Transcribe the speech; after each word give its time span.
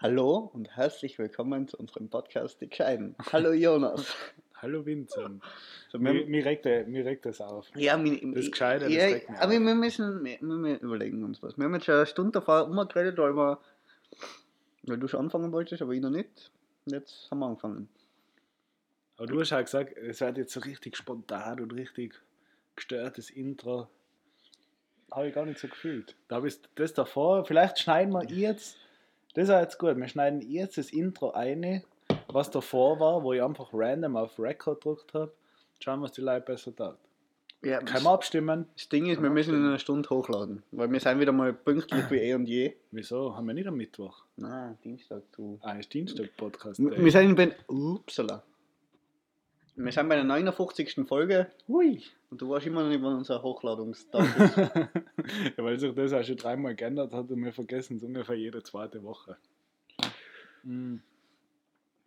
Hallo 0.00 0.50
und 0.54 0.76
herzlich 0.76 1.18
willkommen 1.18 1.66
zu 1.68 1.76
unserem 1.76 2.08
Podcast 2.08 2.60
Die 2.60 2.68
Gescheiden. 2.68 3.16
Hallo 3.32 3.52
Jonas. 3.52 4.14
Hallo 4.54 4.84
Vincent. 4.84 5.42
So, 5.90 5.98
Mir, 5.98 6.24
mir, 6.26 6.44
regt, 6.44 6.64
mir 6.64 7.04
regt 7.04 7.26
das 7.26 7.40
auf. 7.40 7.66
ja, 7.76 7.96
mi- 7.96 8.32
Das 8.34 8.50
Gescheite, 8.50 8.84
das 8.86 8.92
ja, 8.94 9.04
regt 9.04 9.28
mich 9.30 9.38
aber 9.38 9.54
auf. 9.54 9.60
wir 9.60 9.74
müssen, 9.74 10.24
wir, 10.24 10.38
wir 10.40 10.80
überlegen 10.80 11.24
uns 11.24 11.42
was. 11.42 11.56
Wir 11.56 11.64
haben 11.64 11.74
jetzt 11.74 11.86
schon 11.86 11.94
eine 11.94 12.06
Stunde 12.06 12.32
davor 12.32 12.64
umgeredet, 12.68 13.18
weil, 13.18 13.34
wir, 13.36 13.60
weil 14.84 14.98
du 14.98 15.06
schon 15.08 15.20
anfangen 15.20 15.52
wolltest, 15.52 15.80
aber 15.82 15.92
ich 15.92 16.00
noch 16.00 16.10
nicht. 16.10 16.50
Und 16.86 16.92
jetzt 16.92 17.28
haben 17.30 17.38
wir 17.40 17.46
angefangen. 17.46 17.88
Aber 19.16 19.26
du 19.26 19.40
hast 19.40 19.50
ja 19.50 19.60
gesagt, 19.62 19.96
es 19.96 20.20
wird 20.20 20.38
jetzt 20.38 20.52
so 20.52 20.60
richtig 20.60 20.96
spontan 20.96 21.60
und 21.60 21.72
richtig 21.72 22.14
gestörtes 22.76 23.30
Intro. 23.30 23.88
Habe 25.10 25.28
ich 25.28 25.34
gar 25.34 25.46
nicht 25.46 25.58
so 25.60 25.68
gefühlt. 25.68 26.14
Da 26.28 26.36
habe 26.36 26.48
ich 26.48 26.58
das 26.74 26.92
davor, 26.94 27.44
vielleicht 27.44 27.78
schneiden 27.78 28.12
wir 28.12 28.24
jetzt, 28.24 28.76
das 29.38 29.48
ist 29.48 29.54
jetzt 29.54 29.78
gut, 29.78 29.96
wir 29.96 30.08
schneiden 30.08 30.40
jetzt 30.40 30.78
das 30.78 30.90
Intro 30.90 31.30
ein, 31.30 31.82
was 32.28 32.50
davor 32.50 32.98
war, 32.98 33.22
wo 33.22 33.32
ich 33.32 33.42
einfach 33.42 33.68
random 33.72 34.16
auf 34.16 34.36
Record 34.38 34.80
gedrückt 34.80 35.14
habe. 35.14 35.32
Schauen, 35.78 36.02
was 36.02 36.10
die 36.10 36.22
Leute 36.22 36.44
besser 36.44 36.74
taugt. 36.74 36.98
Ja, 37.62 37.78
Können 37.80 38.04
wir 38.04 38.10
abstimmen? 38.10 38.66
das 38.74 38.88
Ding 38.88 39.06
ist, 39.06 39.22
wir 39.22 39.30
müssen 39.30 39.54
in 39.54 39.64
einer 39.64 39.78
Stunde 39.78 40.10
hochladen, 40.10 40.62
weil 40.72 40.90
wir 40.90 40.98
sind 40.98 41.20
wieder 41.20 41.32
mal 41.32 41.52
pünktlich 41.52 42.10
wie 42.10 42.16
eh 42.16 42.34
und 42.34 42.46
je. 42.46 42.74
Wieso? 42.90 43.36
Haben 43.36 43.46
wir 43.46 43.54
nicht 43.54 43.68
am 43.68 43.76
Mittwoch? 43.76 44.24
Nein, 44.36 44.76
Dienstag, 44.82 45.22
du. 45.36 45.58
Ah, 45.62 45.72
ist 45.72 45.92
Dienstag-Podcast. 45.94 46.80
Wir 46.80 47.04
wir 47.04 47.12
sind 47.12 47.36
bei, 47.36 47.54
upsala. 47.68 48.42
Wir 49.80 49.92
sind 49.92 50.08
bei 50.08 50.16
der 50.16 50.24
59. 50.24 51.06
Folge 51.06 51.46
Hui! 51.68 52.02
und 52.30 52.42
du 52.42 52.48
warst 52.50 52.66
immer 52.66 52.82
noch 52.82 52.88
nicht 52.90 53.00
bei 53.00 53.06
unserer 53.08 53.42
Hochladungstag. 53.42 54.24
ist. 54.36 55.56
ja, 55.56 55.64
weil 55.64 55.78
sich 55.78 55.94
das 55.94 56.12
auch 56.12 56.24
schon 56.24 56.36
dreimal 56.36 56.74
geändert 56.74 57.12
hat 57.12 57.30
und 57.30 57.44
wir 57.44 57.52
vergessen 57.52 57.96
es 57.98 58.02
ungefähr 58.02 58.34
jede 58.34 58.60
zweite 58.64 59.04
Woche. 59.04 59.36
Mm. 60.64 60.96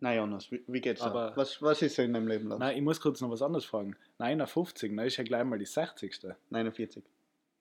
Na 0.00 0.14
Jonas, 0.14 0.50
wie, 0.52 0.62
wie 0.66 0.80
geht's 0.82 1.00
Aber- 1.00 1.30
da? 1.30 1.36
Was, 1.36 1.62
was 1.62 1.80
ist 1.80 1.96
so 1.96 2.02
in 2.02 2.12
deinem 2.12 2.28
Leben 2.28 2.48
los? 2.48 2.58
Nein, 2.58 2.76
ich 2.76 2.82
muss 2.82 3.00
kurz 3.00 3.22
noch 3.22 3.30
was 3.30 3.40
anderes 3.40 3.64
fragen. 3.64 3.96
59, 4.18 4.94
dann 4.94 5.06
ist 5.06 5.16
ja 5.16 5.24
gleich 5.24 5.44
mal 5.44 5.58
die 5.58 5.64
60. 5.64 6.26
49. 6.50 7.02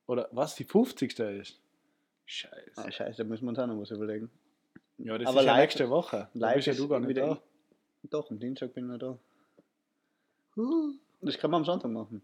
Oder 0.07 0.27
was 0.33 0.55
die 0.55 0.65
50. 0.65 1.17
ist? 1.19 1.57
Scheiße. 2.25 2.53
Ah, 2.75 2.91
scheiße, 2.91 3.17
da 3.19 3.23
müssen 3.23 3.45
wir 3.45 3.49
uns 3.51 3.59
auch 3.59 3.67
noch 3.67 3.79
was 3.79 3.91
überlegen. 3.91 4.29
Ja, 4.97 5.17
das 5.17 5.27
aber 5.29 5.39
ist 5.39 5.45
ja 5.45 5.55
nächste 5.57 5.89
Woche. 5.89 6.27
Da 6.33 6.53
bist 6.53 6.67
ja 6.67 6.73
du 6.73 6.87
gar 6.89 6.99
nicht 6.99 7.09
wieder- 7.09 7.27
da. 7.27 7.41
Doch, 8.09 8.29
am 8.29 8.39
Dienstag 8.39 8.73
bin 8.73 8.85
ich 8.85 8.91
noch 8.91 8.97
da. 8.99 9.17
Das 11.21 11.37
kann 11.37 11.51
man 11.51 11.61
am 11.61 11.65
Sonntag 11.65 11.91
machen. 11.91 12.21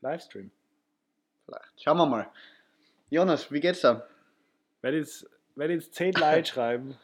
Livestream. 0.00 0.50
Vielleicht. 1.46 1.82
Schauen 1.82 1.96
wir 1.96 2.06
mal. 2.06 2.28
Jonas, 3.10 3.50
wie 3.50 3.60
geht's 3.60 3.80
da? 3.80 4.06
Wenn 4.80 4.94
jetzt, 4.94 5.28
wenn 5.54 5.70
jetzt 5.70 5.94
10 5.94 6.14
Leute 6.14 6.48
schreiben, 6.48 6.96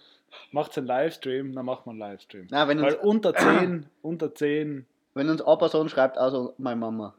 macht 0.53 0.77
einen 0.77 0.87
Livestream, 0.87 1.55
dann 1.55 1.65
macht 1.65 1.87
man 1.87 1.95
einen 2.01 2.13
Livestream. 2.13 2.47
Na, 2.51 2.67
wenn 2.69 2.79
uns, 2.79 2.95
Weil 2.95 3.01
unter 3.01 3.35
10, 3.35 3.87
unter 4.03 4.35
10, 4.35 4.87
wenn 5.15 5.29
uns 5.29 5.43
eine 5.43 5.57
Person 5.57 5.89
schreibt, 5.89 6.19
also 6.19 6.55
meine 6.59 6.77
Mama, 6.77 7.15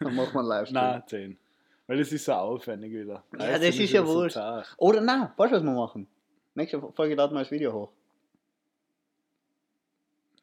dann 0.00 0.14
machen 0.14 0.32
wir 0.34 0.40
einen 0.40 0.48
Livestream. 0.48 0.74
na 0.74 1.06
10. 1.06 1.38
Weil 1.86 1.98
das 1.98 2.10
ist 2.10 2.24
so 2.24 2.32
aufwendig 2.32 2.92
wieder. 2.92 3.22
Ja, 3.32 3.38
Livestream 3.38 3.60
das 3.62 3.78
ist 3.78 3.92
ja 3.92 4.02
wieder 4.02 4.64
so. 4.64 4.74
Oder 4.78 5.00
na, 5.00 5.32
weißt 5.36 5.52
du, 5.52 5.56
was 5.56 5.62
wir 5.62 5.72
machen? 5.72 6.08
Nächste 6.54 6.80
Folge 6.80 7.14
laden 7.14 7.34
wir 7.34 7.40
das 7.40 7.50
Video 7.50 7.72
hoch. 7.72 7.92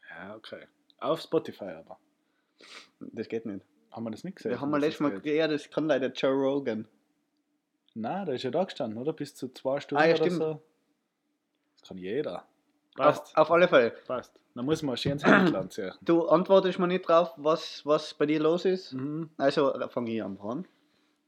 Ja, 0.10 0.36
okay. 0.36 0.68
Auf 1.04 1.22
Spotify 1.22 1.66
aber. 1.66 1.98
Das 3.00 3.28
geht 3.28 3.46
nicht. 3.46 3.66
Haben 3.92 4.06
wir 4.06 4.12
das 4.12 4.24
nicht 4.24 4.38
gesehen? 4.38 4.52
Wir 4.52 4.62
haben 4.62 4.72
dass 4.72 4.82
letztes 4.82 5.00
Mal, 5.02 5.22
ja, 5.28 5.48
das 5.48 5.70
kann 5.70 5.88
leider 5.88 6.08
Joe 6.12 6.32
Rogan. 6.34 6.88
Nein, 7.94 8.26
der 8.26 8.36
ist 8.36 8.44
ja 8.44 8.52
da 8.52 8.64
gestanden, 8.64 8.98
oder? 8.98 9.14
Bis 9.14 9.36
zu 9.36 9.50
zwei 9.54 9.80
Stunden 9.80 10.02
Ah, 10.04 10.08
ja, 10.08 10.16
oder 10.16 10.24
stimmt. 10.26 10.42
so. 10.42 10.62
Das 11.80 11.88
kann 11.90 11.98
jeder. 11.98 12.46
Passt, 12.96 13.36
Auf, 13.36 13.50
auf 13.50 13.52
alle 13.52 13.68
Fälle. 13.68 13.92
passt. 14.08 14.40
Dann 14.56 14.66
muss 14.66 14.82
man 14.84 14.96
schön 14.98 15.22
Handland 15.24 15.74
ziehen. 15.74 15.92
Du 16.02 16.28
antwortest 16.28 16.80
mir 16.80 16.88
nicht 16.88 17.08
drauf, 17.08 17.34
was, 17.38 17.86
was 17.86 18.14
bei 18.14 18.26
dir 18.26 18.40
los 18.40 18.66
ist. 18.66 18.94
Mhm. 18.94 19.30
Also 19.38 19.74
fange 19.90 20.12
ich 20.12 20.24
an. 20.24 20.38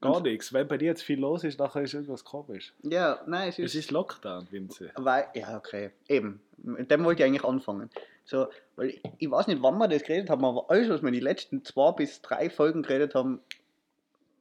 Gar 0.00 0.20
nichts. 0.20 0.52
Wenn 0.52 0.68
bei 0.68 0.76
dir 0.78 0.86
jetzt 0.86 1.02
viel 1.02 1.18
los 1.20 1.42
ist, 1.44 1.58
nachher 1.58 1.82
ist 1.82 1.94
irgendwas 1.94 2.24
komisch. 2.24 2.72
Ja, 2.82 3.20
nein, 3.26 3.48
es 3.48 3.58
Es 3.58 3.74
ist. 3.74 3.86
ist 3.86 3.90
Lockdown, 3.90 4.46
Vinze. 4.50 4.90
Weil, 4.96 5.26
ja, 5.34 5.56
okay. 5.56 5.90
Eben. 6.08 6.40
Mit 6.58 6.90
dem 6.90 7.04
wollte 7.04 7.22
ich 7.22 7.28
eigentlich 7.28 7.44
anfangen. 7.44 7.90
So, 8.28 8.48
weil 8.74 8.88
ich, 8.90 9.02
ich 9.18 9.30
weiß 9.30 9.46
nicht, 9.46 9.62
wann 9.62 9.78
wir 9.78 9.86
das 9.88 10.02
geredet 10.02 10.28
haben, 10.30 10.44
aber 10.44 10.68
alles, 10.68 10.88
was 10.88 11.00
wir 11.00 11.08
in 11.08 11.14
die 11.14 11.20
letzten 11.20 11.64
zwei 11.64 11.92
bis 11.92 12.20
drei 12.20 12.50
Folgen 12.50 12.82
geredet 12.82 13.14
haben, 13.14 13.40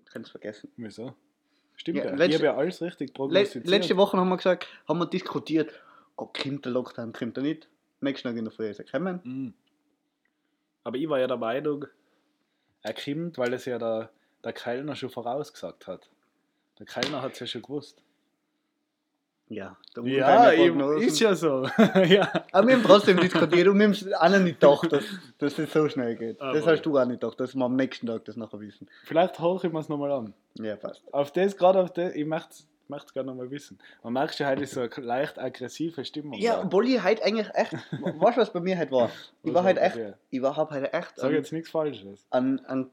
kannst 0.06 0.32
vergessen. 0.32 0.72
Wieso? 0.76 1.14
Stimmt 1.76 2.00
Ja, 2.00 2.06
ja. 2.06 2.10
letzte- 2.16 2.26
ich 2.30 2.36
habe 2.38 2.46
ja 2.46 2.56
alles 2.58 2.82
richtig 2.82 3.14
prognostiziert. 3.14 3.68
letzte 3.68 3.96
Woche 3.98 4.18
haben 4.18 4.30
wir 4.30 4.38
gesagt, 4.38 4.68
haben 4.88 4.98
wir 5.00 5.06
diskutiert, 5.06 5.72
oh, 6.18 6.26
kommt 6.26 6.66
der 6.66 6.72
Lockdown, 6.72 7.14
kommt 7.14 7.38
er 7.38 7.44
nicht. 7.44 7.70
Nächsten 8.02 8.28
Tag 8.28 8.38
in 8.38 8.46
der 8.46 8.52
Früh 8.52 8.68
ist 8.68 8.80
er 8.80 8.86
gekommen. 8.86 9.20
Mhm. 9.24 9.54
Aber 10.84 10.98
ich 10.98 11.08
war 11.08 11.20
ja 11.20 11.28
der 11.28 11.38
Meinung, 11.38 11.86
er 12.82 12.94
kommt, 12.94 13.38
weil 13.38 13.54
es 13.54 13.66
ja 13.66 13.78
der, 13.78 14.10
der 14.44 14.54
Kellner 14.54 14.96
schon 14.96 15.10
vorausgesagt 15.10 15.86
hat. 15.88 16.10
Der 16.80 16.86
Kellner 16.86 17.22
hat 17.22 17.34
es 17.34 17.40
ja 17.40 17.48
schon 17.48 17.62
gewusst. 17.62 18.02
Ja, 19.48 19.78
da 19.94 20.02
Ja, 20.02 20.46
deine 20.48 20.56
eben, 20.64 20.98
ist 20.98 21.20
ja 21.20 21.36
so. 21.36 21.68
ja. 22.08 22.32
Aber 22.52 22.68
wir 22.68 22.76
haben 22.78 22.84
trotzdem 22.84 23.18
diskutiert 23.18 23.68
und 23.68 23.78
wir 23.78 23.88
haben 23.88 24.14
alle 24.16 24.40
nicht 24.40 24.60
gedacht, 24.60 24.92
dass, 24.92 25.04
dass 25.38 25.56
das 25.56 25.72
so 25.72 25.88
schnell 25.88 26.16
geht. 26.16 26.42
das 26.42 26.64
Aber- 26.64 26.72
hast 26.72 26.82
du 26.82 26.98
auch 26.98 27.06
nicht 27.06 27.22
gedacht, 27.22 27.40
dass 27.40 27.54
wir 27.54 27.64
am 27.66 27.76
nächsten 27.76 28.08
Tag 28.08 28.26
das 28.26 28.38
nachher 28.38 28.60
wissen. 28.60 28.90
Vielleicht 29.04 29.40
hoche 29.40 29.68
ich 29.68 29.74
mir 29.74 29.80
es 29.80 29.88
nochmal 29.90 30.12
an. 30.12 30.34
Ja, 30.56 30.76
passt. 30.76 31.04
Auf 31.14 31.32
das, 31.32 31.56
gerade 31.56 31.80
auf 31.80 31.94
das, 31.94 32.16
ich 32.16 32.26
möchte 32.26 32.66
es 32.90 33.14
gerne 33.14 33.28
nochmal 33.30 33.52
wissen. 33.52 33.78
Man 34.04 34.14
merkt 34.14 34.34
schon, 34.36 34.48
heute 34.48 34.64
ist 34.64 34.74
so 34.74 34.82
eine 34.82 34.90
leicht 34.98 35.38
aggressive 35.38 36.04
Stimmung. 36.06 36.40
Ja, 36.40 36.64
obwohl 36.64 36.88
ich 36.88 37.04
heute 37.04 37.24
eigentlich 37.24 37.50
echt, 37.54 37.74
weißt 37.74 38.38
du, 38.38 38.42
was 38.42 38.52
bei 38.52 38.60
mir 38.62 38.80
heute 38.80 38.92
war? 38.92 39.12
Ich 39.44 39.54
war 39.54 39.64
heute 39.64 39.80
echt, 39.80 40.00
ich 40.32 40.42
war, 40.42 40.56
hab 40.58 40.72
heute 40.72 40.92
echt 40.92 41.18
Sag 41.18 41.26
einen, 41.26 41.36
jetzt 41.36 41.52
nichts 41.54 41.70
Falsches. 41.70 42.26
einen, 42.32 42.66
einen 42.66 42.90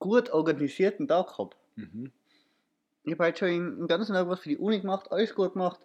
gut 0.00 0.30
organisierten 0.30 1.06
Tag 1.06 1.28
gehabt. 1.28 1.56
Mhm. 1.76 2.10
Ich 3.06 3.12
habe 3.12 3.26
heute 3.26 3.38
schon 3.38 3.78
den 3.78 3.86
ganzen 3.86 4.14
Tag 4.14 4.28
was 4.28 4.40
für 4.40 4.48
die 4.48 4.58
Uni 4.58 4.80
gemacht, 4.80 5.12
alles 5.12 5.32
gut 5.32 5.52
gemacht. 5.52 5.78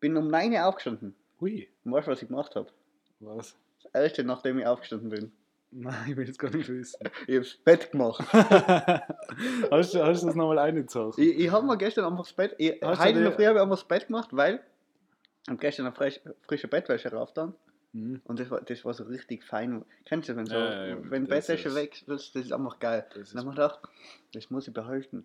Bin 0.00 0.16
um 0.16 0.26
9 0.26 0.52
Uhr 0.52 0.66
aufgestanden. 0.66 1.14
Hui, 1.40 1.68
Und 1.84 1.92
weißt 1.92 2.08
du, 2.08 2.10
was 2.10 2.22
ich 2.22 2.28
gemacht 2.28 2.56
habe? 2.56 2.68
was? 3.20 3.56
Das 3.84 3.94
erste, 3.94 4.24
nachdem 4.24 4.58
ich 4.58 4.66
aufgestanden 4.66 5.08
bin. 5.08 5.32
Nein, 5.70 6.10
ich 6.10 6.16
will 6.16 6.28
es 6.28 6.36
gar 6.36 6.50
nicht 6.50 6.68
wissen. 6.68 6.98
Ich 7.28 7.36
habe 7.36 7.44
das 7.44 7.54
Bett 7.58 7.92
gemacht. 7.92 8.20
hast, 8.32 9.94
du, 9.94 10.04
hast 10.04 10.22
du 10.22 10.26
das 10.26 10.34
nochmal 10.34 10.58
eingezogen? 10.58 11.22
Ich, 11.22 11.38
ich 11.38 11.50
habe 11.52 11.64
mir 11.64 11.76
gestern 11.76 12.04
einfach 12.04 12.24
das 12.24 12.32
Bett, 12.32 12.56
ich, 12.58 12.82
heute 12.82 13.10
in 13.10 13.22
der 13.22 13.32
Früh 13.32 13.44
habe 13.44 13.58
ich 13.58 13.62
einfach 13.62 13.76
das 13.76 13.86
Bett 13.86 14.08
gemacht, 14.08 14.30
weil 14.32 14.60
ich 15.44 15.48
habe 15.48 15.58
gestern 15.58 15.86
eine 15.86 15.94
frisch, 15.94 16.20
frische 16.42 16.66
Bettwäsche 16.66 17.12
rauf 17.12 17.32
dann. 17.32 17.54
Mhm. 17.92 18.22
Und 18.24 18.40
das 18.40 18.50
war, 18.50 18.60
das 18.60 18.84
war 18.84 18.92
so 18.92 19.04
richtig 19.04 19.44
fein. 19.44 19.84
Kennst 20.04 20.28
du, 20.28 20.34
wenn, 20.34 20.46
so, 20.46 20.56
ja, 20.56 20.96
wenn 21.10 21.28
Bettwäsche 21.28 21.76
weg 21.76 21.94
ist, 21.94 22.08
das 22.08 22.44
ist 22.44 22.52
einfach 22.52 22.80
geil. 22.80 23.06
Das 23.14 23.30
Dann 23.30 23.42
habe 23.42 23.50
ich 23.50 23.56
gedacht, 23.56 23.80
das 24.32 24.50
muss 24.50 24.66
ich 24.66 24.74
behalten. 24.74 25.24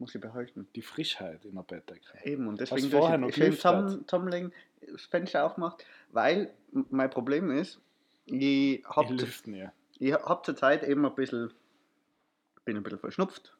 Muss 0.00 0.14
ich 0.14 0.20
behalten. 0.20 0.66
die 0.74 0.80
Frischheit 0.80 1.44
in 1.44 1.54
der 1.54 1.62
Bettdecke. 1.62 2.08
Eben, 2.24 2.48
und 2.48 2.58
deswegen 2.58 2.88
vorher 2.88 3.16
tue 3.16 3.20
noch 3.20 3.28
ich 3.28 3.34
gelüftet? 3.34 3.60
zusammen, 3.60 4.08
zusammenlegen, 4.08 4.52
das 4.80 5.04
Fenster 5.04 5.44
aufmacht, 5.44 5.84
weil 6.10 6.54
mein 6.72 7.10
Problem 7.10 7.50
ist, 7.50 7.80
ich 8.24 8.80
Ich 8.80 8.84
habe 8.86 9.14
ja. 9.46 9.72
ich 9.98 10.12
hab 10.14 10.46
zur 10.46 10.56
Zeit 10.56 10.84
eben 10.84 11.04
ein 11.04 11.14
bisschen, 11.14 11.52
bin 12.64 12.78
ein 12.78 12.82
bisschen 12.82 12.98
verschnupft. 12.98 13.54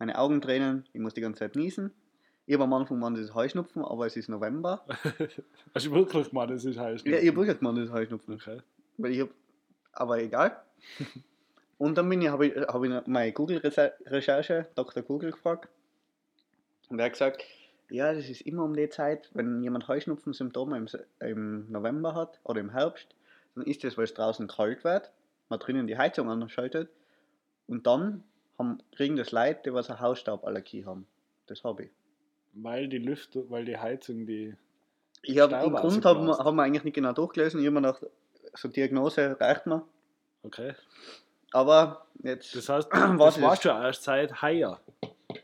Meine 0.00 0.18
Augen 0.18 0.40
tränen, 0.40 0.84
ich 0.92 1.00
muss 1.00 1.14
die 1.14 1.20
ganze 1.20 1.38
Zeit 1.38 1.54
niesen. 1.54 1.92
Ich 2.44 2.54
habe 2.54 2.64
am 2.64 2.72
Anfang 2.72 2.98
mal 2.98 3.14
das 3.14 3.32
Heuschnupfen, 3.32 3.84
aber 3.84 4.06
es 4.06 4.16
ist 4.16 4.28
November. 4.28 4.84
Hast 5.74 5.86
du 5.86 5.92
wirklich 5.92 6.32
mal, 6.32 6.48
das 6.48 6.64
ist 6.64 6.76
heiß. 6.76 7.04
Ja, 7.04 7.18
ich 7.18 7.28
habe 7.28 7.36
wirklich 7.36 7.60
mal 7.60 7.72
das 7.72 7.92
Heuschnupfen. 7.92 8.34
Okay. 8.34 8.60
Weil 8.98 9.12
ich 9.12 9.20
hab, 9.20 9.28
aber 9.92 10.18
egal. 10.18 10.60
Und 11.82 11.98
dann 11.98 12.08
bin 12.08 12.22
ich, 12.22 12.28
habe 12.28 12.46
ich, 12.46 12.56
hab 12.56 12.84
ich 12.84 13.06
meine 13.08 13.32
Google-Recherche, 13.32 14.68
Dr. 14.76 15.02
Google 15.02 15.32
gefragt. 15.32 15.68
Und 16.88 17.00
er 17.00 17.06
hat 17.06 17.12
gesagt, 17.14 17.42
ja, 17.90 18.14
das 18.14 18.28
ist 18.28 18.42
immer 18.42 18.62
um 18.62 18.76
die 18.76 18.88
Zeit, 18.88 19.28
wenn 19.34 19.64
jemand 19.64 19.88
Heuschnupfen-Symptome 19.88 20.76
im, 20.76 20.86
im 21.18 21.72
November 21.72 22.14
hat 22.14 22.38
oder 22.44 22.60
im 22.60 22.70
Herbst, 22.70 23.08
dann 23.56 23.64
ist 23.64 23.82
das, 23.82 23.98
weil 23.98 24.04
es 24.04 24.14
draußen 24.14 24.46
kalt 24.46 24.84
wird, 24.84 25.10
man 25.48 25.58
drinnen 25.58 25.88
die 25.88 25.98
Heizung 25.98 26.30
anschaltet 26.30 26.88
und 27.66 27.84
dann 27.84 28.22
haben, 28.60 28.78
kriegen 28.94 29.16
das 29.16 29.32
Leute, 29.32 29.62
die 29.64 29.74
was 29.74 29.90
eine 29.90 29.98
Hausstauballergie 29.98 30.84
haben. 30.84 31.08
Das 31.48 31.64
habe 31.64 31.86
ich. 31.86 31.90
Weil 32.52 32.86
die 32.86 32.98
Lüftung, 32.98 33.50
weil 33.50 33.64
die 33.64 33.76
Heizung 33.76 34.24
die. 34.24 34.54
Ich 35.22 35.36
habe 35.40 35.58
den 35.58 35.74
Grund 35.74 36.04
haben 36.04 36.26
wir, 36.28 36.38
haben 36.38 36.54
wir 36.54 36.62
eigentlich 36.62 36.84
nicht 36.84 36.94
genau 36.94 37.12
durchgelesen. 37.12 37.58
Ich 37.58 37.66
habe 37.66 37.74
mir 37.74 37.92
gedacht, 37.92 38.06
so 38.54 38.68
Diagnose 38.68 39.36
reicht 39.40 39.66
mir. 39.66 39.84
Okay. 40.44 40.74
Aber 41.52 42.06
jetzt. 42.22 42.54
Das 42.56 42.68
heißt, 42.68 42.88
Was 42.92 43.34
das 43.36 43.42
war 43.42 43.56
schon 43.56 43.82
erst 43.82 44.02
seit 44.04 44.42
heuer. 44.42 44.80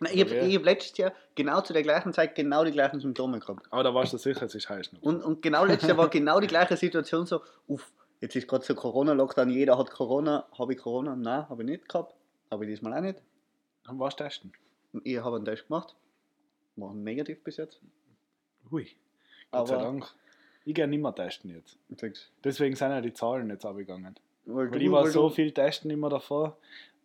Nein, 0.00 0.12
ich 0.14 0.20
habe 0.20 0.30
Okay. 0.30 0.56
hab 0.56 0.64
letztes 0.64 0.96
Jahr 0.98 1.12
genau 1.34 1.60
zu 1.60 1.72
der 1.72 1.82
gleichen 1.82 2.12
Zeit 2.12 2.34
genau 2.34 2.64
die 2.64 2.72
gleichen 2.72 3.00
Symptome 3.00 3.40
gehabt. 3.40 3.66
Aber 3.70 3.82
da 3.82 3.94
warst 3.94 4.12
du 4.12 4.18
sicher, 4.18 4.42
es 4.44 4.54
ist 4.54 4.68
heiß. 4.68 4.90
Und, 5.00 5.22
und 5.22 5.42
genau 5.42 5.64
letztes 5.64 5.88
Jahr 5.88 5.96
war 5.98 6.08
genau 6.08 6.40
die 6.40 6.46
gleiche 6.46 6.76
Situation 6.76 7.26
so, 7.26 7.40
uff, 7.66 7.90
jetzt 8.20 8.36
ist 8.36 8.46
gerade 8.46 8.64
so 8.64 8.74
Corona-Lockdown, 8.74 9.50
jeder 9.50 9.78
hat 9.78 9.90
Corona. 9.90 10.46
Habe 10.58 10.74
ich 10.74 10.78
Corona? 10.78 11.16
Nein, 11.16 11.48
habe 11.48 11.62
ich 11.62 11.68
nicht 11.68 11.88
gehabt. 11.88 12.14
Habe 12.50 12.64
ich 12.64 12.70
diesmal 12.70 12.94
auch 12.94 13.00
nicht. 13.00 13.22
Dann 13.84 13.98
warst 13.98 14.20
du 14.20 14.24
testen. 14.24 14.52
Ich 15.04 15.18
habe 15.18 15.36
einen 15.36 15.44
Test 15.44 15.68
gemacht. 15.68 15.94
War 16.76 16.92
negativ 16.94 17.42
bis 17.42 17.56
jetzt. 17.56 17.80
Hui. 18.70 18.88
Gott 19.50 19.68
sei 19.68 19.74
Aber 19.74 19.84
Dank. 19.84 20.06
Ich 20.64 20.74
gehe 20.74 20.86
nicht 20.86 21.00
mehr 21.00 21.14
testen 21.14 21.50
jetzt. 21.50 21.78
Deswegen 22.44 22.76
sind 22.76 22.90
ja 22.90 23.00
die 23.00 23.14
Zahlen 23.14 23.48
jetzt 23.48 23.64
abgegangen. 23.64 24.14
Weil, 24.50 24.70
Weil 24.70 24.78
du, 24.78 24.84
ich 24.86 24.90
war 24.90 25.04
weil 25.04 25.10
so 25.10 25.28
du, 25.28 25.34
viel 25.34 25.52
testen 25.52 25.90
immer 25.90 26.08
davor, 26.08 26.56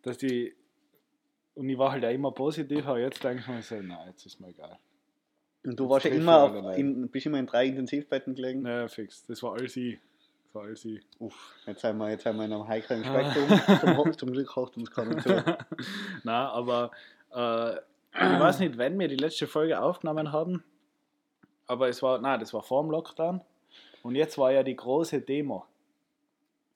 dass 0.02 0.18
die. 0.18 0.54
Und 1.54 1.68
ich 1.68 1.78
war 1.78 1.92
halt 1.92 2.04
auch 2.04 2.10
immer 2.10 2.32
positiv, 2.32 2.86
aber 2.86 2.98
jetzt 2.98 3.22
denke 3.22 3.40
ich 3.42 3.48
mir 3.48 3.62
so, 3.62 3.76
nein, 3.76 4.08
jetzt 4.08 4.26
ist 4.26 4.40
mir 4.40 4.48
egal. 4.48 4.78
und 5.64 5.78
du 5.78 5.88
warst 5.88 6.06
ja 6.06 6.10
immer, 6.12 6.42
auf, 6.42 6.76
in, 6.76 7.08
bist 7.10 7.26
immer 7.26 7.38
in 7.38 7.46
drei 7.46 7.66
Intensivbetten 7.66 8.34
gelegen. 8.34 8.62
Naja, 8.62 8.88
fix. 8.88 9.24
Das 9.26 9.42
war 9.42 9.52
alles 9.52 9.76
ich. 9.76 9.98
Das 10.46 10.54
war 10.54 10.62
alles 10.62 10.84
ich. 10.84 11.00
Uff, 11.20 11.54
jetzt 11.66 11.82
sind 11.82 11.96
wir, 11.98 12.10
jetzt 12.10 12.24
sind 12.24 12.36
wir 12.36 12.44
in 12.46 12.52
einem 12.52 12.66
heiklen 12.66 13.04
Ah. 13.04 13.32
Spektrum. 13.32 14.04
zum, 14.04 14.18
zum 14.18 14.32
Glück 14.32 14.56
haucht 14.56 14.76
uns 14.76 14.90
keiner 14.90 15.18
zu. 15.18 15.28
Nein, 16.24 16.46
aber 16.46 16.90
äh, 17.32 17.74
ich 17.76 18.40
weiß 18.40 18.58
nicht, 18.60 18.78
wenn 18.78 18.98
wir 18.98 19.08
die 19.08 19.16
letzte 19.16 19.46
Folge 19.46 19.80
aufgenommen 19.80 20.32
haben, 20.32 20.64
aber 21.66 21.88
es 21.88 22.02
war, 22.02 22.18
nein, 22.20 22.40
das 22.40 22.52
war 22.54 22.62
vor 22.62 22.82
dem 22.82 22.90
Lockdown. 22.90 23.40
Und 24.02 24.14
jetzt 24.16 24.38
war 24.38 24.52
ja 24.52 24.62
die 24.62 24.76
große 24.76 25.20
Demo 25.20 25.64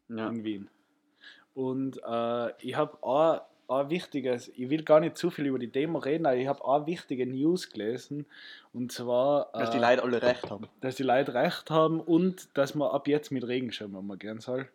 Ja. 0.08 0.28
in 0.28 0.44
Wien. 0.44 0.68
Und 1.54 1.98
äh, 2.06 2.52
ich 2.62 2.76
habe 2.76 2.98
ein, 3.02 3.40
ein 3.76 3.90
wichtiges, 3.90 4.48
ich 4.48 4.70
will 4.70 4.82
gar 4.84 5.00
nicht 5.00 5.16
zu 5.18 5.30
viel 5.30 5.46
über 5.46 5.58
die 5.58 5.70
Demo 5.70 5.98
reden, 5.98 6.24
aber 6.26 6.36
ich 6.36 6.46
habe 6.46 6.64
eine 6.66 6.86
wichtige 6.86 7.26
News 7.26 7.70
gelesen. 7.70 8.26
Und 8.72 8.92
zwar, 8.92 9.50
Dass 9.52 9.70
die 9.70 9.78
äh, 9.78 9.80
Leute 9.80 10.02
alle 10.04 10.22
recht 10.22 10.50
haben. 10.50 10.68
dass 10.80 10.94
die 10.96 11.02
Leute 11.02 11.34
recht 11.34 11.70
haben 11.70 12.00
und 12.00 12.48
dass 12.56 12.74
man 12.74 12.90
ab 12.90 13.08
jetzt 13.08 13.30
mit 13.32 13.46
Regenschirm 13.46 13.94
umgehen 13.96 14.40
soll, 14.40 14.68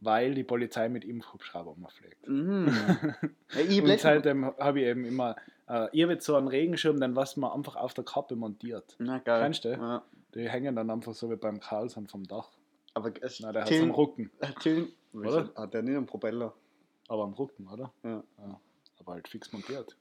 weil 0.00 0.34
die 0.34 0.44
Polizei 0.44 0.88
mit 0.90 1.04
Impfhubschrauber 1.04 1.70
umfliegt. 1.72 2.18
Ja, 2.28 3.66
hab 3.76 3.84
Und 3.84 4.00
seitdem 4.00 4.44
habe 4.58 4.80
ich 4.80 4.86
eben 4.86 5.04
immer, 5.06 5.36
äh, 5.68 5.88
ihr 5.92 6.08
wird 6.08 6.22
so 6.22 6.36
einen 6.36 6.48
Regenschirm, 6.48 7.00
dann 7.00 7.16
was 7.16 7.36
man 7.36 7.50
einfach 7.52 7.76
auf 7.76 7.94
der 7.94 8.04
Kappe 8.04 8.36
montiert. 8.36 8.94
Na 8.98 9.18
geil. 9.18 9.40
Kennst 9.42 9.64
du? 9.64 9.70
Ja. 9.70 10.02
Die 10.34 10.48
hängen 10.50 10.76
dann 10.76 10.90
einfach 10.90 11.14
so 11.14 11.30
wie 11.30 11.36
beim 11.36 11.60
Carlson 11.60 12.06
vom 12.06 12.24
Dach. 12.24 12.50
Aber 12.96 13.12
es 13.20 13.40
Na, 13.40 13.52
der 13.52 13.66
hat 13.66 13.72
am 13.72 13.90
Rücken. 13.90 14.30
Oder? 15.12 15.50
Hat 15.54 15.74
der 15.74 15.82
nicht 15.82 15.96
einen 15.96 16.06
Propeller? 16.06 16.54
Aber 17.08 17.24
am 17.24 17.34
Rücken, 17.34 17.68
oder? 17.68 17.92
Ja. 18.02 18.22
Aber 18.98 19.12
halt 19.12 19.28
fix 19.28 19.52
montiert. 19.52 19.94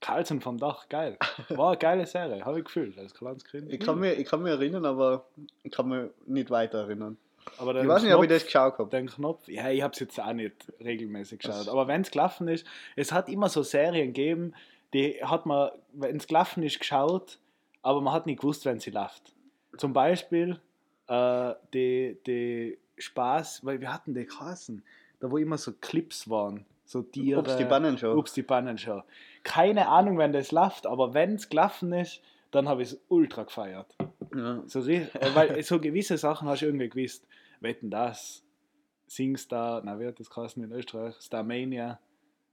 Carlson 0.00 0.40
vom 0.40 0.56
Dach, 0.56 0.88
geil. 0.88 1.18
War 1.50 1.68
eine 1.68 1.76
geile 1.78 2.06
Serie, 2.06 2.42
habe 2.42 2.60
ich 2.60 2.64
gefühlt 2.64 2.98
als 2.98 3.12
Kind. 3.44 3.70
Ich 3.70 3.78
kann, 3.78 4.00
mich, 4.00 4.18
ich 4.18 4.26
kann 4.26 4.42
mich 4.42 4.52
erinnern, 4.52 4.86
aber 4.86 5.26
ich 5.62 5.70
kann 5.70 5.88
mich 5.88 6.10
nicht 6.26 6.50
weiter 6.50 6.78
erinnern. 6.78 7.18
Aber 7.58 7.74
Ich 7.78 7.86
weiß 7.86 8.02
nicht, 8.02 8.14
ob 8.14 8.22
ich 8.22 8.30
das 8.30 8.44
geschaut 8.44 8.78
habe. 8.78 8.88
Den 8.88 9.06
Knopf, 9.06 9.46
ja, 9.46 9.68
ich 9.68 9.82
habe 9.82 9.92
es 9.92 10.00
jetzt 10.00 10.18
auch 10.18 10.32
nicht 10.32 10.72
regelmäßig 10.80 11.40
geschaut. 11.40 11.56
Was? 11.56 11.68
Aber 11.68 11.88
wenn 11.88 12.00
es 12.00 12.10
gelaufen 12.10 12.48
ist, 12.48 12.66
es 12.96 13.12
hat 13.12 13.28
immer 13.28 13.50
so 13.50 13.62
Serien 13.62 14.14
gegeben, 14.14 14.54
die 14.94 15.22
hat 15.22 15.44
man, 15.44 15.72
wenn 15.92 16.16
es 16.16 16.26
gelaufen 16.26 16.62
ist, 16.62 16.78
geschaut, 16.80 17.38
aber 17.82 18.00
man 18.00 18.14
hat 18.14 18.24
nicht 18.24 18.40
gewusst, 18.40 18.64
wenn 18.64 18.80
sie 18.80 18.90
läuft. 18.90 19.34
Zum 19.76 19.92
Beispiel 19.92 20.58
äh, 21.08 21.54
die, 21.72 22.18
die 22.26 22.78
Spaß, 22.98 23.64
weil 23.64 23.80
wir 23.80 23.92
hatten 23.92 24.14
die 24.14 24.24
Kassen, 24.24 24.82
da 25.20 25.30
wo 25.30 25.38
immer 25.38 25.58
so 25.58 25.72
Clips 25.72 26.28
waren, 26.28 26.64
so 26.84 27.02
Tiere. 27.02 27.40
Ob's 27.40 27.56
die 27.56 27.64
Bannenshow. 27.64 28.14
Ups, 28.14 28.32
die 28.34 28.42
Bannenshow. 28.42 29.02
Keine 29.42 29.88
Ahnung, 29.88 30.18
wenn 30.18 30.32
das 30.32 30.52
läuft, 30.52 30.86
aber 30.86 31.14
wenn 31.14 31.34
es 31.34 31.48
gelaufen 31.48 31.92
ist, 31.92 32.20
dann 32.50 32.68
habe 32.68 32.82
ich 32.82 32.92
es 32.92 33.00
ultra 33.08 33.44
gefeiert. 33.44 33.96
Ja. 34.34 34.62
So, 34.66 34.80
äh, 34.88 35.06
weil 35.34 35.62
so 35.62 35.80
gewisse 35.80 36.18
Sachen 36.18 36.48
hast 36.48 36.62
du 36.62 36.66
irgendwie 36.66 36.88
gewusst. 36.88 37.26
Wetten 37.60 37.90
das, 37.90 38.44
Singstar, 39.06 39.82
na 39.84 39.98
wie 39.98 40.06
hat 40.06 40.20
das 40.20 40.30
geheißen 40.30 40.62
in 40.62 40.72
Österreich? 40.72 41.14
Starmania 41.20 41.98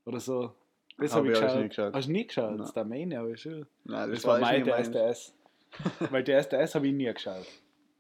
oder 0.05 0.19
so. 0.19 0.53
Das 0.97 1.11
Hab 1.11 1.19
habe 1.19 1.31
ich 1.31 1.37
ich 1.37 1.43
alles 1.43 1.51
geschaut. 1.53 1.63
nicht 1.63 1.75
geschaut. 1.75 1.93
Hast 1.93 2.07
du 2.07 2.11
nie 2.11 2.27
geschaut? 2.27 2.57
Nein. 2.57 2.67
Starmania 2.67 3.19
habe 3.19 3.31
ich 3.31 3.41
schon. 3.41 3.65
Nein, 3.85 4.11
Das, 4.11 4.25
war 4.25 4.39
mein 4.39 4.69
alles 4.69 4.87
nicht 4.89 4.95
meins. 4.95 5.33
DSDS. 5.69 6.09
weil 6.11 6.23
DSDS 6.23 6.75
habe 6.75 6.87
ich 6.87 6.93
nie 6.93 7.11
geschaut. 7.13 7.45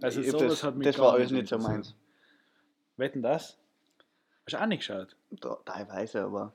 Also 0.01 0.21
Ich 0.21 0.31
sowas 0.31 0.47
das, 0.49 0.63
hat 0.63 0.75
mich 0.75 0.87
das 0.87 0.97
war 0.99 1.13
alles 1.13 1.31
nicht 1.31 1.47
so 1.47 1.57
meins. 1.57 1.95
Wetten 2.97 3.21
das? 3.21 3.57
Hast 4.45 4.53
du 4.53 4.61
auch 4.61 4.65
nicht 4.65 4.79
geschaut? 4.79 5.15
Da, 5.31 5.55
teilweise, 5.65 6.23
aber. 6.23 6.53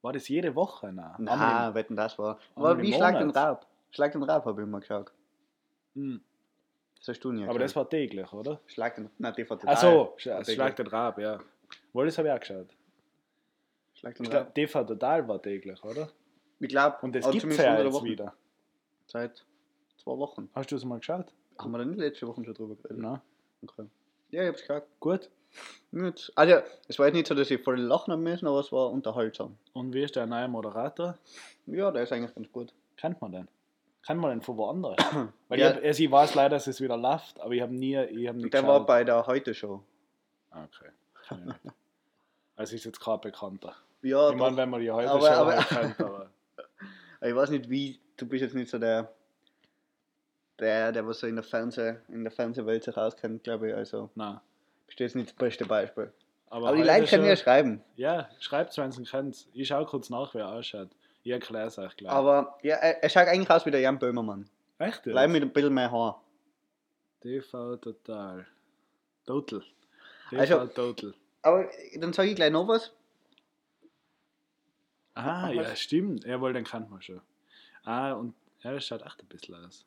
War 0.00 0.12
das 0.12 0.28
jede 0.28 0.54
Woche? 0.54 0.92
Nein. 0.92 1.14
Na, 1.18 1.74
wetten, 1.74 1.94
das 1.96 2.18
war. 2.18 2.38
War 2.54 2.80
wie 2.80 2.92
Schlag 2.92 3.18
den. 3.18 3.30
Rab. 3.30 3.66
Schlag 3.90 4.12
den 4.12 4.22
Rab 4.22 4.44
habe 4.46 4.60
ich 4.62 4.66
immer 4.66 4.80
geschaut. 4.80 5.12
Hm. 5.94 6.20
Das 6.98 7.08
hast 7.08 7.20
du 7.20 7.32
nie 7.32 7.46
Aber 7.46 7.58
das 7.58 7.74
war 7.76 7.88
täglich, 7.88 8.32
oder? 8.32 8.60
Schlag 8.66 8.94
den. 8.94 9.10
Nein, 9.18 9.34
die 9.36 9.46
Ach 9.48 9.76
so, 9.76 10.14
Sch- 10.18 10.30
War 10.30 10.44
Schlag 10.44 10.76
den 10.76 10.86
Rab, 10.86 11.18
ja. 11.18 11.38
Wohl, 11.92 12.06
das 12.06 12.16
habe 12.18 12.28
ich 12.28 12.34
auch 12.34 12.40
geschaut. 12.40 12.68
Schlag 13.94 14.14
den 14.16 14.24
Ich 14.24 14.30
glaube. 14.30 14.52
TV 14.54 14.84
Total 14.84 15.26
war 15.28 15.42
täglich, 15.42 15.82
oder? 15.84 16.08
Ich 16.60 16.68
glaube, 16.68 16.96
Und 17.02 17.14
das 17.14 17.28
gibt 17.30 17.44
es 17.44 17.56
ja 17.56 17.80
jetzt 17.80 18.02
wieder. 18.04 18.34
Seit 19.06 19.44
zwei 19.96 20.16
Wochen. 20.16 20.48
Hast 20.54 20.70
du 20.70 20.76
es 20.76 20.84
mal 20.84 20.98
geschaut? 20.98 21.32
Haben 21.58 21.72
wir 21.72 21.78
da 21.78 21.84
nicht 21.84 21.98
letzte 21.98 22.26
Woche 22.26 22.44
schon 22.44 22.54
drüber 22.54 22.74
geredet? 22.76 22.98
Nein. 22.98 23.20
Okay. 23.62 23.86
Ja, 24.30 24.42
ich 24.42 24.48
hab's 24.48 24.60
geschaut. 24.62 24.84
Gut. 25.00 25.30
Nicht. 25.90 26.32
Also, 26.34 26.56
es 26.88 26.98
war 26.98 27.06
jetzt 27.06 27.14
nicht 27.14 27.26
so, 27.26 27.34
dass 27.34 27.50
ich 27.50 27.62
voll 27.62 27.78
lachen 27.78 28.12
haben 28.12 28.22
müssen, 28.22 28.46
aber 28.46 28.60
es 28.60 28.72
war 28.72 28.90
unterhaltsam. 28.90 29.56
Und 29.74 29.92
wie 29.92 30.02
ist 30.02 30.16
der 30.16 30.26
neue 30.26 30.48
Moderator? 30.48 31.18
Ja, 31.66 31.90
der 31.90 32.04
ist 32.04 32.12
eigentlich 32.12 32.34
ganz 32.34 32.50
gut. 32.50 32.72
Kennt 32.96 33.20
man 33.20 33.32
den? 33.32 33.48
Kennt 34.06 34.20
man 34.20 34.30
den 34.30 34.40
von 34.42 34.56
woanders? 34.56 34.96
Weil 35.48 35.58
Ja. 35.60 35.70
ich, 35.70 35.76
hab, 35.76 35.84
also 35.84 36.02
ich 36.02 36.10
weiß 36.10 36.34
leider, 36.34 36.56
dass 36.56 36.66
es 36.66 36.80
wieder 36.80 36.96
läuft, 36.96 37.38
aber 37.40 37.52
ich 37.52 37.60
habe 37.60 37.74
nie, 37.74 37.96
ich 38.02 38.26
habe 38.28 38.38
nicht 38.38 38.52
Der 38.54 38.66
war 38.66 38.84
bei 38.86 39.04
der 39.04 39.26
Heute-Show. 39.26 39.82
Ah, 40.50 40.64
Okay. 40.64 40.90
Also 42.56 42.74
ist 42.76 42.84
jetzt 42.84 43.00
gerade 43.00 43.20
bekannter. 43.28 43.74
Ja, 44.02 44.30
ich 44.30 44.36
meine, 44.36 44.56
wenn 44.56 44.70
man 44.70 44.80
die 44.80 44.90
heute 44.90 45.10
Aber- 45.10 45.30
aber- 45.30 45.56
halt 45.56 45.68
kennt, 45.68 46.00
aber 46.00 46.30
ich 47.22 47.34
weiß 47.34 47.50
nicht 47.50 47.68
wie, 47.70 48.00
du 48.16 48.26
bist 48.26 48.42
jetzt 48.42 48.54
nicht 48.54 48.70
so 48.70 48.78
der, 48.78 49.12
der, 50.62 50.92
der 50.92 51.06
was 51.06 51.20
so 51.20 51.26
in 51.26 51.34
der 51.34 51.44
Fernseh, 51.44 51.96
in 52.08 52.22
der 52.22 52.30
Fernsehwelt 52.30 52.84
sich 52.84 52.96
auskennt, 52.96 53.44
glaube 53.44 53.68
ich. 53.68 53.74
Also 53.74 54.10
nein. 54.14 54.40
jetzt 54.96 55.14
nicht 55.16 55.30
das 55.30 55.36
beste 55.36 55.66
Beispiel. 55.66 56.12
Aber, 56.48 56.68
Aber, 56.68 56.76
die 56.76 56.82
Leute 56.82 57.06
können 57.06 57.24
ja 57.24 57.36
schreiben. 57.36 57.82
Ja, 57.96 58.28
schreibt 58.40 58.70
es, 58.70 58.78
wenn 58.78 58.90
ihr 58.92 58.98
ihn 58.98 59.04
kennt. 59.04 59.46
Ich 59.52 59.68
schaue 59.68 59.86
kurz 59.86 60.10
nach, 60.10 60.34
wie 60.34 60.38
er 60.38 60.48
ausschaut. 60.48 60.90
Ich 61.24 61.32
erkläre 61.32 61.66
es 61.66 61.78
euch 61.78 61.96
gleich. 61.96 62.12
Aber 62.12 62.58
ja, 62.62 62.76
er, 62.76 63.02
er 63.02 63.08
schaut 63.08 63.26
eigentlich 63.26 63.50
aus 63.50 63.64
wie 63.66 63.70
der 63.70 63.80
Jan 63.80 63.98
Böhmermann. 63.98 64.48
Echt? 64.78 65.02
Bleib 65.04 65.30
mit 65.30 65.42
ein 65.42 65.52
bisschen 65.52 65.74
mehr 65.74 65.90
Haar. 65.90 66.22
TV 67.20 67.76
Total. 67.76 68.46
Total. 69.26 69.62
TV 70.30 70.40
Also- 70.40 70.66
Total. 70.66 71.14
Aber 71.42 71.68
dann 71.96 72.12
sage 72.12 72.28
ich 72.30 72.36
gleich 72.36 72.52
noch 72.52 72.68
was. 72.68 72.92
Ah, 75.14 75.50
ja, 75.50 75.74
stimmt. 75.76 76.24
Jawohl, 76.24 76.52
den 76.52 76.64
kennt 76.64 76.88
man 76.90 77.02
schon. 77.02 77.20
Ah, 77.84 78.12
und 78.12 78.34
das 78.62 78.86
schaut 78.86 79.02
echt 79.02 79.20
ein 79.20 79.26
bisschen 79.26 79.54
aus. 79.54 79.84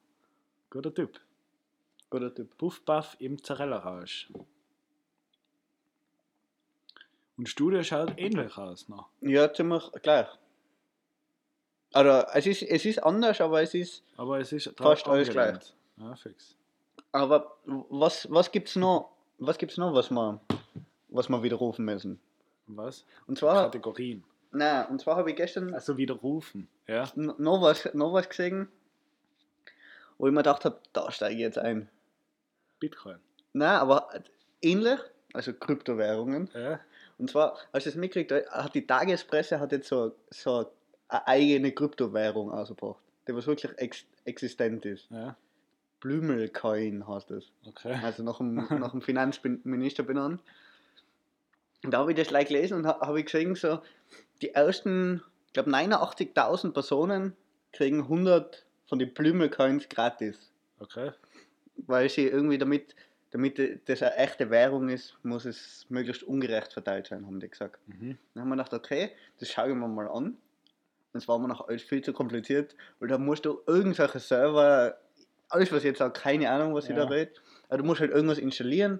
Guter 0.69 0.93
Typ. 0.93 1.19
Guter 2.09 2.33
Typ. 2.33 2.57
Puff 2.57 2.83
Puff 2.85 3.15
im 3.19 3.41
Zarella-Rausch. 3.41 4.31
Und 7.37 7.49
Studio 7.49 7.83
schaut 7.83 8.13
ähnlich 8.17 8.57
aus 8.57 8.87
noch. 8.87 9.09
Ja, 9.21 9.51
ziemlich 9.53 9.83
gleich. 10.01 10.27
Also, 11.93 12.27
es 12.33 12.45
ist, 12.45 12.63
es 12.63 12.85
ist 12.85 13.03
anders, 13.03 13.39
aber 13.41 13.61
es 13.61 13.73
ist. 13.73 14.03
Aber 14.17 14.39
es 14.39 14.51
ist 14.51 14.73
Fast 14.77 15.07
alles 15.07 15.29
angelehnt. 15.29 15.75
Ja, 15.97 16.15
fix. 16.15 16.55
Aber 17.11 17.55
was, 17.65 18.29
was 18.31 18.51
gibt's 18.51 18.75
noch? 18.75 19.11
Was 19.37 19.57
gibt's 19.57 19.77
noch, 19.77 19.93
was 19.93 20.09
wir, 20.11 20.39
was 21.09 21.29
wir 21.29 21.41
widerrufen 21.43 21.85
müssen? 21.85 22.19
Was? 22.67 23.05
Und 23.27 23.37
zwar, 23.37 23.63
Kategorien. 23.65 24.23
nein, 24.51 24.87
und 24.87 24.99
zwar 24.99 25.17
habe 25.17 25.29
ich 25.29 25.35
gestern 25.35 25.73
Also 25.73 25.97
widerrufen. 25.97 26.67
Ja. 26.87 27.09
noch 27.15 27.61
was, 27.61 27.93
noch 27.93 28.13
was 28.13 28.27
gesehen, 28.27 28.69
wo 30.17 30.27
ich 30.27 30.33
mir 30.33 30.39
gedacht 30.39 30.65
habe, 30.65 30.79
da 30.93 31.11
steige 31.11 31.35
ich 31.35 31.41
jetzt 31.41 31.57
ein. 31.57 31.89
Bitcoin. 32.79 33.17
Nein, 33.53 33.69
aber 33.79 34.09
ähnlich, 34.61 34.99
also 35.33 35.53
Kryptowährungen. 35.53 36.49
Ja. 36.53 36.79
Und 37.17 37.29
zwar, 37.29 37.57
als 37.71 37.85
ich 37.85 37.93
das 37.93 37.99
mitgekriegt 37.99 38.31
habe, 38.31 38.63
hat 38.63 38.75
die 38.75 38.85
Tagespresse 38.85 39.59
hat 39.59 39.71
jetzt 39.71 39.87
so, 39.87 40.13
so 40.29 40.71
eine 41.07 41.27
eigene 41.27 41.71
Kryptowährung 41.71 42.51
ausgebracht, 42.51 42.99
die 43.27 43.35
was 43.35 43.47
wirklich 43.47 43.71
ex 43.77 44.05
existent 44.25 44.85
ist. 44.85 45.09
Ja. 45.11 45.37
Blümelcoin 46.01 47.07
heißt 47.07 47.31
das. 47.31 47.45
Okay. 47.65 47.97
Also 48.03 48.23
nach 48.23 48.37
dem, 48.37 48.55
nach 48.55 48.91
dem 48.91 49.01
Finanzminister 49.01 50.03
benannt. 50.03 50.41
Und 51.83 51.91
da 51.91 51.99
habe 51.99 52.11
ich 52.11 52.17
das 52.17 52.27
gleich 52.27 52.47
gelesen 52.47 52.77
und 52.77 52.87
ha- 52.87 52.99
habe 53.01 53.19
ich 53.19 53.25
gesehen, 53.25 53.55
so 53.55 53.79
die 54.41 54.49
ersten, 54.53 55.23
ich 55.47 55.53
glaube 55.53 55.69
89.000 55.71 56.73
Personen 56.73 57.35
kriegen 57.71 58.01
100 58.01 58.65
von 58.87 58.99
den 58.99 59.13
Blümelcoins 59.13 59.89
gratis. 59.89 60.51
Okay. 60.79 61.11
Weil 61.87 62.09
sie 62.09 62.27
irgendwie 62.27 62.57
damit, 62.57 62.95
damit 63.31 63.59
das 63.89 64.01
eine 64.01 64.15
echte 64.15 64.49
Währung 64.49 64.89
ist, 64.89 65.17
muss 65.23 65.45
es 65.45 65.85
möglichst 65.89 66.23
ungerecht 66.23 66.73
verteilt 66.73 67.07
sein, 67.07 67.25
haben 67.25 67.39
die 67.39 67.49
gesagt. 67.49 67.79
Mhm. 67.87 68.17
Dann 68.33 68.41
haben 68.43 68.49
wir 68.49 68.55
gedacht, 68.57 68.73
okay, 68.73 69.11
das 69.39 69.49
schauen 69.49 69.79
wir 69.79 69.87
mal 69.87 70.07
an. 70.07 70.37
Und 71.13 71.19
es 71.21 71.27
war 71.27 71.39
mir 71.39 71.47
noch 71.47 71.67
alles 71.67 71.81
viel 71.83 72.01
zu 72.03 72.11
kompliziert, 72.13 72.75
weil 72.99 73.07
da 73.07 73.17
musst 73.17 73.45
du 73.45 73.59
irgendwelche 73.67 74.19
Server, 74.19 74.97
alles 75.49 75.71
was 75.71 75.79
ich 75.79 75.85
jetzt 75.85 75.99
sage, 75.99 76.13
keine 76.13 76.49
Ahnung, 76.49 76.73
was 76.73 76.85
ich 76.85 76.91
Ja. 76.91 76.97
da 76.97 77.05
rede, 77.05 77.31
aber 77.69 77.77
du 77.79 77.83
musst 77.85 78.01
halt 78.01 78.11
irgendwas 78.11 78.37
installieren 78.37 78.99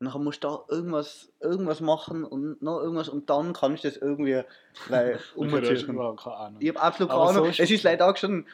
und 0.00 0.12
dann 0.12 0.22
musst 0.24 0.44
du 0.44 0.48
da 0.48 0.64
irgendwas, 0.68 1.32
irgendwas 1.40 1.80
machen 1.80 2.24
und 2.24 2.60
noch 2.62 2.80
irgendwas 2.80 3.08
und 3.08 3.30
dann 3.30 3.54
kannst 3.54 3.84
du 3.84 3.88
das 3.88 3.96
irgendwie 3.96 4.42
Okay, 4.90 5.14
hast 5.14 5.36
umziehen. 5.36 5.98
Ahnung. 5.98 6.56
Ich 6.60 6.68
habe 6.68 6.80
absolut 6.82 7.10
keine 7.10 7.22
so 7.24 7.28
Ahnung. 7.30 7.46
ist- 7.50 7.60
es 7.60 7.70
ist 7.70 7.82
leider 7.82 8.08
auch 8.10 8.16
schon 8.16 8.46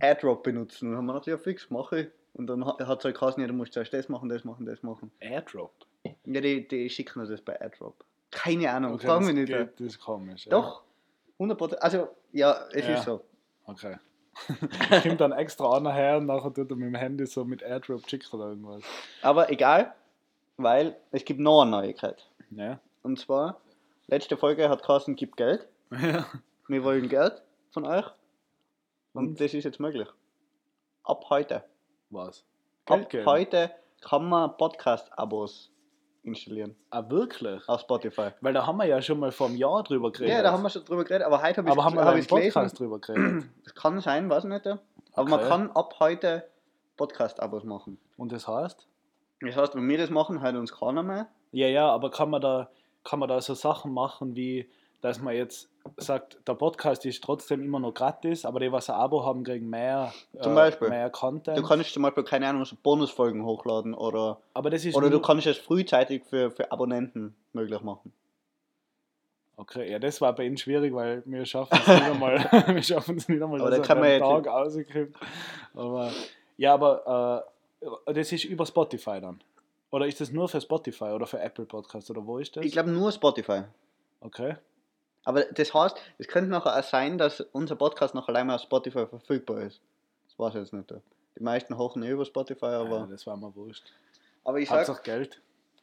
AirDrop 0.00 0.42
benutzen. 0.42 0.86
Und 0.86 0.92
dann 0.92 0.98
haben 0.98 1.06
wir 1.06 1.12
gedacht, 1.14 1.26
ja 1.26 1.38
fix, 1.38 1.70
mache 1.70 2.00
ich. 2.00 2.08
Und 2.34 2.46
dann 2.46 2.64
hat 2.64 2.80
es 2.80 3.04
halt 3.04 3.18
geheißen, 3.18 3.40
ja, 3.42 3.46
du 3.46 3.52
musst 3.54 3.72
zuerst 3.74 3.92
das 3.92 4.08
machen, 4.08 4.28
das 4.28 4.44
machen, 4.44 4.64
das 4.64 4.82
machen. 4.82 5.10
Airdrop. 5.20 5.72
Ja, 6.24 6.40
die, 6.40 6.66
die 6.66 6.88
schicken 6.88 7.20
uns 7.20 7.28
das 7.28 7.42
bei 7.42 7.52
AirDrop. 7.54 8.04
Keine 8.30 8.70
Ahnung, 8.70 8.94
Okay, 8.94 9.06
fragen 9.06 9.26
wir 9.26 9.34
nicht. 9.34 9.48
geht, 9.48 9.74
das 9.78 9.86
ist 9.88 10.00
komisch. 10.00 10.46
Doch, 10.48 10.82
100%. 11.38 11.74
Also, 11.76 12.08
ja, 12.32 12.56
es 12.72 12.86
Ja. 12.86 12.94
ist 12.94 13.04
so. 13.04 13.22
Okay. 13.66 13.96
Kommt 15.02 15.20
dann 15.20 15.32
extra 15.32 15.76
einer 15.76 15.92
her 15.92 16.16
und 16.16 16.24
nachher 16.26 16.54
tut 16.54 16.70
er 16.70 16.76
mit 16.76 16.86
dem 16.88 16.94
Handy 16.94 17.26
so 17.26 17.44
mit 17.44 17.60
Airdrop 17.62 18.08
schicken 18.08 18.34
oder 18.34 18.48
irgendwas. 18.48 18.82
Aber 19.20 19.50
egal, 19.50 19.94
weil 20.56 20.96
es 21.10 21.24
gibt 21.26 21.38
noch 21.40 21.60
eine 21.62 21.70
Neuigkeit. 21.72 22.26
Ja. 22.50 22.80
Und 23.02 23.18
zwar, 23.18 23.60
letzte 24.06 24.38
Folge 24.38 24.70
hat 24.70 24.82
Carsten 24.82 25.16
gibt 25.16 25.36
Geld. 25.36 25.68
Ja. 26.00 26.24
Wir 26.68 26.82
wollen 26.84 27.10
Geld 27.10 27.42
von 27.72 27.84
euch. 27.84 28.06
Und, 29.12 29.28
Und? 29.28 29.40
das 29.40 29.54
ist 29.54 29.64
jetzt 29.64 29.80
möglich. 29.80 30.08
Ab 31.04 31.24
heute. 31.30 31.64
Was? 32.10 32.44
Ab 32.86 33.08
Geld 33.10 33.26
heute 33.26 33.70
kann 34.00 34.28
man 34.28 34.56
Podcast-Abos 34.56 35.70
installieren 36.22 36.76
Ah, 36.90 37.08
wirklich? 37.10 37.68
auf 37.68 37.80
Spotify. 37.80 38.30
Weil 38.40 38.52
da 38.54 38.66
haben 38.66 38.76
wir 38.76 38.84
ja 38.86 39.02
schon 39.02 39.18
mal 39.18 39.32
vor 39.32 39.48
einem 39.48 39.56
Jahr 39.56 39.82
drüber 39.82 40.12
geredet. 40.12 40.34
Ja, 40.36 40.42
da 40.42 40.52
haben 40.52 40.62
wir 40.62 40.70
schon 40.70 40.84
drüber 40.84 41.04
geredet, 41.04 41.26
aber 41.26 41.42
heute 41.42 41.58
habe 41.58 41.68
ich 41.68 41.72
Aber 41.72 41.84
haben 41.84 41.94
wir 41.96 42.04
hab 42.04 42.12
gelesen. 42.12 42.28
Podcast 42.28 42.78
drüber 42.78 42.98
geredet. 43.00 43.44
Das 43.64 43.74
kann 43.74 44.00
sein, 44.00 44.30
weiß 44.30 44.44
ich 44.44 44.50
nicht. 44.50 44.66
Aber 44.66 45.28
man 45.28 45.40
Okay. 45.40 45.48
kann 45.48 45.70
ab 45.72 45.96
heute 46.00 46.48
Podcast-Abos 46.96 47.64
machen. 47.64 47.98
Und 48.16 48.32
das 48.32 48.46
heißt? 48.46 48.86
Das 49.40 49.56
heißt, 49.56 49.74
wenn 49.74 49.88
wir 49.88 49.98
das 49.98 50.10
machen, 50.10 50.40
hört 50.42 50.54
uns 50.56 50.72
keiner 50.72 51.02
mehr. 51.02 51.28
Ja, 51.50 51.66
ja, 51.66 51.88
aber 51.90 52.10
kann 52.10 52.30
man 52.30 52.40
da, 52.40 52.70
kann 53.04 53.18
man 53.18 53.28
da 53.28 53.40
so 53.40 53.54
Sachen 53.54 53.92
machen, 53.92 54.36
wie, 54.36 54.70
dass 55.02 55.20
man 55.20 55.34
jetzt 55.34 55.68
sagt, 55.96 56.38
der 56.46 56.54
Podcast 56.54 57.04
ist 57.04 57.22
trotzdem 57.22 57.62
immer 57.62 57.80
noch 57.80 57.92
gratis, 57.92 58.44
aber 58.44 58.60
die, 58.60 58.70
was 58.70 58.88
ein 58.88 58.94
Abo 58.94 59.24
haben, 59.24 59.42
kriegen 59.42 59.68
mehr, 59.68 60.14
Zum 60.40 60.52
äh, 60.52 60.54
Beispiel. 60.54 60.88
mehr 60.88 61.10
Content. 61.10 61.58
Du 61.58 61.62
kannst 61.62 61.92
zum 61.92 62.04
Beispiel, 62.04 62.22
keine 62.22 62.48
Ahnung, 62.48 62.64
so 62.64 62.76
Bonusfolgen 62.80 63.44
hochladen 63.44 63.94
oder, 63.94 64.40
aber 64.54 64.70
das 64.70 64.84
ist 64.84 64.94
oder 64.94 65.10
du 65.10 65.20
kannst 65.20 65.46
es 65.46 65.58
frühzeitig 65.58 66.24
für, 66.24 66.52
für 66.52 66.70
Abonnenten 66.70 67.34
möglich 67.52 67.82
machen. 67.82 68.12
Okay, 69.56 69.90
ja, 69.90 69.98
das 69.98 70.20
war 70.20 70.34
bei 70.34 70.44
ihnen 70.44 70.56
schwierig, 70.56 70.94
weil 70.94 71.22
wir 71.26 71.44
schaffen 71.44 71.76
es 71.80 71.86
nicht 71.86 72.02
einmal, 72.02 72.38
wir 72.68 72.82
schaffen 72.82 73.16
es 73.16 73.28
nicht 73.28 73.42
einmal, 73.42 73.60
Aber 73.60 73.70
dass 73.70 73.80
da 73.80 73.84
kann 73.84 73.98
man 73.98 74.18
Tag 74.20 74.46
rauskommt. 74.46 75.16
Aber, 75.74 76.12
ja, 76.56 76.74
aber 76.74 77.44
äh, 78.06 78.14
das 78.14 78.30
ist 78.30 78.44
über 78.44 78.64
Spotify 78.64 79.20
dann. 79.20 79.42
Oder 79.90 80.06
ist 80.06 80.20
das 80.20 80.30
nur 80.30 80.48
für 80.48 80.60
Spotify 80.60 81.06
oder 81.06 81.26
für 81.26 81.40
Apple 81.40 81.66
Podcast 81.66 82.08
oder 82.10 82.24
wo 82.24 82.38
ist 82.38 82.56
das? 82.56 82.64
Ich 82.64 82.72
glaube 82.72 82.90
nur 82.90 83.10
Spotify. 83.10 83.64
Okay. 84.20 84.54
Aber 85.24 85.42
das 85.44 85.72
heißt, 85.72 85.96
es 86.18 86.26
könnte 86.28 86.50
nachher 86.50 86.76
auch 86.78 86.82
sein, 86.82 87.16
dass 87.18 87.40
unser 87.52 87.76
Podcast 87.76 88.14
noch 88.14 88.28
allein 88.28 88.50
auf 88.50 88.60
Spotify 88.62 89.06
verfügbar 89.06 89.60
ist. 89.62 89.80
Das 90.28 90.38
weiß 90.38 90.54
ich 90.54 90.60
jetzt 90.60 90.72
nicht. 90.72 90.92
Die 91.38 91.42
meisten 91.42 91.78
hochen 91.78 92.02
eh 92.02 92.10
über 92.10 92.24
Spotify, 92.24 92.66
Ja, 92.66 92.80
aber, 92.80 93.06
das 93.10 93.26
war 93.26 93.36
mir 93.36 93.54
wurscht. 93.54 93.84
aber 94.44 94.58
ich 94.58 94.68
sag, 94.68 94.78
Hauptsache 94.78 95.02
Geld. 95.02 95.40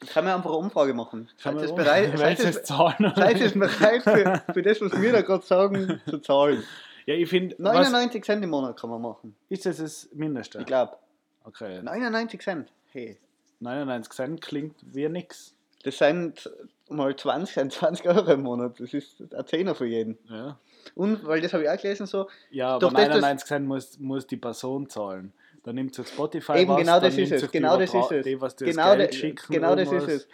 kann 0.07 0.25
man 0.25 0.33
einfach 0.35 0.49
eine 0.49 0.59
Umfrage 0.59 0.93
machen. 0.93 1.29
Kann 1.41 1.57
Seid 1.59 1.69
ihr 1.69 1.75
bereit, 1.75 2.17
seid 2.17 2.39
es 2.39 2.63
zahlen? 2.63 3.13
seid 3.15 3.39
ihr 3.39 3.51
bereit 3.57 4.03
für, 4.03 4.53
für 4.53 4.61
das, 4.61 4.81
was 4.81 5.01
wir 5.01 5.11
da 5.13 5.21
gerade 5.21 5.45
sagen, 5.45 6.01
zu 6.09 6.19
zahlen? 6.19 6.63
Ja, 7.05 7.15
ich 7.15 7.29
finde, 7.29 7.55
was 7.57 7.73
99 7.89 8.23
Cent 8.23 8.43
im 8.43 8.49
Monat 8.51 8.77
kann 8.77 8.89
man 8.89 9.01
machen. 9.01 9.35
ist 9.49 9.65
das 9.65 9.77
das 9.77 10.09
Mindeste? 10.13 10.59
Ich 10.59 10.65
glaube. 10.65 10.97
Okay. 11.45 11.81
99 11.81 12.41
Cent. 12.41 12.69
Hey. 12.91 13.17
99 13.61 14.13
Cent 14.13 14.41
klingt 14.41 14.75
wie 14.81 15.07
nix. 15.09 15.55
Das 15.83 15.97
sind 15.97 16.49
mal 16.89 17.15
20, 17.15 17.53
sind 17.53 17.71
20 17.73 18.05
Euro 18.07 18.31
im 18.33 18.41
Monat. 18.43 18.79
Das 18.79 18.93
ist 18.93 19.21
ein 19.33 19.45
Zehner 19.47 19.75
für 19.75 19.85
jeden. 19.85 20.17
Ja, 20.29 20.59
Und, 20.95 21.25
weil 21.25 21.39
das 21.41 21.53
habe 21.53 21.63
ich 21.63 21.69
auch 21.69 21.77
gelesen, 21.77 22.05
so, 22.05 22.27
ja 22.51 22.69
aber 22.75 22.79
Doch 22.79 22.93
das- 22.93 23.07
das- 23.07 23.15
99 23.21 23.47
Cent 23.47 23.67
muss, 23.67 23.99
muss 23.99 24.27
die 24.27 24.37
Person 24.37 24.89
zahlen. 24.89 25.33
Dann 25.63 25.75
nimmt 25.75 25.93
sie 25.95 26.03
Spotify 26.05 26.59
Eben, 26.59 26.69
was, 26.71 26.79
genau 26.79 26.99
das 26.99 27.17
ist 27.17 27.31
es, 27.31 27.41
sich 27.41 27.51
genau 27.51 27.77
das 27.77 27.93
ist 27.93 28.11
es. 28.11 28.23
Die, 28.23 28.39
was 28.41 28.55
dir 28.55 28.65
genau, 28.65 28.87
das 28.95 28.97
Geld 28.97 29.15
schicken, 29.15 29.53
genau 29.53 29.75
das 29.75 29.91
ist 29.91 30.07
es. 30.07 30.27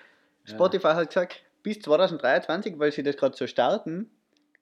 Spotify 0.46 0.88
hat 0.90 1.08
gesagt, 1.10 1.42
bis 1.64 1.80
2023, 1.80 2.78
weil 2.78 2.92
sie 2.92 3.02
das 3.04 3.18
gerade 3.18 3.36
so 3.36 3.48
starten, 3.48 4.10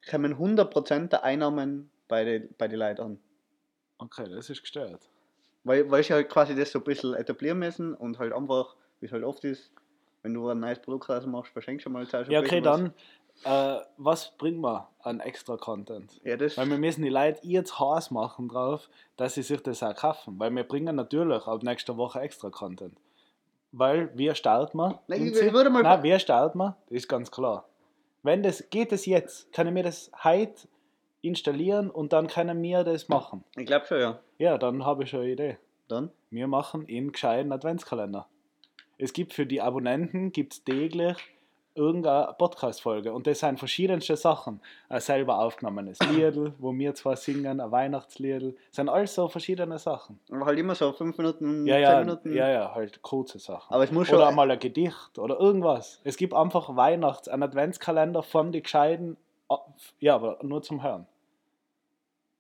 kommen 0.10 0.38
100% 0.38 1.10
der 1.10 1.24
Einnahmen 1.24 1.90
bei 2.08 2.24
den 2.24 2.50
bei 2.58 2.68
die 2.70 2.78
Leuten 2.78 3.02
an. 3.02 3.20
Okay, 3.98 4.26
das 4.30 4.50
ist 4.50 4.62
gestört. 4.62 5.02
Weil, 5.66 5.90
weil 5.92 6.04
sie 6.04 6.14
halt 6.14 6.30
quasi 6.30 6.56
das 6.56 6.72
so 6.72 6.80
ein 6.80 6.84
bisschen 6.86 7.14
etablieren 7.14 7.60
müssen 7.60 7.94
und 7.94 8.20
halt 8.20 8.34
einfach, 8.34 8.76
wie 9.00 9.06
es 9.06 9.12
halt 9.12 9.24
oft 9.24 9.44
ist, 9.46 9.72
wenn 10.24 10.34
du 10.34 10.48
ein 10.50 10.60
neues 10.60 10.80
Produkt 10.80 11.10
raus 11.10 11.26
machst, 11.26 11.52
verschenkst 11.54 11.86
du 11.86 11.90
mal 11.90 12.08
zuerst 12.08 12.30
ein 12.30 12.34
Ja, 12.34 12.40
okay, 12.40 12.62
dann, 12.62 12.94
äh, 13.44 13.80
was 13.98 14.32
bringt 14.38 14.60
man 14.60 14.84
an 15.02 15.20
extra 15.20 15.58
Content? 15.58 16.20
Ja, 16.24 16.38
das, 16.38 16.58
Weil 16.58 16.70
wir 16.70 16.78
müssen 16.78 17.04
die 17.04 17.10
Leute 17.10 17.40
jetzt 17.44 17.80
Hass 17.80 18.10
machen 18.10 18.48
drauf, 18.50 18.90
dass 19.18 19.36
sie 19.36 19.42
sich 19.44 19.62
das 19.62 19.84
auch 19.84 19.96
kaufen. 19.96 20.40
Weil 20.40 20.52
wir 20.56 20.64
bringen 20.64 20.96
natürlich 20.96 21.46
ab 21.46 21.62
nächster 21.64 21.98
Woche 21.98 22.22
extra 22.22 22.50
Content. 22.50 22.96
Weil 23.72 24.12
wir 24.18 24.36
starten 24.36 24.78
wir. 24.78 25.00
Nein, 25.08 25.28
ich- 25.28 25.36
ich 25.36 25.54
würde 25.54 25.70
mal- 25.70 25.82
Nein, 25.84 26.04
wir 26.04 26.20
starten 26.20 26.58
wir, 26.60 26.78
das 26.90 26.98
ist 26.98 27.08
ganz 27.10 27.32
klar. 27.32 27.68
Wenn 28.22 28.44
das 28.44 28.70
geht 28.70 28.92
es 28.92 29.06
jetzt, 29.06 29.52
können 29.52 29.76
wir 29.76 29.84
das 29.84 30.10
heute 30.24 30.68
installieren 31.22 31.90
und 31.90 32.14
dann 32.14 32.28
können 32.28 32.62
wir 32.62 32.84
das 32.84 33.10
machen. 33.10 33.44
ich 33.56 33.66
glaube 33.66 33.86
schon, 33.86 34.00
ja. 34.00 34.20
Ja, 34.38 34.58
dann 34.58 34.86
habe 34.86 35.04
ich 35.04 35.10
schon 35.10 35.22
eine 35.22 35.32
Idee. 35.32 35.58
Dann? 35.88 36.12
Wir 36.30 36.48
machen 36.48 36.86
einen 36.90 37.12
gescheiten 37.12 37.52
Adventskalender. 37.52 38.28
Es 39.04 39.12
gibt 39.12 39.34
für 39.34 39.46
die 39.46 39.60
Abonnenten 39.62 40.32
gibt's 40.32 40.64
täglich 40.64 41.18
irgendeine 41.76 42.34
Podcast-Folge 42.38 43.12
und 43.12 43.28
das 43.28 43.40
sind 43.40 43.60
verschiedenste 43.60 44.16
Sachen. 44.16 44.62
Ein 44.88 45.02
selber 45.02 45.40
aufgenommenes 45.40 46.00
Liedl, 46.10 46.54
wo 46.58 46.72
wir 46.74 46.96
zwar 46.96 47.18
singen, 47.18 47.60
ein 47.60 47.70
Weihnachtsliedl, 47.70 48.56
sind 48.72 48.88
alles 48.88 49.14
so 49.14 49.28
verschiedene 49.28 49.78
Sachen. 49.78 50.22
Aber 50.32 50.46
halt 50.46 50.58
immer 50.58 50.74
so 50.74 50.94
5 50.94 51.18
Minuten, 51.18 51.66
Ja, 51.66 51.76
10 51.76 51.82
ja, 51.84 52.00
Minuten. 52.00 52.34
ja, 52.34 52.50
ja, 52.50 52.74
halt 52.74 53.02
kurze 53.02 53.40
Sachen. 53.40 53.74
Aber 53.74 53.84
es 53.84 53.92
muss 53.92 54.08
schon. 54.08 54.16
Oder 54.20 54.30
einmal 54.30 54.50
ein 54.50 54.60
Gedicht 54.60 55.20
oder 55.20 55.38
irgendwas. 55.38 56.00
Es 56.06 56.16
gibt 56.16 56.34
einfach 56.34 56.74
Weihnachts-, 56.74 57.28
einen 57.28 57.44
Adventskalender 57.44 58.24
von 58.24 58.54
die 58.54 58.64
gescheiten, 58.64 59.18
ja, 60.00 60.16
aber 60.16 60.40
nur 60.44 60.62
zum 60.62 60.82
Hören. 60.82 61.08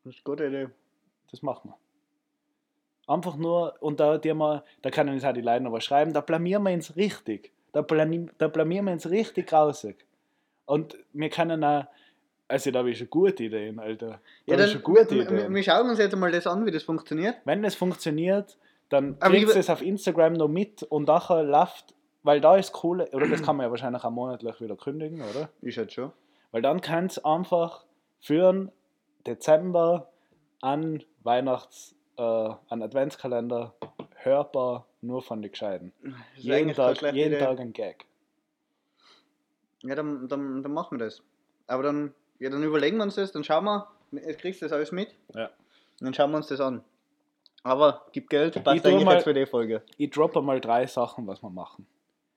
Das 0.06 0.16
ist 0.16 0.26
eine 0.26 0.34
gute 0.34 0.48
Idee. 0.48 0.70
Das 1.30 1.42
machen 1.42 1.72
wir. 1.72 1.83
Einfach 3.08 3.36
nur, 3.36 3.76
und 3.82 4.00
da, 4.00 4.18
die 4.18 4.34
mal, 4.34 4.64
da 4.82 4.90
können 4.90 5.14
uns 5.14 5.26
auch 5.26 5.34
die 5.34 5.42
Leute 5.42 5.64
noch 5.64 5.74
was 5.74 5.84
schreiben, 5.84 6.14
da 6.14 6.22
blamieren 6.22 6.64
wir 6.64 6.74
uns 6.74 6.96
richtig. 6.96 7.52
Da, 7.74 7.82
da 7.82 8.48
blamieren 8.48 8.86
wir 8.86 8.94
uns 8.94 9.10
richtig 9.10 9.48
grausig. 9.48 10.06
Und 10.66 10.98
wir 11.12 11.30
können 11.30 11.64
auch, 11.64 11.86
also 12.48 12.72
da 12.72 12.80
habe 12.80 12.92
ich 12.92 12.98
schon 12.98 13.10
gute 13.10 13.44
Ideen, 13.44 13.80
Alter. 13.80 14.08
Da 14.08 14.20
Ja, 14.46 14.58
dann, 14.58 14.68
ich 14.68 14.74
schon 14.74 14.84
gute 14.84 15.12
wir, 15.12 15.50
wir, 15.50 15.64
schauen 15.64 15.90
uns 15.90 16.00
jetzt 16.00 16.16
mal 16.16 16.32
das 16.32 16.48
an, 16.48 16.66
wie 16.66 16.72
das 16.72 16.84
funktioniert. 16.84 17.38
Wenn 17.46 17.64
es 17.64 17.76
funktioniert, 17.76 18.58
dann 18.90 19.18
kriegst 19.20 19.56
du 19.56 19.60
es 19.60 19.70
auf 19.70 19.82
Instagram 19.82 20.34
noch 20.34 20.48
mit 20.48 20.84
und 20.84 21.08
nachher 21.08 21.44
läuft, 21.44 21.96
weil 22.22 22.40
da 22.40 22.56
ist 22.58 22.84
cool, 22.84 23.02
oder 23.12 23.28
das 23.28 23.42
kann 23.42 23.58
man 23.58 23.66
ja 23.66 23.72
wahrscheinlich 23.72 24.04
auch 24.04 24.12
monatlich 24.12 24.62
wieder 24.62 24.76
kündigen, 24.76 25.22
oder? 25.22 25.50
Ist 25.62 25.78
jetzt 25.78 25.94
schon. 25.94 26.12
Weil 26.52 26.62
dann 26.62 26.80
kannst 26.80 27.18
du 27.18 27.26
einfach 27.26 27.86
für 28.22 28.54
den 28.54 28.72
Dezember 29.26 30.12
an 30.62 31.04
Weihnachts, 31.24 31.96
äh, 32.18 32.22
an 32.22 32.82
Adventskalender 32.82 33.74
hörbar 34.16 34.86
nur 35.02 35.22
von 35.22 35.42
den 35.42 35.52
Gescheiten. 35.52 35.92
Jeden 36.36 36.74
Tag, 36.74 37.02
jeden. 37.14 37.40
Tag 37.40 37.60
ein 37.60 37.74
Gag. 37.74 38.06
Ja, 39.82 39.96
dann, 39.96 40.28
dann, 40.28 40.64
dann 40.64 40.74
machen 40.74 40.98
wir 40.98 41.06
das. 41.06 41.22
Aber 41.68 41.84
dann, 41.84 42.14
ja, 42.40 42.50
dann 42.50 42.64
überlegen 42.64 42.98
wir 42.98 43.04
uns 43.04 43.16
das, 43.16 43.32
dann 43.32 43.44
schauen 43.44 43.66
wir, 43.66 43.88
jetzt 44.12 44.40
kriegst 44.40 44.62
du 44.62 44.66
das 44.66 44.72
alles 44.74 44.92
mit. 44.92 45.14
Ja. 45.34 45.46
Und 46.00 46.06
dann 46.06 46.14
schauen 46.14 46.32
wir 46.32 46.38
uns 46.38 46.48
das 46.48 46.60
an. 46.62 46.84
Aber 47.64 48.06
gib 48.12 48.30
Geld, 48.30 48.56
Ich 48.56 48.64
passt 48.64 48.86
eigentlich 48.86 49.06
mal- 49.06 49.22
für 49.22 49.34
die 49.34 49.46
Folge. 49.46 49.82
Ich 49.98 50.10
droppe 50.10 50.42
mal 50.42 50.60
drei 50.60 50.86
Sachen, 50.88 51.28
was 51.28 51.42
wir 51.42 51.50
machen. 51.50 51.86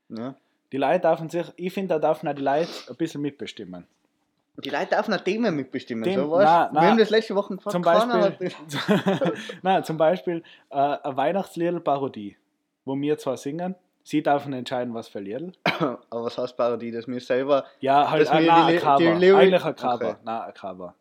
Ja. 0.08 0.34
Die 0.72 0.76
Leute 0.76 1.00
dürfen 1.00 1.28
sich, 1.28 1.46
ich 1.56 1.72
finde, 1.72 1.98
da 1.98 2.08
dürfen 2.08 2.28
auch 2.28 2.34
die 2.34 2.42
Leute 2.42 2.68
ein 2.88 2.96
bisschen 2.96 3.22
mitbestimmen. 3.22 3.86
Die 4.64 4.70
Leute 4.70 4.94
dürfen 4.94 5.12
auch 5.14 5.20
Themen 5.20 5.54
mitbestimmen. 5.54 6.04
Dem- 6.04 6.20
so, 6.20 6.38
na, 6.38 6.70
na. 6.72 6.80
wir 6.80 6.88
haben 6.88 6.98
das 6.98 7.10
letzte 7.10 7.34
Woche 7.34 7.56
gefragt. 7.56 7.72
Zum 7.72 7.82
Beispiel, 7.82 8.50
Nein, 9.62 9.84
zum 9.84 9.96
Beispiel 9.96 10.42
äh, 10.70 10.74
eine 10.76 11.16
Weihnachtsliedl-Parodie, 11.16 12.36
wo 12.84 12.96
wir 12.98 13.18
zwar 13.18 13.36
singen, 13.36 13.74
sie 14.02 14.22
dürfen 14.22 14.52
entscheiden, 14.52 14.94
was 14.94 15.08
für 15.08 15.20
Liedl. 15.20 15.52
Aber 16.10 16.24
was 16.24 16.38
heißt 16.38 16.56
Parodie, 16.56 16.90
dass 16.90 17.06
wir 17.06 17.20
selber. 17.20 17.64
Ja, 17.80 18.10
halt 18.10 18.28
äh, 18.30 18.34
nein, 18.34 18.44
die 18.78 18.84
ein 18.86 18.96
die 19.18 19.26
Lyric- 19.26 19.36
Eigentlich 19.36 19.64
ein 19.64 19.76
Cover. 19.76 19.94
Okay. 19.94 20.14
Nein, 20.24 20.40
ein 20.42 20.54
Cover. 20.54 20.94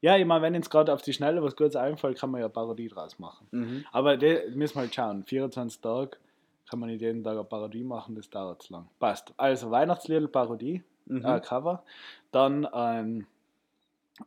Ja, 0.00 0.16
ich 0.16 0.26
meine, 0.26 0.42
wenn 0.42 0.54
uns 0.54 0.68
gerade 0.68 0.92
auf 0.92 1.00
die 1.02 1.12
Schnelle 1.14 1.42
was 1.42 1.56
Gutes 1.56 1.76
einfällt, 1.76 2.18
kann 2.18 2.30
man 2.30 2.40
ja 2.40 2.46
eine 2.46 2.52
Parodie 2.52 2.88
draus 2.88 3.18
machen. 3.18 3.46
Mhm. 3.50 3.84
Aber 3.90 4.16
das 4.16 4.54
müssen 4.54 4.76
wir 4.76 4.82
halt 4.82 4.94
schauen. 4.94 5.24
24 5.24 5.80
Tage 5.80 6.10
kann 6.68 6.78
man 6.78 6.90
nicht 6.90 7.00
jeden 7.00 7.24
Tag 7.24 7.32
eine 7.34 7.44
Parodie 7.44 7.84
machen, 7.84 8.14
das 8.14 8.28
dauert 8.28 8.62
zu 8.62 8.72
lang. 8.74 8.88
Passt. 8.98 9.32
Also 9.38 9.70
Weihnachtsliedl 9.70 10.28
Parodie, 10.28 10.82
Mhm. 11.06 11.24
äh, 11.24 11.40
Cover. 11.40 11.84
Dann 12.32 12.66
ähm, 12.72 13.26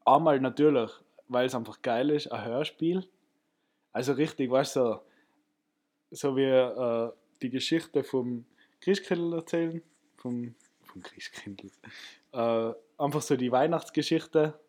einmal 0.06 0.40
natürlich, 0.40 0.92
weil 1.28 1.46
es 1.48 1.56
einfach 1.56 1.82
geil 1.82 2.10
ist, 2.10 2.28
ein 2.32 2.46
Hörspiel. 2.46 3.08
Also 3.94 4.14
richtig, 4.14 4.50
weißt 4.52 4.76
du, 4.76 4.80
so, 4.80 5.02
so 6.12 6.36
wie 6.38 6.44
äh, 6.44 7.12
die 7.42 7.50
Geschichte 7.50 8.04
vom 8.04 8.46
Christkindl 8.82 9.34
erzählen. 9.34 9.82
Vom, 10.18 10.56
vom 10.84 11.02
Christkindl. 11.02 11.70
Äh, 12.32 12.72
einfach 12.98 13.22
so 13.22 13.36
die 13.36 13.52
Weihnachtsgeschichte 13.52 14.60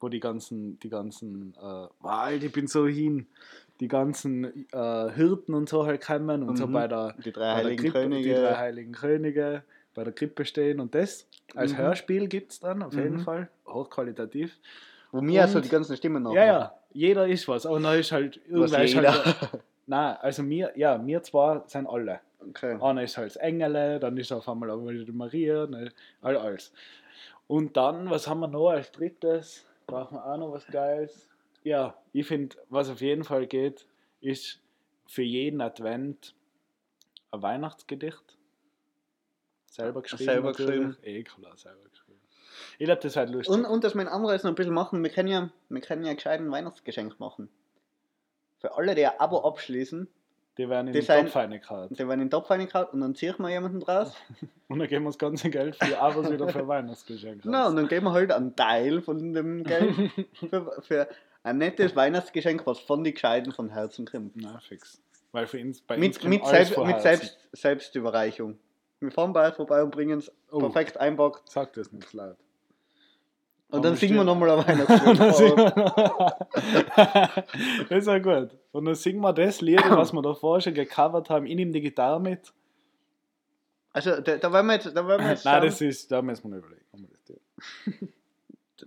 wo 0.00 0.08
die 0.08 0.20
ganzen, 0.20 0.78
die 0.78 0.90
ganzen, 0.90 1.54
äh, 1.60 1.88
Alter, 2.06 2.46
ich 2.46 2.52
bin 2.52 2.68
so 2.68 2.86
hin, 2.86 3.26
die 3.80 3.88
ganzen 3.88 4.44
äh, 4.72 5.10
Hirten 5.12 5.54
und 5.54 5.68
so 5.68 5.86
halt 5.86 6.02
kommen 6.04 6.44
und 6.44 6.56
so 6.56 6.68
Mhm. 6.68 6.72
bei 6.72 6.86
der, 6.88 7.14
Die 7.24 7.32
drei 7.32 7.54
Heiligen 7.54 7.82
Krippe, 7.82 7.92
Könige. 8.02 8.28
die 8.28 8.40
drei 8.40 8.54
Heiligen 8.56 8.92
Könige 8.92 9.64
bei 9.98 10.04
der 10.04 10.12
Krippe 10.12 10.44
stehen 10.44 10.78
und 10.78 10.94
das 10.94 11.26
als 11.56 11.72
Mhm. 11.72 11.78
Hörspiel 11.78 12.28
gibt 12.28 12.52
es 12.52 12.60
dann 12.60 12.82
auf 12.84 12.94
jeden 12.94 13.16
Mhm. 13.16 13.20
Fall, 13.24 13.48
hochqualitativ. 13.66 14.56
Wo 15.10 15.20
mir 15.20 15.42
Und- 15.42 15.48
so 15.48 15.60
die 15.60 15.68
ganzen 15.68 15.96
Stimmen 15.96 16.22
noch. 16.22 16.32
Ja, 16.34 16.44
ja, 16.46 16.74
jeder 16.92 17.26
ist 17.26 17.48
was, 17.48 17.66
aber 17.66 17.80
dann 17.80 17.98
ist 17.98 18.12
halt, 18.12 18.36
irgendwer 18.48 18.84
ist 18.84 18.94
jeder. 18.94 19.24
halt, 19.24 19.36
nein, 19.86 20.16
also 20.20 20.42
mir, 20.44 20.70
ja, 20.76 20.96
mir 20.98 21.20
zwar 21.24 21.68
sind 21.68 21.88
alle. 21.88 22.20
Okay. 22.48 22.78
Einer 22.80 23.02
ist 23.02 23.16
halt 23.16 23.26
das 23.26 23.36
Engele, 23.36 23.98
dann 23.98 24.16
ist 24.16 24.30
auf 24.30 24.48
einmal 24.48 24.70
auch 24.70 24.86
wieder 24.86 25.04
die 25.04 25.10
Maria, 25.12 25.66
ne, 25.66 25.90
all, 26.22 26.36
alles. 26.36 26.72
Und 27.48 27.76
dann, 27.76 28.08
was 28.08 28.28
haben 28.28 28.38
wir 28.40 28.46
noch 28.48 28.68
als 28.70 28.92
drittes? 28.92 29.66
Brauchen 29.88 30.16
wir 30.18 30.24
auch 30.24 30.36
noch 30.36 30.52
was 30.52 30.66
Geiles? 30.68 31.28
Ja, 31.64 31.94
ich 32.12 32.26
finde, 32.26 32.54
was 32.68 32.88
auf 32.88 33.00
jeden 33.00 33.24
Fall 33.24 33.46
geht, 33.48 33.84
ist 34.20 34.60
für 35.06 35.22
jeden 35.22 35.60
Advent 35.60 36.34
ein 37.32 37.42
Weihnachtsgedicht. 37.42 38.36
Selber 39.78 40.02
geschrieben. 40.02 40.24
Selber 40.24 40.52
geschrieben. 40.52 40.96
Eh 41.02 41.22
klar, 41.22 41.56
selber 41.56 41.88
geschrieben. 41.88 42.20
Ich 42.78 42.86
glaube, 42.86 43.00
das 43.00 43.16
wird 43.16 43.30
lustig. 43.30 43.54
Und, 43.54 43.64
und 43.64 43.84
dass 43.84 43.94
mein 43.94 44.08
anderes 44.08 44.42
noch 44.42 44.50
ein 44.50 44.54
bisschen 44.54 44.74
machen, 44.74 45.02
wir 45.02 45.10
können 45.10 45.28
ja, 45.28 45.50
wir 45.68 45.80
können 45.80 46.04
ja 46.04 46.14
gescheit 46.14 46.40
ein 46.40 46.50
Weihnachtsgeschenk 46.50 47.20
machen. 47.20 47.48
Für 48.58 48.76
alle, 48.76 48.94
die 48.94 49.06
ein 49.06 49.18
Abo 49.18 49.46
abschließen, 49.46 50.08
die 50.58 50.68
werden 50.68 50.88
in 50.88 50.92
die 50.92 51.00
den 51.00 51.24
Topf 51.24 51.36
reingehauen. 51.36 51.88
die 51.90 51.98
werden 51.98 52.12
in 52.12 52.26
den 52.26 52.30
Topf 52.30 52.50
reingehauen 52.50 52.88
und 52.88 53.00
dann 53.00 53.14
ziehen 53.14 53.36
wir 53.38 53.50
jemanden 53.50 53.80
draus. 53.80 54.14
Und 54.68 54.80
dann 54.80 54.88
geben 54.88 55.04
wir 55.04 55.08
das 55.08 55.18
ganze 55.18 55.48
Geld 55.48 55.76
für 55.76 55.98
Abos 55.98 56.30
wieder 56.30 56.46
für 56.48 56.68
Weihnachtsgeschenk. 56.68 57.40
Na, 57.44 57.62
raus. 57.62 57.70
und 57.70 57.76
dann 57.76 57.88
geben 57.88 58.04
wir 58.04 58.12
halt 58.12 58.30
einen 58.30 58.54
Teil 58.54 59.00
von 59.00 59.32
dem 59.32 59.64
Geld 59.64 59.94
für, 60.50 60.82
für 60.82 61.08
ein 61.42 61.56
nettes 61.56 61.96
Weihnachtsgeschenk, 61.96 62.66
was 62.66 62.78
von 62.80 63.02
die 63.02 63.14
Gescheiten 63.14 63.52
von 63.52 63.70
Herzen 63.70 64.04
kommt. 64.04 64.32
Na, 64.34 64.58
fix. 64.58 65.00
Weil 65.32 65.46
für 65.46 65.58
uns, 65.58 65.80
bei 65.80 65.94
uns 65.94 66.02
Mit, 66.02 66.20
kommt 66.20 66.30
mit, 66.30 66.46
selbst, 66.46 66.76
mit 66.76 67.00
selbst, 67.00 67.38
Selbstüberreichung. 67.52 68.58
Wir 69.00 69.10
fahren 69.10 69.32
bald 69.32 69.54
vorbei 69.54 69.82
und 69.82 69.90
bringen 69.90 70.18
es 70.18 70.30
Oh. 70.50 70.58
perfekt 70.58 70.98
einpackt. 70.98 71.50
Sag 71.50 71.72
das 71.74 71.92
nicht 71.92 72.12
laut. 72.12 72.36
Und 73.70 73.84
dann 73.84 73.96
singen 73.96 74.16
wir 74.16 74.24
nochmal 74.24 74.50
ein 74.66 74.80
Und 74.80 75.18
dann 75.18 75.34
singen 75.34 75.58
Weihnachtslied. 75.58 77.90
das 77.90 77.92
ist 77.98 78.06
ja 78.06 78.18
gut. 78.18 78.56
Und 78.72 78.84
dann 78.86 78.94
singen 78.94 79.20
wir 79.20 79.32
das 79.34 79.60
Lied, 79.60 79.82
was 79.90 80.12
wir 80.12 80.22
davor 80.22 80.60
schon 80.60 80.74
gecovert 80.74 81.28
haben. 81.30 81.46
Ich 81.46 81.54
nehme 81.54 81.72
die 81.72 81.80
Gitarre 81.82 82.20
mit. 82.20 82.52
Also, 83.92 84.20
da, 84.20 84.36
da 84.36 84.52
werden 84.52 84.66
wir 84.66 84.74
jetzt, 84.74 84.86
da 84.96 85.06
werden 85.06 85.24
wir 85.24 85.30
jetzt 85.32 85.44
Nein, 85.44 85.62
das 85.62 85.80
ist, 85.80 86.10
da 86.10 86.22
müssen 86.22 86.50
wir 86.50 86.58
noch 86.58 86.66
überlegen. 86.66 86.84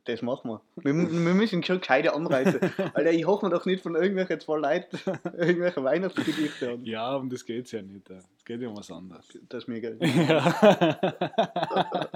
das 0.05 0.21
machen 0.21 0.51
wir. 0.51 0.61
Wir, 0.77 0.93
wir 0.95 1.33
müssen 1.33 1.63
schon 1.63 1.79
gescheite 1.79 2.13
Anreize. 2.13 2.59
Alter, 2.93 3.11
ich 3.11 3.25
hoffe 3.25 3.45
mir 3.45 3.51
doch 3.51 3.65
nicht 3.65 3.83
von 3.83 3.95
irgendwelchen 3.95 4.39
zwei 4.39 4.57
Leuten 4.57 4.97
irgendwelche 5.37 5.83
Weihnachtsgedichte 5.83 6.71
an. 6.71 6.85
Ja, 6.85 7.15
um 7.15 7.29
das 7.29 7.45
geht 7.45 7.65
es 7.65 7.71
ja 7.71 7.81
nicht. 7.81 8.09
Es 8.09 8.45
geht 8.45 8.61
ja 8.61 8.69
um 8.69 8.77
was 8.77 8.91
anderes. 8.91 9.27
Das 9.49 9.63
ist 9.63 9.67
mir 9.67 9.81
geil. 9.81 9.97
Ja. 10.01 12.09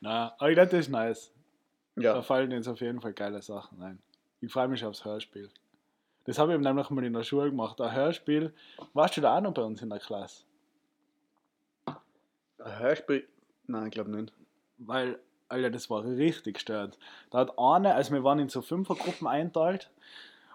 Na, 0.00 0.34
aber 0.38 0.50
ich 0.50 0.54
glaube, 0.56 0.70
das 0.70 0.80
ist 0.80 0.88
nice. 0.90 1.32
Da 1.96 2.02
Ja. 2.02 2.22
fallen 2.22 2.50
jetzt 2.50 2.68
auf 2.68 2.80
jeden 2.80 3.00
Fall 3.00 3.12
geile 3.12 3.40
Sachen 3.42 3.80
ein. 3.82 3.98
Ich 4.40 4.52
freue 4.52 4.68
mich 4.68 4.84
aufs 4.84 5.04
Hörspiel. 5.04 5.48
Das 6.24 6.38
habe 6.38 6.54
ich 6.54 6.60
nämlich 6.60 6.90
mal 6.90 7.04
in 7.04 7.12
der 7.12 7.22
Schule 7.22 7.50
gemacht. 7.50 7.80
Ein 7.80 7.94
Hörspiel. 7.94 8.52
Warst 8.92 9.16
du 9.16 9.20
da 9.20 9.38
auch 9.38 9.40
noch 9.40 9.54
bei 9.54 9.62
uns 9.62 9.80
in 9.80 9.88
der 9.88 10.00
Klasse? 10.00 10.44
Ein 11.86 12.78
Hörspiel? 12.78 13.26
Nein, 13.66 13.86
ich 13.86 13.92
glaube 13.92 14.10
nicht. 14.10 14.32
Weil, 14.78 15.18
Alter, 15.48 15.70
das 15.70 15.88
war 15.90 16.04
richtig 16.04 16.54
gestört. 16.54 16.98
Da 17.30 17.38
hat 17.38 17.58
eine, 17.58 17.94
also 17.94 18.12
wir 18.12 18.24
waren 18.24 18.38
in 18.38 18.48
so 18.48 18.62
Fünfergruppen 18.62 19.26
einteilt 19.26 19.90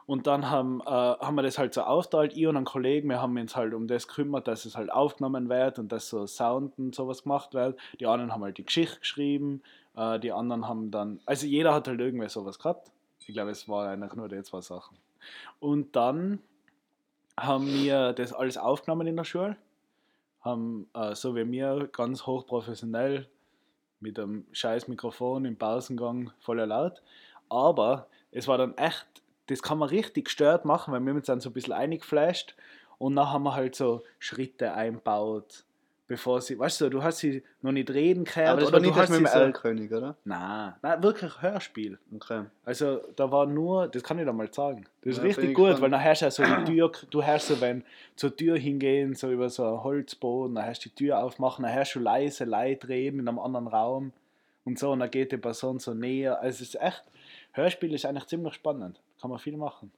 und 0.05 0.27
dann 0.27 0.49
haben, 0.49 0.81
äh, 0.81 0.89
haben 0.89 1.35
wir 1.35 1.43
das 1.43 1.57
halt 1.57 1.73
so 1.73 1.81
aufteilt, 1.81 2.35
ich 2.35 2.45
und 2.45 2.57
ein 2.57 2.65
Kollegen, 2.65 3.09
wir 3.09 3.21
haben 3.21 3.37
uns 3.37 3.55
halt 3.55 3.73
um 3.73 3.87
das 3.87 4.07
gekümmert, 4.07 4.47
dass 4.47 4.65
es 4.65 4.75
halt 4.75 4.91
aufgenommen 4.91 5.49
wird 5.49 5.79
und 5.79 5.91
dass 5.91 6.09
so 6.09 6.27
Sound 6.27 6.77
und 6.77 6.93
sowas 6.93 7.23
gemacht 7.23 7.53
wird. 7.53 7.79
Die 7.99 8.05
anderen 8.05 8.33
haben 8.33 8.43
halt 8.43 8.57
die 8.57 8.65
Geschichte 8.65 8.99
geschrieben, 8.99 9.61
äh, 9.95 10.19
die 10.19 10.31
anderen 10.31 10.67
haben 10.67 10.91
dann, 10.91 11.21
also 11.25 11.47
jeder 11.47 11.73
hat 11.73 11.87
halt 11.87 11.99
irgendwie 11.99 12.29
sowas 12.29 12.59
gehabt. 12.59 12.91
Ich 13.19 13.33
glaube, 13.33 13.51
es 13.51 13.69
war 13.69 13.87
eigentlich 13.87 14.13
nur 14.13 14.27
die 14.27 14.41
zwei 14.43 14.61
Sachen. 14.61 14.97
Und 15.59 15.95
dann 15.95 16.39
haben 17.39 17.67
wir 17.67 18.13
das 18.13 18.33
alles 18.33 18.57
aufgenommen 18.57 19.07
in 19.07 19.15
der 19.15 19.23
Schule, 19.23 19.55
haben 20.41 20.89
äh, 20.93 21.15
so 21.15 21.35
wie 21.35 21.45
mir 21.45 21.87
ganz 21.91 22.25
hochprofessionell 22.25 23.27
mit 24.01 24.19
einem 24.19 24.45
scheiß 24.51 24.87
Mikrofon 24.87 25.45
im 25.45 25.57
Pausengang 25.57 26.31
voller 26.39 26.65
laut. 26.65 27.01
Aber 27.49 28.07
es 28.31 28.47
war 28.47 28.57
dann 28.57 28.77
echt, 28.77 29.07
das 29.47 29.61
kann 29.61 29.77
man 29.77 29.89
richtig 29.89 30.25
gestört 30.25 30.65
machen, 30.65 30.93
weil 30.93 31.01
wir 31.01 31.13
uns 31.13 31.27
dann 31.27 31.39
so 31.39 31.49
ein 31.49 31.53
bisschen 31.53 31.73
eingeflasht 31.73 32.55
und 32.97 33.15
dann 33.15 33.31
haben 33.31 33.43
wir 33.43 33.55
halt 33.55 33.75
so 33.75 34.03
Schritte 34.19 34.73
einbaut, 34.73 35.65
bevor 36.11 36.41
sie, 36.41 36.59
weißt 36.59 36.81
du, 36.81 36.89
du 36.89 37.01
hast 37.01 37.19
sie 37.19 37.41
noch 37.61 37.71
nicht 37.71 37.89
reden 37.89 38.25
gehört 38.25 38.49
Aber 38.49 38.59
das 38.59 38.67
oder 38.67 38.73
war 38.73 38.79
du 38.81 38.85
nicht 38.87 38.97
das 38.97 39.03
hast 39.03 39.09
mit 39.11 39.19
dem 39.21 39.25
so, 39.27 39.39
Erlkönig, 39.39 39.91
oder? 39.93 40.15
Nein, 40.25 40.73
nein, 40.81 41.01
wirklich 41.03 41.41
Hörspiel. 41.41 41.97
Okay. 42.13 42.43
Also 42.65 43.01
da 43.15 43.31
war 43.31 43.45
nur, 43.45 43.87
das 43.87 44.03
kann 44.03 44.19
ich 44.19 44.25
dir 44.25 44.33
mal 44.33 44.51
sagen. 44.53 44.85
Das 45.01 45.13
ist 45.13 45.17
Ja, 45.19 45.23
richtig 45.23 45.49
ich 45.51 45.55
gut, 45.55 45.67
gespannt. 45.69 45.81
weil 45.83 45.89
dann 45.91 46.03
hörst 46.03 46.21
du 46.23 46.31
so 46.31 46.43
die 46.43 46.63
Tür, 46.65 46.91
du 47.09 47.23
hörst 47.23 47.47
so, 47.47 47.61
wenn 47.61 47.83
zur 48.17 48.35
Tür 48.35 48.57
hingehen, 48.57 49.15
so 49.15 49.31
über 49.31 49.49
so 49.49 49.65
einen 49.65 49.83
Holzboden, 49.83 50.55
dann 50.55 50.65
hörst 50.65 50.83
du 50.85 50.89
die 50.89 50.95
Tür 50.95 51.23
aufmachen, 51.23 51.63
dann 51.63 51.73
hörst 51.73 51.95
du 51.95 51.99
leise 51.99 52.43
Leute 52.43 52.89
reden 52.89 53.19
in 53.21 53.27
einem 53.29 53.39
anderen 53.39 53.67
Raum 53.67 54.11
und 54.65 54.77
so, 54.77 54.91
und 54.91 54.99
dann 54.99 55.09
geht 55.09 55.31
die 55.31 55.37
Person 55.37 55.79
so 55.79 55.93
näher. 55.93 56.39
Also 56.41 56.61
es 56.63 56.73
ist 56.73 56.81
echt, 56.81 57.03
Hörspiel 57.53 57.93
ist 57.93 58.05
eigentlich 58.05 58.25
ziemlich 58.27 58.53
spannend. 58.53 58.99
Kann 59.21 59.29
man 59.29 59.39
viel 59.39 59.55
machen. 59.55 59.91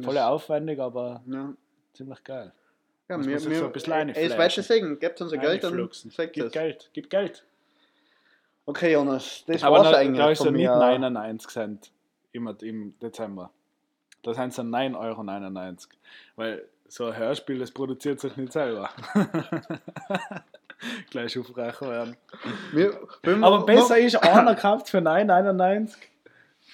Voll 0.00 0.18
aufwendig, 0.18 0.80
aber 0.80 1.22
Ja. 1.26 1.52
ziemlich 1.94 2.24
geil. 2.24 2.52
Ja, 3.12 3.18
mir, 3.18 3.26
mir, 3.26 3.58
so 3.58 3.66
ein 3.66 3.72
bisschen 3.72 4.08
äh, 4.08 4.12
es 4.12 4.38
weiter 4.38 4.62
sagen, 4.62 4.98
gebt 4.98 5.20
uns 5.20 5.32
ein 5.32 5.40
Geld 5.40 5.64
und 5.64 5.72
Einfluxen. 5.72 6.10
sagt 6.10 6.32
Gib 6.32 6.46
es. 6.46 6.52
Geld, 6.52 6.90
gib 6.94 7.10
Geld. 7.10 7.44
Okay, 8.64 8.92
Jonas, 8.92 9.44
das 9.46 9.62
Aber 9.64 9.78
war's 9.78 9.94
eigentlich 9.94 10.18
da 10.18 10.30
ist 10.30 10.44
ja 10.44 10.50
nicht 10.50 10.62
mir. 10.62 10.76
99 10.76 11.50
Cent 11.50 11.90
im, 12.32 12.46
im 12.62 12.98
Dezember. 13.00 13.50
Da 14.22 14.32
sind 14.32 14.48
es 14.48 14.56
dann 14.56 14.74
9,99 14.74 14.96
Euro. 14.98 15.78
Weil 16.36 16.68
so 16.88 17.06
ein 17.06 17.16
Hörspiel, 17.16 17.58
das 17.58 17.70
produziert 17.70 18.20
sich 18.20 18.36
nicht 18.36 18.52
selber. 18.52 18.88
Gleich 21.10 21.38
aufreichen 21.38 21.88
werden. 21.88 22.16
Wir, 22.72 22.98
Aber 23.42 23.66
besser 23.66 23.98
ist, 23.98 24.16
einer 24.16 24.54
kauft 24.54 24.88
für 24.88 24.98
9,99. 24.98 25.94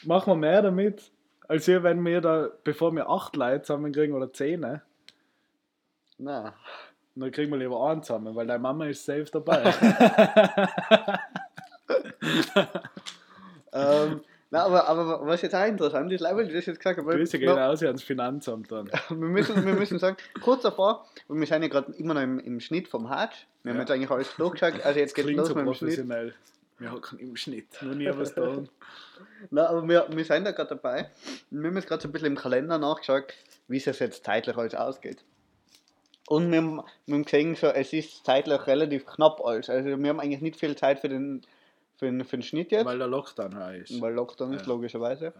Machen 0.05 0.31
wir 0.31 0.37
mehr 0.37 0.63
damit, 0.63 1.11
als 1.49 1.67
wir, 1.67 1.83
wenn 1.83 2.05
wir 2.05 2.21
da, 2.21 2.49
bevor 2.63 2.95
wir 2.95 3.09
8 3.09 3.35
Leute 3.35 3.63
zusammenkriegen 3.63 4.15
oder 4.15 4.33
10, 4.33 4.61
ne? 4.61 4.83
Nein. 6.19 6.53
dann 7.15 7.31
kriegen 7.33 7.51
wir 7.51 7.59
lieber 7.59 7.83
einen 7.89 8.03
zusammen, 8.03 8.35
weil 8.35 8.47
deine 8.47 8.59
Mama 8.61 8.87
ist 8.87 9.05
safe 9.05 9.27
dabei. 9.33 9.73
ähm, 13.73 14.21
na, 14.51 14.65
aber, 14.65 14.89
aber 14.89 15.27
was 15.27 15.43
jetzt 15.43 15.55
auch 15.55 15.67
interessant 15.67 16.11
ist, 16.13 16.23
weil 16.23 16.47
du 16.47 16.55
das 16.55 16.67
jetzt 16.67 16.79
gesagt 16.79 17.05
weil- 17.05 17.17
Grüße 17.19 17.39
gehen 17.39 17.51
raus 17.51 17.83
ans 17.83 18.03
Finanzamt 18.03 18.73
dann. 18.73 18.87
wir, 19.09 19.17
müssen, 19.17 19.65
wir 19.65 19.75
müssen 19.75 19.99
sagen, 19.99 20.17
kurz 20.43 20.63
davor, 20.63 21.07
und 21.29 21.39
wir 21.39 21.47
sind 21.47 21.63
ja 21.63 21.69
gerade 21.69 21.93
immer 21.93 22.15
noch 22.15 22.23
im, 22.23 22.39
im 22.39 22.59
Schnitt 22.61 22.89
vom 22.89 23.11
Hatsch, 23.11 23.47
wir 23.63 23.71
haben 23.73 23.77
Ja. 23.77 23.83
jetzt 23.83 23.91
eigentlich 23.91 24.11
alles 24.11 24.35
durchgeschaut, 24.37 24.85
also 24.85 24.99
jetzt 24.99 25.15
geht's 25.15 25.31
los 25.31 25.49
so 25.49 25.55
mit 25.55 25.67
dem 25.67 25.75
Schnitt. 25.75 26.35
Wir 26.81 26.93
hocken 26.93 27.19
im 27.19 27.35
Schnitt, 27.37 27.67
noch 27.83 27.95
nie 27.95 28.09
was 28.09 28.35
da. 28.35 28.63
Na, 29.51 29.67
aber 29.69 29.87
wir, 29.89 30.07
wir 30.11 30.25
sind 30.25 30.45
da 30.45 30.53
gerade 30.53 30.69
dabei. 30.71 31.11
Wir 31.51 31.69
haben 31.69 31.77
jetzt 31.77 31.89
gerade 31.89 32.01
so 32.01 32.09
ein 32.09 32.13
bisschen 32.13 32.29
im 32.29 32.37
Kalender 32.37 32.79
nachgeschaut, 32.79 33.35
wie 33.67 33.79
es 33.79 33.85
jetzt 33.85 34.25
zeitlich 34.25 34.57
alles 34.57 34.77
ausgeht. 34.77 35.25
Und 36.29 36.53
wir 36.53 36.59
haben, 36.59 36.83
wir 37.07 37.23
gesehen, 37.23 37.55
so, 37.55 37.69
es 37.69 37.95
ist 37.95 38.27
zeitlich 38.27 38.67
relativ 38.67 39.07
knapp 39.07 39.41
alles. 39.43 39.71
Also 39.71 39.99
wir 39.99 40.09
haben 40.11 40.21
eigentlich 40.21 40.43
nicht 40.43 40.57
viel 40.57 40.77
Zeit 40.77 41.01
für 41.01 41.09
den, 41.09 41.41
für 41.97 42.05
den, 42.05 42.23
für 42.23 42.37
den 42.37 42.43
Schnitt 42.43 42.71
jetzt, 42.71 42.85
Weil 42.85 42.99
der 42.99 43.09
Lockdown 43.09 43.53
ist. 43.73 43.99
weil 44.01 44.13
Lockdown 44.13 44.53
ist, 44.53 44.67
Ja. 44.67 44.73
logischerweise. 44.73 45.33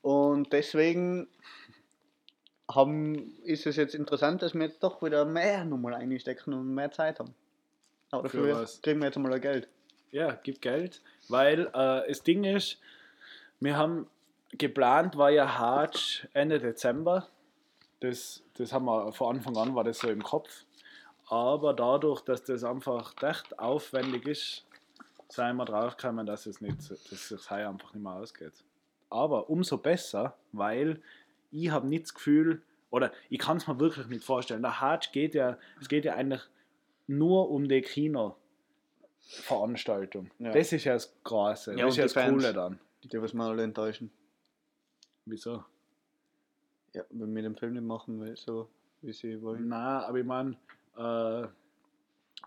Und 0.00 0.52
deswegen 0.54 1.28
haben, 2.70 3.36
ist 3.44 3.66
es 3.66 3.76
jetzt 3.76 3.94
interessant, 3.94 4.40
dass 4.40 4.54
wir 4.54 4.62
jetzt 4.62 4.82
doch 4.82 5.02
wieder 5.02 5.26
mehr 5.26 5.66
nochmal 5.66 5.92
einstecken 5.94 6.54
und 6.54 6.74
mehr 6.74 6.90
Zeit 6.90 7.18
haben. 7.20 7.34
Aber 8.10 8.28
Für 8.30 8.38
dafür 8.38 8.66
kriegen 8.82 9.00
wir 9.00 9.06
jetzt 9.06 9.16
einmal 9.16 9.38
Geld. 9.38 9.68
Ja, 10.12 10.32
gibt 10.32 10.62
Geld, 10.62 11.02
weil 11.28 11.66
äh, 11.74 12.08
das 12.08 12.22
Ding 12.22 12.44
ist, 12.44 12.78
wir 13.60 13.76
haben 13.76 14.06
geplant, 14.52 15.18
war 15.18 15.30
ja 15.30 15.58
Hatsch 15.58 16.24
Ende 16.32 16.58
Dezember. 16.58 17.28
Das, 18.00 18.42
das 18.54 18.72
haben 18.72 18.84
wir 18.84 19.12
von 19.12 19.36
Anfang 19.36 19.56
an, 19.56 19.74
war 19.74 19.84
das 19.84 19.98
so 19.98 20.08
im 20.08 20.22
Kopf. 20.22 20.64
Aber 21.28 21.74
dadurch, 21.74 22.20
dass 22.22 22.44
das 22.44 22.62
einfach 22.62 23.14
echt 23.22 23.58
aufwendig 23.58 24.26
ist, 24.26 24.66
sind 25.28 25.56
wir 25.56 25.64
draufgekommen, 25.64 26.26
dass 26.26 26.46
es 26.46 26.60
nicht, 26.60 26.78
dass 26.78 27.12
es 27.12 27.28
sich 27.28 27.50
heuer 27.50 27.68
einfach 27.68 27.92
nicht 27.94 28.02
mehr 28.02 28.12
ausgeht. 28.12 28.52
Aber 29.10 29.50
umso 29.50 29.78
besser, 29.78 30.36
weil 30.52 31.02
ich 31.50 31.70
habe 31.70 31.88
nicht 31.88 32.04
das 32.04 32.14
Gefühl, 32.14 32.62
oder 32.90 33.12
ich 33.28 33.38
kann 33.38 33.56
es 33.56 33.66
mir 33.66 33.80
wirklich 33.80 34.06
nicht 34.06 34.24
vorstellen. 34.24 34.62
Der 34.62 34.80
Hatsch 34.80 35.12
geht 35.12 35.34
ja, 35.34 35.58
es 35.80 35.88
geht 35.88 36.04
ja 36.04 36.14
eigentlich 36.14 36.42
nur 37.06 37.50
um 37.50 37.68
die 37.68 37.82
Kino. 37.82 38.36
Veranstaltung. 39.28 40.30
Ja. 40.38 40.52
Das 40.52 40.72
ist 40.72 40.84
ja 40.84 40.94
das 40.94 41.12
Krasse. 41.24 41.72
Ja, 41.72 41.86
das 41.86 41.94
ist 41.94 41.98
ja 41.98 42.06
die 42.06 42.14
das 42.14 42.30
Coole 42.30 42.52
dann. 42.52 42.78
Die, 43.02 43.20
was 43.20 43.34
wir 43.34 43.42
alle 43.42 43.64
enttäuschen. 43.64 44.10
Wieso? 45.24 45.64
Ja, 46.96 47.02
wenn 47.10 47.34
wir 47.34 47.42
den 47.42 47.56
Film 47.56 47.74
nicht 47.74 47.82
machen, 47.84 48.34
so 48.36 48.68
wie 49.02 49.12
sie 49.12 49.40
wollen. 49.42 49.68
Na, 49.68 50.06
aber 50.06 50.18
ich 50.18 50.24
meine, 50.24 50.56
äh, 50.96 51.46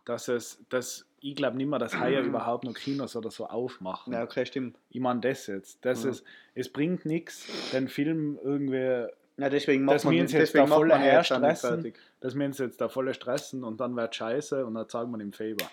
dass 0.06 0.28
es, 0.28 0.60
dass 0.70 1.06
ich 1.22 1.36
glaube 1.36 1.58
nicht 1.58 1.68
mehr, 1.68 1.78
dass 1.80 2.00
heuer 2.00 2.22
überhaupt 2.24 2.64
noch 2.64 2.74
Kinos 2.74 3.16
oder 3.16 3.30
so 3.30 3.46
aufmachen. 3.46 4.12
Ja, 4.14 4.24
okay, 4.24 4.46
stimmt. 4.46 4.76
Ich 4.90 5.00
meine 5.00 5.20
das 5.20 5.46
jetzt. 5.48 5.84
Das 5.86 6.04
Ja. 6.04 6.10
ist, 6.12 6.24
es 6.56 6.68
bringt 6.70 7.06
nichts, 7.06 7.46
den 7.72 7.88
Film 7.90 8.40
irgendwie, 8.44 9.08
Ja, 9.38 9.50
deswegen 9.50 9.86
Dass 9.86 10.04
macht 10.04 10.06
man, 10.06 10.14
wir 10.16 10.22
uns 10.24 10.32
jetzt 10.32 10.56
da 10.56 10.66
voll 10.66 10.92
herstressen. 10.92 11.94
dass 12.20 12.36
wir 12.36 12.46
uns 12.46 12.58
jetzt 12.58 12.82
da 12.82 12.90
voll 12.90 13.14
stressen 13.14 13.64
und 13.64 13.80
dann 13.80 13.96
wird 13.96 14.16
scheiße 14.16 14.66
und 14.66 14.74
dann 14.74 14.90
sagen 14.90 15.12
wir 15.12 15.20
im 15.22 15.32
Februar. 15.32 15.70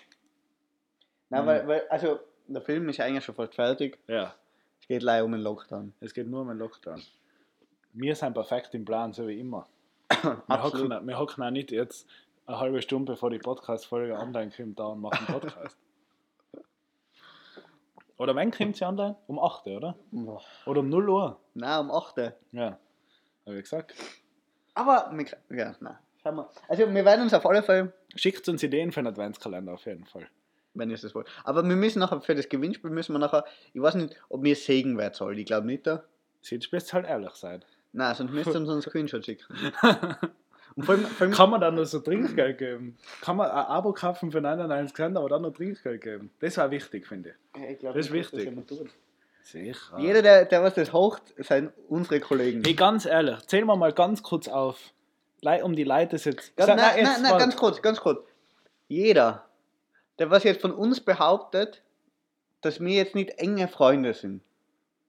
Nein, 1.29 1.41
Mhm. 1.43 1.47
weil, 1.47 1.67
weil, 1.67 1.87
also, 1.89 2.19
der 2.47 2.61
Film 2.61 2.87
ist 2.89 2.99
eigentlich 2.99 3.25
schon 3.25 3.35
fast 3.35 3.55
fertig. 3.55 3.97
Ja, 4.07 4.35
Es 4.79 4.87
geht 4.87 5.01
leider 5.03 5.25
um 5.25 5.31
den 5.33 5.41
Lockdown. 5.41 5.93
es 5.99 6.13
geht 6.13 6.27
nur 6.27 6.41
um 6.41 6.47
den 6.49 6.59
Lockdown. 6.59 7.01
Wir 7.99 8.15
sind 8.15 8.35
perfekt 8.35 8.75
im 8.75 8.85
Plan, 8.85 9.11
so 9.11 9.27
wie 9.27 9.39
immer. 9.39 9.67
Wir 10.47 10.63
hocken, 10.63 11.07
wir 11.07 11.17
hocken 11.17 11.43
auch 11.43 11.49
nicht 11.49 11.71
jetzt 11.71 12.07
eine 12.45 12.59
halbe 12.59 12.79
Stunde 12.83 13.13
bevor 13.13 13.31
die 13.31 13.39
Podcast-Folge 13.39 14.13
online 14.15 14.51
kommt 14.55 14.77
da 14.79 14.85
und 14.85 15.01
machen 15.01 15.25
Podcast. 15.25 15.75
oder 18.17 18.35
wann 18.35 18.51
kommt 18.51 18.77
sie 18.77 18.85
online? 18.85 19.15
Um 19.25 19.39
8 19.39 19.65
Uhr, 19.65 19.77
oder? 19.77 19.95
Oder 20.67 20.81
um 20.81 20.89
0 20.89 21.09
Uhr? 21.09 21.39
Nein, 21.55 21.79
um 21.79 21.91
8. 21.91 22.17
Ja, 22.51 22.77
habe 23.47 23.57
ich 23.57 23.63
gesagt. 23.63 23.95
Aber, 24.75 25.09
wir, 25.11 25.57
ja, 25.57 25.75
nein. 25.79 25.97
Schauen 26.21 26.35
wir. 26.35 26.51
Also, 26.67 26.93
wir 26.93 27.05
werden 27.05 27.23
uns 27.23 27.33
auf 27.33 27.45
alle 27.47 27.63
Fälle, 27.63 27.93
Schickt 28.15 28.47
uns 28.47 28.61
Ideen 28.61 28.91
für 28.91 28.99
einen 28.99 29.07
Adventskalender 29.07 29.73
auf 29.73 29.85
jeden 29.87 30.05
Fall. 30.05 30.27
wenn 30.75 30.91
ihr 30.91 30.97
das 30.97 31.15
wollt. 31.15 31.27
Aber 31.43 31.63
wir 31.63 31.75
müssen 31.75 31.97
nachher, 31.97 32.21
für 32.21 32.35
das 32.35 32.47
Gewinnspiel 32.47 32.91
müssen 32.91 33.13
wir 33.13 33.19
nachher, 33.19 33.43
ich 33.73 33.81
weiß 33.81 33.95
nicht, 33.95 34.15
ob 34.29 34.41
mir 34.41 34.55
Segen 34.55 34.99
wert 34.99 35.15
soll. 35.15 35.39
Ich 35.39 35.47
glaube 35.47 35.65
nicht 35.65 35.87
da. 35.87 36.03
Bist 36.71 36.93
halt 36.93 37.07
ehrlich 37.07 37.33
sein. 37.33 37.65
Nein, 37.93 38.15
sonst 38.15 38.31
müsst 38.31 38.47
ihr 38.47 38.55
uns 38.55 38.69
einen 38.69 38.81
Screenshot 38.83 39.25
schicken. 39.25 39.45
Und 40.75 40.83
vor 40.83 40.93
allem, 40.93 41.05
vor 41.05 41.25
allem 41.25 41.33
Kann 41.33 41.49
man 41.49 41.59
dann 41.59 41.73
noch 41.73 41.85
so 41.85 41.99
Trinkgeld 41.99 42.59
geben? 42.59 42.97
Kann 43.21 43.35
man 43.35 43.49
ein 43.49 43.65
Abo 43.65 43.93
kaufen 43.93 44.31
für 44.31 44.41
99 44.41 44.95
Cent, 44.95 45.17
aber 45.17 45.27
dann 45.27 45.41
noch 45.41 45.51
Trinkgeld 45.51 46.01
geben? 46.01 46.29
Das 46.39 46.55
war 46.57 46.69
wichtig, 46.69 47.07
finde 47.07 47.29
ich. 47.55 47.61
Ja, 47.61 47.69
ich 47.69 47.79
glaub 47.79 47.95
Das 47.95 48.05
ist 48.05 48.13
wichtig. 48.13 48.67
tut. 48.67 48.91
Sicher. 49.41 49.97
Jeder, 49.97 50.21
der, 50.21 50.45
der 50.45 50.61
was 50.61 50.75
das 50.75 50.93
hocht, 50.93 51.23
sind 51.37 51.71
unsere 51.87 52.19
Kollegen. 52.19 52.61
Hey, 52.63 52.75
ganz 52.75 53.05
ehrlich, 53.05 53.39
zählen 53.47 53.65
wir 53.65 53.75
mal 53.75 53.91
ganz 53.93 54.21
kurz 54.21 54.47
auf. 54.47 54.77
Um 55.63 55.75
die 55.75 55.83
Leute 55.83 56.11
das 56.11 56.25
jetzt. 56.25 56.55
Ganz, 56.57 56.67
nein, 56.67 56.77
nein, 56.77 56.87
nein, 56.95 57.05
jetzt 57.05 57.21
nein, 57.23 57.39
ganz 57.39 57.55
kurz, 57.55 57.81
ganz 57.81 57.99
kurz. 57.99 58.19
Jeder, 58.87 59.45
der 60.19 60.29
was 60.29 60.43
jetzt 60.43 60.61
von 60.61 60.71
uns 60.71 60.99
behauptet, 60.99 61.81
dass 62.61 62.79
wir 62.79 62.93
jetzt 62.93 63.15
nicht 63.15 63.39
enge 63.39 63.67
Freunde 63.67 64.13
sind 64.13 64.41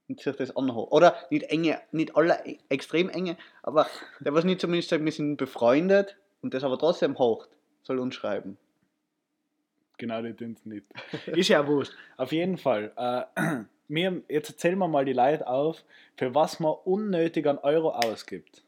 und 0.08 0.20
sich 0.20 0.36
das 0.36 0.56
anhört. 0.56 0.90
Oder 0.90 1.16
nicht 1.30 1.44
enge, 1.44 1.80
nicht 1.92 2.16
alle 2.16 2.44
e- 2.44 2.58
extrem 2.68 3.08
enge, 3.08 3.36
aber 3.62 3.86
der 4.20 4.34
was 4.34 4.44
nicht 4.44 4.60
zumindest 4.60 4.88
sagt, 4.88 5.04
wir 5.04 5.12
sind 5.12 5.36
befreundet 5.36 6.16
und 6.42 6.54
das 6.54 6.64
aber 6.64 6.78
trotzdem 6.78 7.18
hocht, 7.18 7.48
soll 7.82 7.98
uns 7.98 8.14
schreiben. 8.14 8.56
Genau, 9.98 10.22
die 10.22 10.32
tun 10.32 10.52
es 10.56 10.64
nicht. 10.64 10.86
Ist 11.26 11.48
ja 11.48 11.66
wurscht. 11.66 11.92
Auf 12.16 12.32
jeden 12.32 12.56
Fall. 12.56 12.92
Äh, 12.96 13.64
wir, 13.88 14.22
jetzt 14.28 14.50
erzählen 14.50 14.78
wir 14.78 14.88
mal 14.88 15.04
die 15.04 15.12
Leute 15.12 15.46
auf, 15.46 15.84
für 16.16 16.34
was 16.34 16.60
man 16.60 16.74
unnötig 16.84 17.46
an 17.46 17.58
Euro 17.58 17.90
ausgibt. 17.90 18.62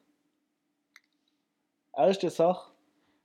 Erste 1.96 2.30
Sache, 2.30 2.72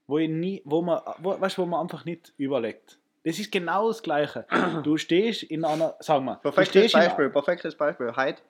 wo, 0.07 0.19
ich 0.19 0.29
nie, 0.29 0.61
wo, 0.65 0.81
man, 0.81 1.01
wo, 1.19 1.39
weißt, 1.39 1.57
wo 1.57 1.65
man 1.65 1.81
einfach 1.81 2.05
nicht 2.05 2.33
überlegt. 2.37 2.99
Das 3.25 3.39
ist 3.39 3.51
genau 3.51 3.87
das 3.87 4.03
Gleiche. 4.03 4.45
Du 4.83 4.97
stehst 4.97 5.43
in 5.43 5.65
einer, 5.65 5.95
sagen 5.99 6.25
wir, 6.25 6.35
du 6.35 6.41
Perfektes 6.51 6.91
Beispiel, 6.91 7.29
perfektes 7.31 7.75
Beispiel. 7.75 8.15
Heute, 8.15 8.41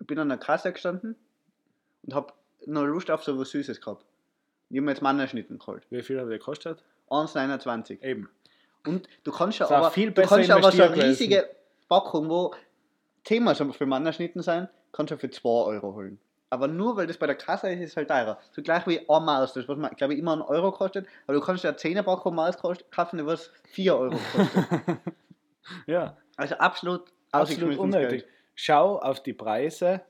ich 0.00 0.06
bin 0.06 0.18
an 0.18 0.28
der 0.28 0.38
Kasse 0.38 0.70
gestanden 0.70 1.16
und 2.02 2.14
habe 2.14 2.32
noch 2.66 2.84
Lust 2.84 3.10
auf 3.10 3.24
so 3.24 3.38
was 3.38 3.50
Süßes 3.50 3.80
gehabt. 3.80 4.04
Ich 4.68 4.76
habe 4.76 4.84
mir 4.84 4.92
jetzt 4.92 5.00
Mannerschnitten 5.00 5.58
geholt. 5.58 5.84
Wie 5.88 6.02
viel 6.02 6.20
hat 6.20 6.28
der 6.28 6.38
gekostet? 6.38 6.82
1,29. 7.08 8.02
Eben. 8.02 8.28
Und 8.86 9.08
du 9.24 9.32
kannst 9.32 9.58
ja 9.60 9.70
aber, 9.70 9.90
viel 9.90 10.10
du 10.10 10.22
kannst 10.22 10.50
aber 10.50 10.72
so 10.72 10.82
eine 10.82 10.94
riesige 10.94 11.48
Packung, 11.88 12.28
wo 12.28 12.54
Thema 13.24 13.54
für 13.54 13.86
Mannerschnitten 13.86 14.42
sein, 14.42 14.68
kannst 14.92 15.12
du 15.12 15.16
für 15.16 15.30
2 15.30 15.48
Euro 15.48 15.94
holen. 15.94 16.18
Aber 16.52 16.68
nur 16.68 16.98
weil 16.98 17.06
das 17.06 17.16
bei 17.16 17.26
der 17.26 17.34
Kasse 17.34 17.70
ist, 17.72 17.80
ist 17.80 17.90
es 17.92 17.96
halt 17.96 18.08
teurer. 18.08 18.38
So 18.50 18.60
gleich 18.60 18.86
wie 18.86 18.98
ein 19.08 19.24
Maus, 19.24 19.54
das 19.54 19.66
was 19.68 19.78
man, 19.78 19.90
glaube 19.96 20.12
ich, 20.12 20.18
immer 20.18 20.34
einen 20.34 20.42
Euro 20.42 20.70
kostet, 20.70 21.06
aber 21.26 21.32
du 21.32 21.40
kannst 21.40 21.64
ja 21.64 21.70
eine 21.70 21.78
10er 21.78 22.02
Packung 22.02 22.34
Maus 22.34 22.58
kost- 22.58 22.84
kaufen, 22.90 23.16
die 23.16 23.24
was 23.24 23.50
4 23.70 23.96
Euro 23.96 24.16
kostet. 24.36 24.62
Ja, 25.86 26.16
also 26.36 26.56
absolut, 26.56 27.04
absolut 27.30 27.78
unnötig. 27.78 28.24
Schau 28.54 28.98
auf 28.98 29.22
die 29.22 29.32
Preise, 29.32 30.02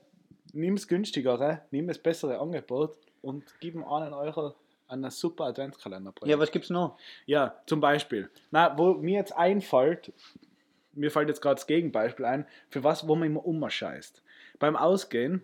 nimm 0.51 0.75
das 0.75 0.87
günstigere, 0.87 1.61
nimm 1.71 1.87
das 1.87 1.97
bessere 1.99 2.39
Angebot 2.39 2.97
und 3.21 3.45
gib 3.61 3.75
ihm 3.75 3.85
einen 3.85 4.13
Euro 4.13 4.47
an 4.87 5.03
einen 5.05 5.11
super 5.11 5.45
Adventskalender. 5.45 6.11
Ja, 6.25 6.39
was 6.39 6.51
gibt's 6.51 6.69
noch? 6.69 6.97
Ja, 7.25 7.55
zum 7.67 7.79
Beispiel. 7.79 8.29
Na, 8.51 8.77
wo 8.77 8.95
mir 8.95 9.19
jetzt 9.19 9.31
einfällt, 9.37 10.11
mir 10.91 11.09
fällt 11.09 11.29
jetzt 11.29 11.41
gerade 11.41 11.55
das 11.55 11.67
Gegenbeispiel 11.67 12.25
ein, 12.25 12.45
für 12.69 12.83
was, 12.83 13.07
wo 13.07 13.15
man 13.15 13.27
immer 13.27 13.45
umscheißt. 13.45 14.21
Beim 14.59 14.75
Ausgehen, 14.75 15.43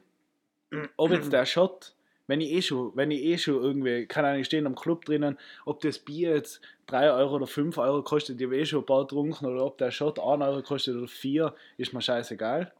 ob 0.98 1.12
jetzt 1.12 1.32
der 1.34 1.46
Shot, 1.46 1.94
wenn 2.28 2.42
ich 2.42 2.52
eh 2.52 2.62
schon, 2.62 2.92
wenn 2.96 3.12
ich 3.12 3.24
eh 3.24 3.38
schon 3.38 3.62
irgendwie, 3.64 4.06
keine 4.06 4.28
Ahnung, 4.30 4.42
ich 4.42 4.48
stehe 4.48 4.66
am 4.66 4.76
Club 4.76 5.06
drinnen, 5.06 5.38
ob 5.66 5.82
das 5.82 6.00
Bier 6.00 6.36
jetzt 6.36 6.62
3 6.88 7.12
Euro 7.12 7.36
oder 7.38 7.48
5 7.48 7.78
Euro 7.78 8.04
kostet, 8.04 8.40
ich 8.40 8.46
habe 8.48 8.58
eh 8.58 8.66
schon 8.66 8.82
ein 8.82 8.86
paar 8.86 9.02
getrunken, 9.02 9.46
oder 9.46 9.66
ob 9.66 9.78
der 9.78 9.92
Shot 9.92 10.20
1 10.20 10.42
Euro 10.44 10.62
kostet 10.62 10.96
oder 10.96 11.08
4, 11.08 11.54
ist 11.78 11.94
mir 11.94 12.02
scheißegal. 12.02 12.72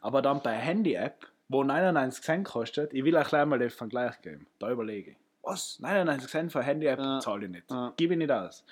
Aber 0.00 0.22
dann 0.22 0.42
bei 0.42 0.52
Handy-App, 0.52 1.26
wo 1.48 1.64
99 1.64 2.22
Cent 2.22 2.46
kostet, 2.46 2.94
ich 2.94 3.04
will 3.04 3.16
auch 3.16 3.28
gleich 3.28 3.44
mal 3.46 3.58
den 3.58 3.70
Vergleich 3.70 4.20
geben. 4.22 4.46
Da 4.58 4.70
überlege 4.70 5.12
ich. 5.12 5.16
Was? 5.42 5.78
99 5.80 6.30
Cent 6.30 6.52
für 6.52 6.62
Handy-App 6.62 6.98
Ja. 6.98 7.20
zahle 7.20 7.46
ich 7.46 7.50
nicht. 7.50 7.70
Ja. 7.70 7.92
Gebe 7.96 8.14
ich 8.14 8.18
nicht 8.18 8.30
aus. 8.30 8.64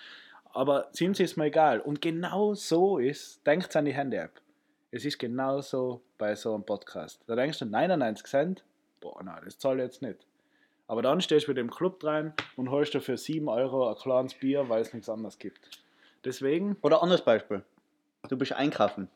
Aber 0.52 0.88
sind 0.92 1.16
sie 1.16 1.24
es 1.24 1.36
mir 1.36 1.46
egal. 1.46 1.80
Und 1.80 2.00
genau 2.00 2.54
so 2.54 2.98
ist, 2.98 3.46
denkt 3.46 3.74
an 3.76 3.84
die 3.86 3.92
Handy-App. 3.92 4.40
Es 4.90 5.04
ist 5.04 5.18
genau 5.18 5.60
so 5.60 6.00
bei 6.18 6.34
so 6.34 6.54
einem 6.54 6.64
Podcast. 6.64 7.20
Da 7.26 7.36
denkst 7.36 7.58
du 7.58 7.66
99 7.66 8.26
Cent, 8.26 8.64
boah, 9.00 9.22
nein, 9.22 9.40
das 9.44 9.58
zahle 9.58 9.82
ich 9.82 9.88
jetzt 9.90 10.02
nicht. 10.02 10.26
Aber 10.88 11.02
dann 11.02 11.20
stehst 11.20 11.46
du 11.46 11.50
mit 11.50 11.58
dem 11.58 11.70
Club 11.70 12.02
rein 12.04 12.32
und 12.56 12.70
holst 12.70 12.94
dir 12.94 13.00
für 13.00 13.16
7 13.16 13.48
Euro 13.48 13.88
ein 13.88 13.96
kleines 13.96 14.34
Bier, 14.34 14.68
weil 14.68 14.82
es 14.82 14.92
nichts 14.92 15.08
anderes 15.08 15.38
gibt. 15.38 15.82
Deswegen, 16.24 16.76
Oder 16.82 17.02
anderes 17.02 17.22
Beispiel. 17.22 17.62
Du 18.28 18.36
bist 18.36 18.52
einkaufen. 18.52 19.08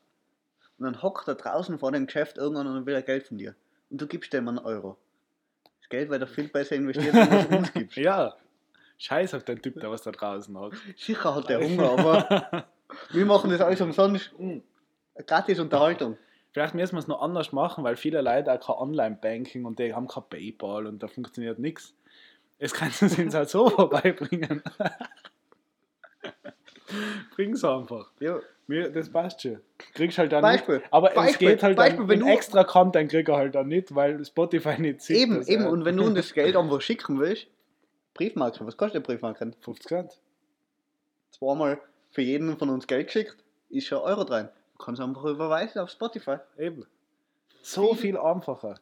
Und 0.77 0.85
dann 0.85 1.01
hockt 1.01 1.27
da 1.27 1.33
draußen 1.33 1.77
vor 1.79 1.91
dem 1.91 2.05
Geschäft 2.05 2.37
irgendwann 2.37 2.67
und 2.67 2.85
will 2.85 2.95
er 2.95 3.01
Geld 3.01 3.27
von 3.27 3.37
dir. 3.37 3.55
Und 3.89 4.01
du 4.01 4.07
gibst 4.07 4.33
dem 4.33 4.47
einen 4.47 4.59
Euro. 4.59 4.97
Das 5.79 5.89
Geld 5.89 6.09
wird 6.09 6.21
doch 6.21 6.29
viel 6.29 6.47
besser 6.47 6.75
investiert, 6.75 7.13
als 7.13 7.47
du 7.47 7.57
uns 7.57 7.73
gibst. 7.73 7.97
ja, 7.97 8.35
scheiß 8.97 9.33
auf 9.33 9.43
den 9.43 9.61
Typ, 9.61 9.79
der 9.79 9.91
was 9.91 10.01
da 10.01 10.11
draußen 10.11 10.57
hat. 10.59 10.73
Sicher 10.97 11.35
hat 11.35 11.49
der 11.49 11.59
Hunger, 11.59 11.91
aber 11.91 12.65
wir 13.11 13.25
machen 13.25 13.49
das 13.49 13.61
alles 13.61 13.81
umsonst. 13.81 14.31
Gratis 15.25 15.59
Unterhaltung. 15.59 16.17
Vielleicht 16.51 16.75
müssen 16.75 16.95
wir 16.95 16.99
es 16.99 17.07
noch 17.07 17.21
anders 17.21 17.53
machen, 17.53 17.83
weil 17.83 17.95
viele 17.95 18.21
Leute 18.21 18.51
auch 18.51 18.59
kein 18.65 18.75
Online-Banking 18.75 19.63
und 19.65 19.79
die 19.79 19.93
haben 19.93 20.07
kein 20.07 20.23
Paypal 20.29 20.85
und 20.85 21.01
da 21.01 21.07
funktioniert 21.07 21.59
nichts. 21.59 21.93
Es 22.59 22.73
kannst 22.73 23.01
du 23.01 23.05
es 23.05 23.17
uns 23.17 23.33
halt 23.33 23.49
so 23.49 23.69
vorbeibringen. 23.69 24.61
Bring's 27.35 27.63
einfach. 27.63 28.11
Ja. 28.19 28.39
Mir, 28.67 28.89
das 28.91 29.09
passt 29.09 29.41
schon. 29.41 29.59
Kriegst 29.93 30.17
halt 30.17 30.31
dann 30.31 30.41
Beispiel. 30.41 30.77
nicht. 30.79 30.87
Aber 30.93 31.09
es 31.09 31.15
Beispiel. 31.15 31.49
geht 31.49 31.63
halt 31.63 31.77
Beispiel, 31.77 31.97
dann, 31.99 32.07
wenn 32.09 32.19
du- 32.19 32.27
extra 32.27 32.63
Content 32.63 33.09
kriegt 33.11 33.29
er 33.29 33.37
halt 33.37 33.55
dann 33.55 33.67
nicht, 33.67 33.93
weil 33.95 34.23
Spotify 34.23 34.79
nicht 34.79 35.01
sieht. 35.01 35.17
Eben, 35.17 35.41
eben. 35.47 35.63
er- 35.63 35.71
Und 35.71 35.85
wenn 35.85 35.97
du 35.97 36.09
das 36.09 36.33
Geld 36.33 36.55
einfach 36.57 36.81
schicken 36.81 37.19
willst, 37.19 37.47
Briefmarken, 38.13 38.67
was 38.67 38.75
kostet 38.77 39.03
Briefmarken? 39.05 39.55
50 39.61 39.87
Cent. 39.87 40.19
Zweimal 41.31 41.79
für 42.11 42.21
jeden 42.21 42.57
von 42.57 42.69
uns 42.69 42.87
Geld 42.87 43.07
geschickt, 43.07 43.37
ist 43.69 43.87
schon 43.87 43.99
Euro 43.99 44.23
drin. 44.25 44.49
Du 44.81 44.85
kannst 44.85 44.99
einfach 44.99 45.25
überweisen 45.25 45.79
auf 45.79 45.91
Spotify. 45.91 46.37
Eben. 46.57 46.87
So 47.61 47.93
viel 47.93 48.17
einfacher. 48.17 48.79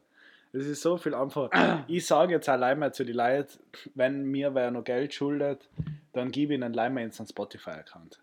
Es 0.53 0.65
ist 0.65 0.81
so 0.81 0.95
viel 0.95 1.13
einfacher. 1.13 1.83
Ich 1.89 2.07
sage 2.07 2.31
jetzt 2.31 2.47
allein 2.47 2.79
mal 2.79 2.93
zu 2.93 3.03
den 3.03 3.17
Leuten, 3.17 3.59
wenn 3.95 4.23
mir 4.23 4.55
wer 4.55 4.71
noch 4.71 4.85
Geld 4.85 5.13
schuldet, 5.13 5.69
dann 6.13 6.31
gebe 6.31 6.53
ich 6.53 6.57
ihnen 6.57 6.71
allein 6.71 6.93
mal 6.93 7.01
in 7.03 7.11
seinen 7.11 7.27
Spotify-Account. 7.27 8.21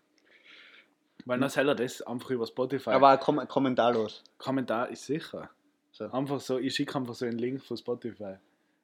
Weil 1.25 1.39
dann 1.39 1.51
soll 1.51 1.69
er 1.69 1.75
das 1.75 2.01
einfach 2.01 2.31
über 2.31 2.47
Spotify. 2.47 2.89
Aber 2.89 3.15
kom 3.17 3.47
kommentarlos. 3.47 4.23
Kommentar 4.39 4.89
ist 4.89 5.05
sicher. 5.05 5.51
So. 5.91 6.09
Einfach 6.09 6.39
so, 6.39 6.57
ich 6.57 6.73
schicke 6.73 6.97
einfach 6.97 7.13
so 7.13 7.25
einen 7.27 7.37
Link 7.37 7.63
von 7.63 7.77
Spotify. 7.77 8.37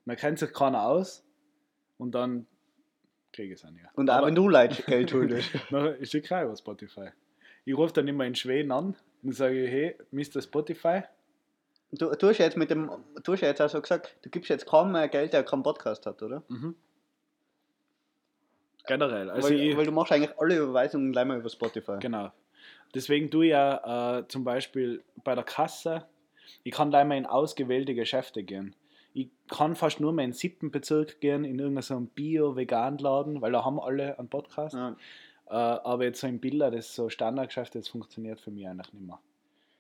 Man 0.06 0.17
kennt 0.17 0.38
sich 0.38 0.53
keiner 0.53 0.84
aus 0.84 1.23
und 1.97 2.12
dann 2.13 2.45
kriege 3.32 3.56
ich 3.56 3.60
es 3.60 3.65
an 3.65 3.75
ja. 3.75 3.89
Und 3.95 4.12
auch 4.12 4.17
Aber- 4.17 4.27
wenn 4.27 4.36
du 4.36 4.47
Leute 4.47 4.84
Geld 4.84 5.10
schuldest. 5.10 5.49
Ich 5.99 6.12
schicke 6.12 6.38
auch 6.38 6.43
über 6.43 6.56
Spotify. 6.56 7.10
Ich 7.65 7.78
rufe 7.78 7.93
dann 7.93 8.08
immer 8.08 8.26
in 8.26 8.36
Schweden 8.36 8.71
an 8.71 8.95
und 9.23 9.32
sage, 9.34 9.67
hey, 9.67 9.95
Mr. 10.12 10.41
Spotify, 10.41 11.04
Du, 11.95 12.10
du 12.10 12.28
hast 12.28 12.39
jetzt 12.39 12.58
mit 12.58 12.71
dem, 12.71 12.89
du 13.23 13.34
hast 13.34 13.41
jetzt 13.41 13.62
also 13.62 13.80
gesagt, 13.80 14.17
du 14.23 14.30
gibst 14.32 14.49
jetzt 14.49 14.65
kaum 14.65 14.91
mehr 14.91 15.08
Geld, 15.08 15.32
der 15.32 15.43
keinen 15.43 15.62
Podcast 15.62 16.08
hat, 16.08 16.23
oder? 16.23 16.41
Mhm. 16.47 16.76
Generell. 18.88 19.30
Also 19.30 19.49
weil, 19.49 19.60
ich, 19.60 19.78
weil 19.78 19.86
du 19.86 19.91
machst 19.91 20.12
eigentlich 20.12 20.38
alle 20.39 20.58
Überweisungen 20.58 21.12
gleich 21.12 21.26
mal 21.26 21.38
über 21.38 21.49
Spotify. 21.49 21.97
Genau. 21.99 22.32
Deswegen 22.95 23.30
tue 23.30 23.45
ich 23.45 23.52
ja 23.52 24.19
äh, 24.19 24.28
zum 24.28 24.43
Beispiel 24.43 25.04
bei 25.23 25.36
der 25.36 25.43
Kasse, 25.43 26.06
ich 26.63 26.73
kann 26.73 26.89
gleich 26.89 27.06
mal 27.06 27.15
in 27.17 27.28
ausgewählte 27.28 27.93
Geschäfte 27.93 28.43
gehen. 28.43 28.76
Ich 29.13 29.30
kann 29.47 29.76
fast 29.76 29.99
nur 29.99 30.13
mehr 30.13 30.26
in 30.26 30.32
den 30.32 30.38
siebten 30.38 30.71
Bezirk 30.71 31.21
gehen, 31.21 31.45
in 31.45 31.60
irgendeinem 31.60 32.08
Bio-Vegan-Laden, 32.08 33.41
weil 33.41 33.52
da 33.52 33.63
haben 33.63 33.80
alle 33.80 34.17
einen 34.17 34.30
Podcast. 34.30 34.73
Ja. 34.73 34.95
Äh, 35.47 35.53
aber 35.53 36.06
jetzt 36.06 36.21
so 36.21 36.27
in 36.27 36.39
Bilder, 36.39 36.71
das 36.71 36.88
ist 36.88 36.95
so 36.95 37.10
Standardgeschäft, 37.10 37.75
das 37.75 37.88
funktioniert 37.88 38.39
für 38.39 38.51
mich 38.51 38.67
eigentlich 38.67 38.91
nicht 38.93 39.06
mehr. 39.06 39.19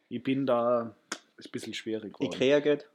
Ich 0.09 0.21
bin 0.23 0.45
da, 0.45 0.95
ist 1.37 1.47
ein 1.47 1.51
bisschen 1.51 1.73
schwierig 1.73 2.13
geworden. 2.13 2.33
Ikea 2.33 2.59
geht. 2.59 2.87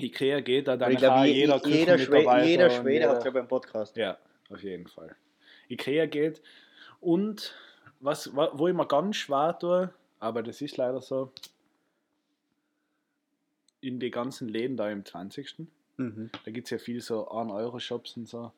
Ikea 0.00 0.40
geht 0.40 0.66
da 0.68 0.76
dann 0.76 0.90
ich 0.92 0.98
glaube, 0.98 1.20
auch 1.20 1.24
je, 1.24 1.32
jeder 1.32 1.56
jeder, 1.66 1.68
Schwede, 1.68 1.96
Küchenmitarbeiter 1.96 2.46
jeder 2.46 2.70
Schwede 2.70 3.08
hat, 3.08 3.22
glaube 3.22 3.38
ich, 3.38 3.40
einen 3.40 3.48
Podcast. 3.48 3.96
ja, 3.96 4.18
auf 4.50 4.62
jeden 4.62 4.88
Fall. 4.88 5.14
Ikea 5.68 6.06
geht. 6.06 6.42
Und 7.00 7.54
was, 8.00 8.34
wa- 8.36 8.50
wo 8.54 8.66
ich 8.68 8.74
mir 8.74 8.86
ganz 8.86 9.16
schwer 9.16 9.56
tue, 9.58 9.94
aber 10.18 10.42
das 10.42 10.60
ist 10.60 10.76
leider 10.76 11.00
so, 11.00 11.32
in 13.80 14.00
die 14.00 14.10
ganzen 14.10 14.48
Läden 14.48 14.76
da 14.76 14.90
im 14.90 15.04
20. 15.04 15.56
Mhm. 15.96 16.30
Da 16.44 16.50
gibt 16.50 16.66
es 16.66 16.70
ja 16.70 16.78
viel 16.78 17.00
so 17.00 17.28
1-Euro-Shops 17.30 18.16
und 18.16 18.28
so. 18.28 18.52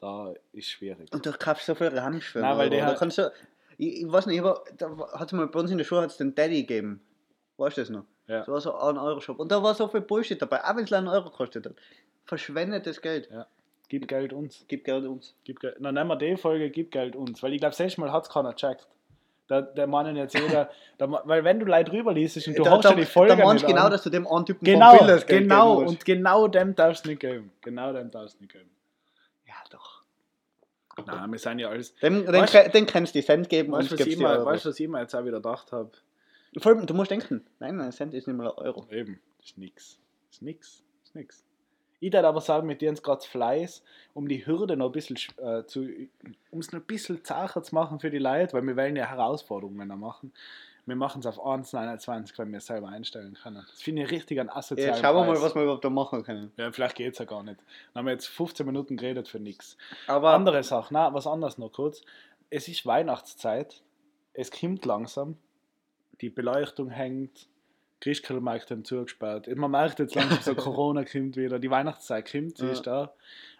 Da 0.00 0.32
ist 0.52 0.68
schwierig. 0.68 1.12
Und 1.12 1.26
du 1.26 1.32
kaufst 1.32 1.66
so 1.66 1.74
viel 1.74 1.88
Ramsch 1.88 2.30
für 2.30 2.40
Nein, 2.40 2.56
weil 2.56 2.72
Euro. 2.72 2.86
Hat- 2.86 2.98
kannst 2.98 3.18
du, 3.18 3.30
ich, 3.76 4.02
ich 4.02 4.10
weiß 4.10 4.26
nicht, 4.26 4.40
aber 4.40 4.64
da 4.76 4.96
hat 5.12 5.28
es 5.28 5.32
mal 5.32 5.46
bei 5.46 5.60
uns 5.60 5.70
in 5.70 5.78
der 5.78 5.84
Schule 5.84 6.02
hat's 6.02 6.16
den 6.16 6.34
Daddy 6.34 6.62
gegeben. 6.62 7.02
Weißt 7.58 7.76
du 7.76 7.82
das 7.82 7.90
noch? 7.90 8.04
Ja. 8.26 8.38
Das 8.38 8.48
war 8.48 8.60
so 8.60 8.74
ein 8.74 8.96
Euro-Shop. 8.96 9.38
Und 9.38 9.52
da 9.52 9.62
war 9.62 9.74
so 9.74 9.88
viel 9.88 10.00
Bullshit 10.00 10.40
dabei, 10.40 10.64
auch 10.64 10.76
wenn 10.76 10.84
es 10.84 10.92
einen 10.92 11.08
Euro 11.08 11.30
gekostet 11.30 11.66
hat. 11.66 11.74
Verschwendet 12.24 12.86
das 12.86 13.00
Geld. 13.00 13.28
Gib 13.88 14.06
Geld 14.06 14.32
uns. 14.32 14.64
Gib 14.68 14.84
Geld 14.84 15.04
uns. 15.04 15.34
Gib 15.44 15.60
Geld. 15.60 15.76
Na, 15.80 15.90
nehmen 15.90 16.08
wir 16.08 16.16
die 16.16 16.36
Folge, 16.36 16.70
gib 16.70 16.92
Geld 16.92 17.16
uns. 17.16 17.42
Weil 17.42 17.54
ich 17.54 17.60
glaube, 17.60 17.74
das 17.76 17.98
Mal 17.98 18.12
hat 18.12 18.22
es 18.22 18.30
keiner 18.30 18.52
gecheckt. 18.52 18.86
Da, 19.48 19.62
der 19.62 19.88
meinen 19.88 20.14
jetzt 20.14 20.38
jeder, 20.38 20.70
da, 20.98 21.10
weil 21.24 21.42
wenn 21.42 21.58
du 21.58 21.66
Leute 21.66 21.90
drüber 21.90 22.12
liest 22.12 22.36
und 22.46 22.56
du 22.56 22.62
da, 22.62 22.70
hast 22.70 22.84
da, 22.84 22.90
ja 22.90 22.94
die 22.94 23.04
Folge 23.04 23.36
da 23.36 23.44
meinst 23.44 23.66
genau, 23.66 23.86
an. 23.86 23.90
dass 23.90 24.04
du 24.04 24.10
dem 24.10 24.28
einen 24.28 24.46
Typen 24.46 24.64
genau, 24.64 24.90
von 24.90 24.98
Bilders 24.98 25.26
Geld 25.26 25.42
genau, 25.42 25.78
und 25.78 26.04
genau 26.04 26.46
dem 26.46 26.76
darfst 26.76 27.04
du 27.04 27.08
nicht 27.08 27.20
geben. 27.20 27.50
Genau 27.62 27.92
dem 27.92 28.12
darfst 28.12 28.38
du 28.38 28.44
nicht 28.44 28.52
geben. 28.52 28.70
Ja, 29.72 31.04
doch. 31.04 31.06
Nein, 31.06 31.32
wir 31.32 31.38
sind 31.38 31.58
ja 31.60 31.68
alles. 31.68 31.94
Dem, 31.96 32.26
den, 32.26 32.34
Weißt- 32.34 32.62
den, 32.64 32.72
den 32.72 32.86
kannst 32.86 33.14
du 33.14 33.20
die 33.20 33.24
Cent 33.24 33.48
geben 33.48 33.72
Weißt 33.72 33.90
du, 33.90 33.94
und 33.94 34.00
was, 34.44 34.62
du, 34.62 34.68
was 34.70 34.80
ich 34.80 34.88
mir 34.88 35.00
jetzt 35.00 35.14
auch 35.14 35.24
wieder 35.24 35.36
gedacht 35.38 35.72
habe? 35.72 35.90
Vor 36.58 36.72
allem, 36.72 36.86
du 36.86 36.94
musst 36.94 37.10
denken, 37.10 37.46
nein, 37.60 37.80
ein 37.80 37.92
Cent 37.92 38.12
ist 38.12 38.26
nicht 38.26 38.36
mal 38.36 38.48
ein 38.50 38.58
Euro. 38.58 38.86
Eben, 38.90 39.20
das 39.38 39.46
ist 39.50 39.58
nix. 39.58 39.98
Das 40.28 40.36
ist 40.36 40.42
nix. 40.42 40.82
Das 41.02 41.08
ist 41.10 41.14
nix. 41.14 41.44
Ich 42.00 42.12
würde 42.12 42.26
aber 42.28 42.40
sagen, 42.40 42.66
mit 42.66 42.80
dir 42.80 42.88
jetzt 42.88 43.02
gerade 43.02 43.24
Fleiß, 43.24 43.82
um 44.14 44.26
die 44.26 44.44
Hürde 44.46 44.76
noch 44.76 44.86
ein 44.86 44.92
bisschen 44.92 45.16
sch- 45.16 45.38
äh, 45.40 45.66
zu, 45.66 45.86
um 46.50 46.58
es 46.60 46.72
noch 46.72 46.80
ein 46.80 46.86
bisschen 46.86 47.22
zacher 47.24 47.62
zu 47.62 47.74
machen 47.74 48.00
für 48.00 48.10
die 48.10 48.18
Leute, 48.18 48.54
weil 48.54 48.62
wir 48.62 48.76
wollen 48.76 48.96
ja 48.96 49.04
Herausforderungen 49.06 49.86
machen. 50.00 50.32
Wir 50.90 50.96
machen 50.96 51.20
es 51.20 51.26
auf 51.26 51.38
1,29, 51.38 52.36
weil 52.36 52.48
wir 52.50 52.58
es 52.58 52.66
selber 52.66 52.88
einstellen 52.88 53.38
können. 53.42 53.64
Das 53.70 53.80
finde 53.80 54.02
ich 54.02 54.10
richtig 54.10 54.40
ein 54.40 54.50
asozialen 54.50 54.94
Ja, 54.94 55.00
schauen 55.00 55.16
wir 55.16 55.32
mal, 55.32 55.40
was 55.40 55.54
wir 55.54 55.62
überhaupt 55.62 55.84
da 55.84 55.88
machen 55.90 56.22
können. 56.24 56.52
Ja, 56.56 56.70
vielleicht 56.72 56.96
geht 56.96 57.12
es 57.12 57.18
ja 57.20 57.24
gar 57.24 57.42
nicht. 57.44 57.60
Dann 57.94 58.00
haben 58.00 58.06
wir 58.06 58.12
jetzt 58.12 58.26
15 58.26 58.66
Minuten 58.66 58.96
geredet 58.96 59.28
für 59.28 59.38
nichts. 59.38 59.76
Aber 60.08 60.30
Andere 60.30 60.62
Sache, 60.64 60.92
na, 60.92 61.14
was 61.14 61.26
anderes 61.26 61.58
noch 61.58 61.70
kurz. 61.72 62.02
Es 62.50 62.66
ist 62.66 62.84
Weihnachtszeit, 62.84 63.82
es 64.34 64.50
kommt 64.50 64.84
langsam, 64.84 65.36
die 66.20 66.28
Beleuchtung 66.28 66.90
hängt, 66.90 67.48
Christkindlmärkte 68.00 68.74
haben 68.74 68.84
zugesperrt. 68.84 69.46
Man 69.54 69.70
merkt 69.70 69.98
jetzt 70.00 70.14
langsam, 70.14 70.40
so 70.42 70.54
Corona 70.56 71.04
kommt 71.04 71.36
wieder, 71.36 71.58
die 71.58 71.70
Weihnachtszeit 71.70 72.30
kommt, 72.30 72.56
sie 72.58 72.66
Ja. 72.66 72.72
ist 72.72 72.86
da. 72.86 73.12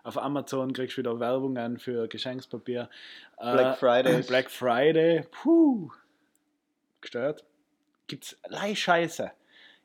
Auf 0.03 0.17
Amazon 0.19 0.73
kriegst 0.73 0.97
du 0.97 1.03
wieder 1.03 1.21
Werbungen 1.21 1.79
für 1.79 2.09
Geschenkspapier. 2.09 2.89
Äh, 3.37 3.53
Black 3.53 3.79
Friday. 3.79 4.23
Black 4.23 4.51
Friday, 4.51 5.25
puh, 5.31 5.91
gestört. 7.01 7.45
Gibt's 8.07 8.37
lei 8.49 8.75
Scheiße. 8.75 9.31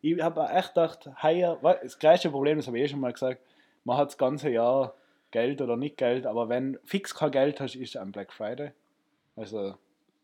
Ich 0.01 0.21
habe 0.21 0.47
echt 0.49 0.69
gedacht, 0.69 1.10
heuer, 1.23 1.60
das 1.82 1.99
gleiche 1.99 2.30
Problem, 2.30 2.58
das 2.58 2.67
habe 2.67 2.78
ich 2.78 2.86
eh 2.86 2.88
schon 2.89 2.99
mal 2.99 3.13
gesagt, 3.13 3.41
man 3.84 3.97
hat 3.97 4.10
das 4.10 4.17
ganze 4.17 4.49
Jahr 4.49 4.95
Geld 5.32 5.62
oder 5.62 5.78
nicht 5.78 5.97
Geld, 5.97 6.25
aber 6.25 6.49
wenn 6.49 6.80
fix 6.86 7.13
kein 7.13 7.32
Geld 7.32 7.60
hast, 7.60 7.75
ist 7.75 7.97
am 7.97 8.12
Black 8.12 8.32
Friday. 8.32 8.71
Also 9.36 9.78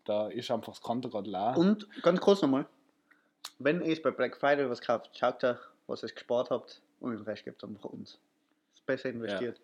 da 0.05 0.27
ist 0.27 0.49
einfach 0.51 0.73
das 0.73 0.81
Konto 0.81 1.09
gerade 1.09 1.29
leer. 1.29 1.55
Und 1.57 1.87
ganz 2.01 2.21
kurz 2.21 2.41
nochmal, 2.41 2.65
wenn 3.59 3.81
ihr 3.81 4.01
bei 4.01 4.11
Black 4.11 4.37
Friday 4.37 4.69
was 4.69 4.81
kauft, 4.81 5.09
schaut 5.17 5.43
euch, 5.43 5.57
was 5.87 6.03
ihr 6.03 6.09
gespart 6.09 6.49
habt 6.49 6.81
und 6.99 7.11
den 7.11 7.21
Rest 7.21 7.43
gebt 7.43 7.63
einfach 7.63 7.85
uns. 7.85 8.19
Das 8.71 8.79
ist 8.79 8.85
besser 8.85 9.09
investiert. 9.09 9.59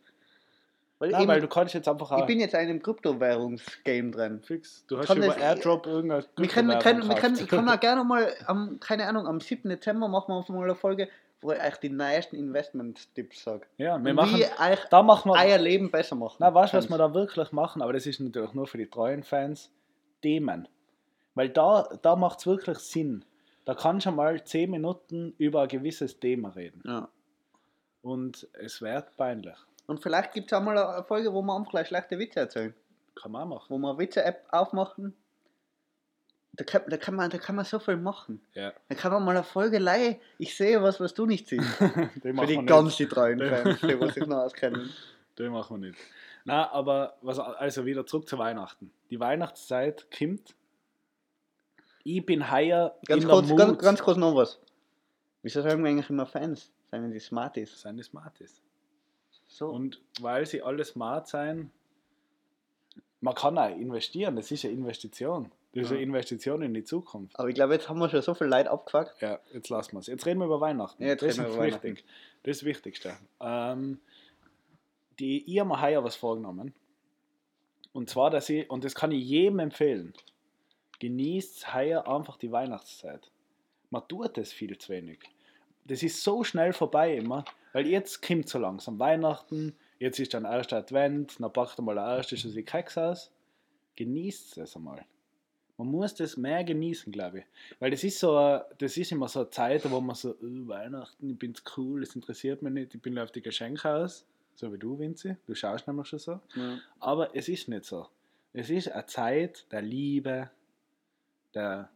Weil, 1.00 1.12
Nein, 1.12 1.22
eben, 1.22 1.32
weil 1.32 1.42
du 1.42 1.48
kannst 1.48 1.76
jetzt 1.76 1.88
einfach 1.88 2.18
ich 2.18 2.26
bin 2.26 2.40
jetzt 2.40 2.54
in 2.54 2.60
einem 2.60 2.82
Kryptowährungsgame 2.82 4.12
drin. 4.12 4.42
fix. 4.42 4.84
Du 4.88 4.98
hast 4.98 5.14
über 5.14 5.38
Airdrop 5.38 5.86
irgendein 5.86 6.24
Wir 6.36 6.48
können, 6.48 6.70
wir 6.70 6.80
können, 6.80 7.08
wir 7.08 7.16
können, 7.16 7.36
ich 7.36 7.48
kann 7.48 7.70
auch 7.70 7.80
gerne 7.80 8.04
mal, 8.04 8.34
am, 8.48 8.80
keine 8.80 9.06
Ahnung, 9.06 9.28
am 9.28 9.40
7. 9.40 9.70
Dezember 9.70 10.08
machen 10.08 10.34
wir 10.34 10.56
mal 10.56 10.64
eine 10.64 10.76
Folge, 10.76 11.08
wo 11.42 11.52
ich 11.52 11.62
euch 11.62 11.78
die 11.78 11.90
neuesten 11.90 12.36
Investment-Tipps 12.36 13.44
sage. 13.44 13.68
Ja, 13.78 14.04
wir 14.04 14.14
machen, 14.16 14.38
Wie 14.38 14.42
ihr 14.42 14.50
euch 14.60 14.80
da 14.90 15.04
machen 15.04 15.32
wir, 15.32 15.40
euer 15.40 15.60
Leben 15.60 15.92
besser 15.92 16.16
machen. 16.16 16.38
Na, 16.40 16.52
weißt 16.52 16.74
du, 16.74 16.78
was 16.78 16.90
wir 16.90 16.98
da 16.98 17.14
wirklich 17.14 17.52
machen? 17.52 17.84
Aber 17.84 17.94
das 17.94 18.08
ist 18.08 18.20
natürlich 18.20 18.54
nur 18.54 18.66
für 18.66 18.80
die 18.80 18.90
treuen 18.90 19.24
Fans. 19.24 19.72
Themen. 20.24 20.68
Weil 21.36 21.50
da, 21.50 21.88
da 22.02 22.16
macht 22.16 22.40
es 22.40 22.48
wirklich 22.48 22.80
Sinn. 22.80 23.24
Da 23.66 23.76
kannst 23.76 24.08
du 24.08 24.12
mal 24.12 24.44
10 24.44 24.72
Minuten 24.72 25.36
über 25.38 25.62
ein 25.62 25.68
gewisses 25.68 26.20
Thema 26.20 26.50
reden. 26.50 26.82
Ja. 26.86 27.10
Und 28.02 28.48
es 28.54 28.82
wird 28.82 29.16
peinlich. 29.18 29.58
Und 29.88 30.02
vielleicht 30.02 30.34
gibt 30.34 30.52
es 30.52 30.58
auch 30.58 30.62
mal 30.62 30.78
eine 30.78 31.04
Folge, 31.04 31.34
wo 31.34 31.42
wir 31.42 31.56
einfach 31.56 31.72
gleich 31.72 31.88
schlechte 31.88 32.20
Witze 32.20 32.42
erzählen. 32.42 32.74
Kann 33.16 33.32
man 33.32 33.44
auch 33.44 33.56
machen. 33.56 33.66
Wo 33.70 33.78
wir 33.78 33.90
eine 33.90 33.98
Witze-App 33.98 34.46
aufmachen. 34.52 35.16
Da 36.54 36.64
kann, 36.64 36.82
da, 36.88 36.98
kann 36.98 37.16
man, 37.16 37.30
da 37.30 37.38
kann 37.38 37.56
man 37.56 37.66
so 37.66 37.80
viel 37.80 37.98
machen. 37.98 38.42
Ja. 38.54 38.74
Da 38.90 38.96
kann 38.96 39.12
man 39.12 39.24
mal 39.24 39.32
eine 39.36 39.44
Folge 39.44 39.78
leihen. 39.78 40.18
Ich 40.40 40.56
sehe 40.58 40.82
was, 40.82 41.00
was 41.00 41.14
du 41.14 41.26
nicht 41.26 41.48
siehst. 41.48 41.68
Für 41.78 42.10
die 42.48 42.66
ganz 42.66 42.86
nicht. 42.86 43.00
die 43.00 43.08
treuen 43.08 43.40
Fans, 43.40 43.80
die 43.82 44.00
was 44.00 44.14
sich 44.14 44.26
noch 44.26 44.38
auskennen. 44.38 44.90
Den 45.38 45.52
machen 45.52 45.82
wir 45.82 45.90
nicht. 45.90 46.00
Na, 46.46 46.72
aber 46.72 47.18
was, 47.22 47.38
also 47.40 47.86
wieder 47.86 48.06
zurück 48.06 48.28
zu 48.28 48.38
Weihnachten. 48.38 48.92
Die 49.12 49.20
Weihnachtszeit 49.20 50.08
kommt. 50.18 50.56
Ich 52.04 52.26
bin 52.26 52.52
heuer 52.52 52.96
Ganz 53.06 53.24
in 53.24 53.30
kurz, 53.30 53.48
der 53.48 53.56
ganz, 53.58 53.72
Mut. 53.72 53.82
ganz 53.82 54.02
kurz 54.02 54.18
noch 54.18 54.36
was. 54.36 54.60
Wieso 55.44 55.62
sagen 55.62 55.84
wir 55.84 55.92
eigentlich 55.92 56.10
immer 56.10 56.26
Fans? 56.26 56.72
Sagen 56.90 57.12
die 57.12 57.20
Smarties? 57.20 57.82
Seien 57.82 57.98
die 57.98 58.04
Smarties. 58.04 58.62
So. 59.58 59.70
Und 59.70 60.00
weil 60.22 60.46
sie 60.46 60.62
alle 60.62 60.86
smart 60.86 61.28
sein, 61.28 61.72
man 63.22 63.34
kann 63.34 63.58
auch 63.58 63.76
investieren, 63.76 64.36
das 64.36 64.52
ist 64.52 64.64
eine 64.66 64.76
Investition. 64.76 65.52
Das 65.74 65.86
ist 65.86 65.92
eine 65.94 66.02
Investition 66.02 66.62
in 66.62 66.76
die 66.76 66.84
Zukunft. 66.84 67.38
Aber 67.40 67.50
ich 67.50 67.56
glaube, 67.56 67.74
jetzt 67.74 67.90
haben 67.90 67.98
wir 67.98 68.08
schon 68.08 68.22
so 68.22 68.36
viel 68.36 68.48
Leid 68.48 68.68
abgefuckt. 68.68 69.20
Ja, 69.20 69.40
jetzt 69.54 69.70
lassen 69.70 69.94
wir 69.94 70.00
es. 70.00 70.08
Jetzt 70.08 70.28
reden 70.28 70.40
wir 70.40 70.46
über 70.46 70.62
Weihnachten. 70.62 71.02
Ja, 71.02 71.10
jetzt 71.10 71.24
das 71.24 71.40
reden 71.40 71.46
wir 71.46 71.48
ist 71.50 71.56
über 71.56 71.66
wichtig. 71.66 72.06
Das 72.44 72.52
ist 72.52 72.62
das 72.62 72.68
Wichtigste. 72.68 73.18
Ähm, 73.40 74.00
die, 75.18 75.52
ich 75.52 75.60
habe 75.60 75.70
mir 75.70 75.82
heuer 75.82 76.04
was 76.04 76.16
vorgenommen. 76.16 76.76
Und 77.94 78.12
zwar, 78.12 78.30
dass 78.30 78.50
ich, 78.50 78.70
und 78.70 78.84
das 78.84 78.94
kann 78.94 79.12
ich 79.12 79.24
jedem 79.24 79.58
empfehlen, 79.58 80.14
genießt 81.00 81.74
heuer 81.74 82.08
einfach 82.08 82.38
die 82.38 82.52
Weihnachtszeit. 82.52 83.32
Man 83.90 84.08
tut 84.08 84.38
das 84.38 84.52
viel 84.54 84.78
zu 84.78 84.90
wenig. 84.90 85.20
Das 85.86 86.04
ist 86.04 86.24
so 86.24 86.44
schnell 86.44 86.74
vorbei 86.74 87.16
immer, 87.16 87.44
weil 87.74 87.88
jetzt 87.88 88.22
kommt 88.22 88.50
so 88.50 88.60
langsam 88.60 89.00
Weihnachten, 89.00 89.76
jetzt 90.00 90.20
ist 90.20 90.34
dann 90.34 90.46
erster 90.46 90.78
Advent, 90.78 91.40
dann 91.40 91.54
packt 91.54 91.80
mal 91.80 91.96
der 91.96 92.18
erste 92.18 92.36
die 92.36 92.64
Keks 92.64 92.98
aus. 92.98 93.32
Genießt 93.96 94.58
es 94.58 94.76
einmal. 94.76 95.06
Man 95.78 95.90
muss 95.90 96.16
das 96.16 96.38
mehr 96.38 96.64
genießen, 96.64 97.12
glaube 97.12 97.40
ich. 97.40 97.46
Weil 97.80 97.92
das 97.92 98.04
ist 98.04 98.20
so, 98.20 98.60
das 98.78 98.98
ist 98.98 99.12
immer 99.12 99.28
so 99.28 99.42
eine 99.42 99.50
Zeit, 99.52 99.90
wo 99.90 100.02
man 100.02 100.16
so, 100.16 100.36
"Oh, 100.42 100.68
Weihnachten, 100.68 101.30
ich 101.30 101.38
bin's 101.38 101.64
cool, 101.76 102.02
das 102.02 102.16
interessiert 102.16 102.62
mich 102.62 102.74
nicht, 102.74 102.96
ich 102.96 103.02
bin 103.02 103.18
auf 103.20 103.32
die 103.32 103.42
Geschenke 103.42 103.90
aus. 103.90 104.26
So 104.56 104.74
wie 104.74 104.80
du, 104.80 104.98
Vinzi. 104.98 105.38
Du 105.46 105.54
schaust 105.54 105.88
nämlich 105.88 106.08
schon 106.08 106.20
so. 106.20 106.40
Ja. 106.56 106.80
Aber 107.00 107.36
es 107.36 107.48
ist 107.48 107.68
nicht 107.68 107.86
so. 107.86 108.08
Es 108.54 108.72
ist 108.72 108.92
eine 108.92 109.06
Zeit 109.06 109.72
der 109.72 109.84
Liebe, 109.84 110.50
der 111.54 111.90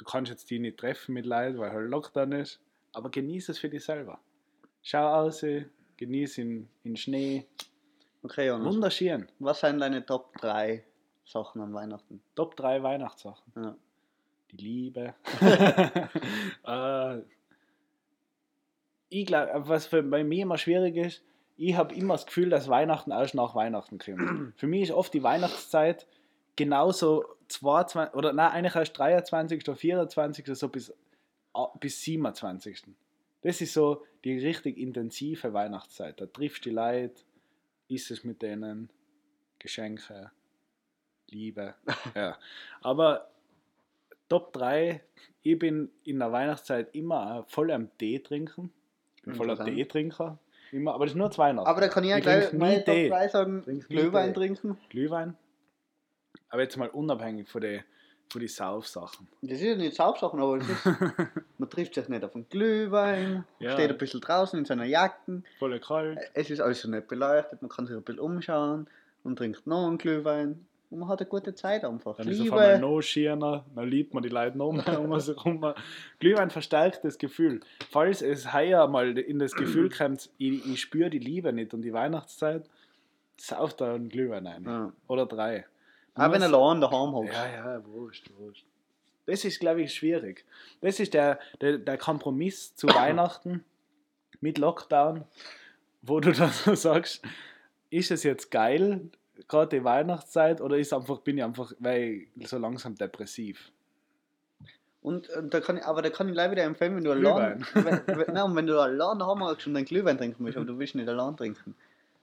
du 0.00 0.04
kannst 0.04 0.30
jetzt 0.30 0.50
die 0.50 0.58
nicht 0.58 0.78
treffen 0.78 1.12
mit 1.12 1.26
Leid, 1.26 1.58
weil 1.58 1.70
halt 1.70 1.90
Lockdown 1.90 2.32
ist, 2.32 2.58
aber 2.92 3.10
genieß 3.10 3.50
es 3.50 3.58
für 3.58 3.68
dich 3.68 3.84
selber. 3.84 4.18
Schau 4.82 5.06
aus, 5.06 5.44
genieß 5.96 6.38
in, 6.38 6.68
in 6.84 6.96
Schnee. 6.96 7.46
Okay, 8.22 8.48
Jonas. 8.48 8.74
Wunderschön. 8.74 9.28
Was 9.38 9.60
sind 9.60 9.78
deine 9.78 10.04
Top 10.04 10.36
3 10.38 10.84
Sachen 11.24 11.62
an 11.62 11.72
Weihnachten? 11.72 12.20
Top 12.34 12.56
3 12.56 12.82
Weihnachtssachen. 12.82 13.52
Ja. 13.56 13.76
Die 14.52 14.56
Liebe. 14.56 15.14
äh, 16.66 17.18
ich 19.10 19.26
glaube, 19.26 19.68
was 19.68 19.86
für, 19.86 20.02
bei 20.02 20.24
mir 20.24 20.42
immer 20.42 20.58
schwierig 20.58 20.96
ist, 20.96 21.22
ich 21.56 21.76
habe 21.76 21.94
immer 21.94 22.14
das 22.14 22.26
Gefühl, 22.26 22.48
dass 22.48 22.68
Weihnachten 22.68 23.10
erst 23.10 23.34
nach 23.34 23.54
Weihnachten 23.54 23.98
kommt. 23.98 24.54
für 24.56 24.66
mich 24.66 24.82
ist 24.82 24.92
oft 24.92 25.12
die 25.12 25.22
Weihnachtszeit 25.22 26.06
genauso 26.56 27.24
22, 27.48 28.14
oder 28.14 28.32
nein, 28.32 28.52
eigentlich 28.52 28.74
erst 28.74 28.98
23. 28.98 29.68
oder 29.68 29.76
24. 29.76 30.46
so 30.58 30.68
bis, 30.68 30.94
bis 31.80 32.02
27. 32.02 32.84
Das 33.42 33.60
ist 33.60 33.72
so 33.72 34.04
die 34.24 34.38
richtig 34.38 34.76
intensive 34.78 35.52
Weihnachtszeit. 35.52 36.20
Da 36.20 36.26
triffst 36.26 36.64
du 36.64 36.70
die 36.70 36.74
Leute, 36.74 37.22
isst 37.88 38.10
es 38.10 38.24
mit 38.24 38.42
denen, 38.42 38.90
Geschenke, 39.58 40.30
Liebe. 41.28 41.74
ja. 42.14 42.38
Aber 42.82 43.30
Top 44.28 44.52
3, 44.52 45.02
ich 45.42 45.58
bin 45.58 45.90
in 46.04 46.18
der 46.18 46.32
Weihnachtszeit 46.32 46.94
immer 46.94 47.44
voll 47.48 47.70
am 47.70 47.96
Tee 47.98 48.20
trinken. 48.20 48.72
Ich 49.16 49.22
bin 49.22 49.34
voller. 49.34 49.62
Teetrinker. 49.62 50.38
Immer, 50.72 50.94
aber 50.94 51.04
das 51.04 51.12
ist 51.12 51.18
nur 51.18 51.30
zu 51.30 51.38
Weihnachten. 51.38 51.68
Aber 51.68 51.80
da 51.80 51.88
kann 51.88 52.04
ich 52.04 52.10
ja 52.10 52.18
Ich 52.18 52.22
gleich 52.22 52.52
meine 52.52 52.84
Top 52.84 52.94
Tee. 52.94 53.08
3 53.08 53.28
sagen: 53.28 53.80
Glühwein 53.88 54.32
trinken. 54.32 54.78
Glühwein. 54.88 55.36
Aber 56.48 56.62
jetzt 56.62 56.76
mal 56.76 56.88
unabhängig 56.88 57.48
von 57.48 57.60
den 57.60 57.82
von 58.30 58.40
die 58.40 58.48
Saufsachen. 58.48 59.26
Das 59.42 59.52
ist 59.60 59.62
ja 59.62 59.74
nicht 59.76 59.96
Saufsachen, 59.96 60.40
aber 60.40 60.58
ist, 60.58 60.68
man 61.58 61.68
trifft 61.70 61.94
sich 61.94 62.08
nicht 62.08 62.24
auf 62.24 62.34
einen 62.34 62.48
Glühwein, 62.48 63.44
Ja. 63.58 63.72
steht 63.72 63.90
ein 63.90 63.98
bisschen 63.98 64.20
draußen 64.20 64.58
in 64.58 64.64
seiner 64.64 64.84
Jacke. 64.84 65.42
Voller 65.58 65.78
kalt. 65.80 66.18
Es 66.34 66.48
ist 66.50 66.60
alles 66.60 66.80
so 66.82 66.88
nicht 66.90 67.08
beleuchtet, 67.08 67.60
man 67.62 67.68
kann 67.68 67.86
sich 67.86 67.96
ein 67.96 68.02
bisschen 68.02 68.20
umschauen 68.20 68.86
und 69.24 69.36
trinkt 69.36 69.66
noch 69.66 69.86
einen 69.86 69.98
Glühwein. 69.98 70.64
Und 70.90 70.98
man 71.00 71.08
hat 71.08 71.20
eine 71.20 71.28
gute 71.28 71.54
Zeit 71.54 71.84
einfach. 71.84 72.16
Dann 72.16 72.26
ist 72.26 72.40
auf 72.40 72.46
einmal 72.52 72.74
Liebe, 72.74 72.80
noch 72.80 73.00
schiener, 73.00 73.64
dann 73.76 73.88
liebt 73.88 74.12
man 74.12 74.22
die 74.24 74.28
Leute 74.28 74.58
noch 74.58 74.72
mehr 74.72 75.00
um 75.00 75.20
sich 75.20 75.36
herum. 75.36 75.72
Glühwein 76.18 76.50
verstärkt 76.50 77.04
das 77.04 77.16
Gefühl. 77.16 77.60
Falls 77.90 78.22
es 78.22 78.52
heuer 78.52 78.88
mal 78.88 79.16
in 79.18 79.38
das 79.38 79.52
Gefühl 79.52 79.88
kommt, 79.96 80.30
ich, 80.38 80.66
ich 80.68 80.80
spüre 80.80 81.08
die 81.10 81.20
Liebe 81.20 81.52
nicht 81.52 81.74
und 81.74 81.82
die 81.82 81.92
Weihnachtszeit, 81.92 82.68
sauft 83.36 83.80
da 83.80 83.94
einen 83.94 84.08
Glühwein 84.08 84.46
ein. 84.48 84.64
Ja. 84.64 84.92
Oder 85.06 85.26
drei. 85.26 85.64
Auch 86.14 86.32
wenn 86.32 86.42
er 86.42 86.52
allein 86.52 86.80
daheim 86.80 87.12
hockst. 87.12 87.32
Ja, 87.32 87.46
ja, 87.46 87.86
wurscht, 87.86 88.30
wurscht. 88.38 88.66
Das 89.26 89.44
ist, 89.44 89.60
glaube 89.60 89.82
ich, 89.82 89.94
schwierig. 89.94 90.44
Das 90.80 90.98
ist 90.98 91.14
der, 91.14 91.38
der, 91.60 91.78
der 91.78 91.98
Kompromiss 91.98 92.74
zu 92.74 92.88
Weihnachten 92.88 93.64
mit 94.40 94.58
Lockdown, 94.58 95.24
wo 96.02 96.20
du 96.20 96.32
dann 96.32 96.50
so 96.50 96.74
sagst, 96.74 97.22
ist 97.90 98.10
es 98.10 98.22
jetzt 98.22 98.50
geil, 98.50 99.10
gerade 99.48 99.78
die 99.78 99.84
Weihnachtszeit, 99.84 100.60
oder 100.60 100.76
ist 100.76 100.92
einfach, 100.92 101.20
bin 101.20 101.38
ich 101.38 101.44
einfach, 101.44 101.72
weil 101.78 102.26
ich 102.36 102.48
so 102.48 102.58
langsam 102.58 102.94
depressiv? 102.96 103.72
Und 105.02 105.30
äh, 105.30 105.42
da 105.42 105.60
kann 105.60 105.78
ich, 105.78 105.84
aber 105.84 106.02
da 106.02 106.10
kann 106.10 106.28
ich 106.28 106.34
gleich 106.34 106.50
wieder 106.50 106.64
empfehlen, 106.64 106.96
wenn 106.96 107.04
du 107.04 107.12
allein, 107.12 107.64
wenn, 107.72 108.06
wenn, 108.06 108.26
nein, 108.34 108.54
wenn 108.54 108.66
du 108.66 108.78
allein 108.78 109.18
daheim 109.18 109.42
hockst 109.42 109.66
und 109.66 109.74
deinen 109.74 109.86
Glühwein 109.86 110.18
trinken 110.18 110.44
willst, 110.44 110.58
aber 110.58 110.66
du 110.66 110.78
willst 110.78 110.94
nicht 110.94 111.08
allein 111.08 111.36
trinken. 111.36 111.74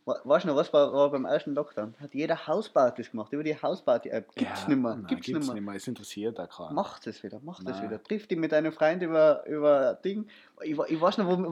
We- 0.08 0.22
Weißt 0.24 0.46
du 0.46 0.48
noch, 0.50 0.56
was 0.56 0.72
war, 0.72 0.94
war 0.94 1.12
beim 1.12 1.26
ersten 1.26 1.54
Lockdown? 1.54 1.94
Hat 2.00 2.14
jeder 2.14 2.48
Hauspartys 2.48 3.12
gemacht, 3.12 3.34
über 3.34 3.44
die 3.44 3.62
Hausparty-App. 3.62 4.34
Gibt's 4.36 4.62
Ja, 4.64 4.68
nicht 4.70 4.78
mehr. 4.82 4.96
Nein, 4.96 5.06
Gibt's, 5.08 5.26
gibt's 5.28 5.52
nicht 5.52 5.62
mehr. 5.62 5.76
Es 5.76 5.86
interessiert 5.88 6.40
auch 6.40 6.48
keinen. 6.50 6.76
Macht 6.76 7.06
es 7.08 7.22
wieder, 7.24 7.40
macht 7.44 7.68
es 7.68 7.82
wieder. 7.82 8.02
Triff 8.02 8.26
dich 8.26 8.38
mit 8.38 8.54
deinem 8.54 8.72
Freund 8.72 9.04
über, 9.04 9.46
über 9.46 9.96
Ding. 9.96 10.28
Ich, 10.62 10.72
ich 10.80 11.02
weiß 11.02 11.18
noch, 11.18 11.28
wo, 11.28 11.32
wo, 11.38 11.44
wo 11.44 11.50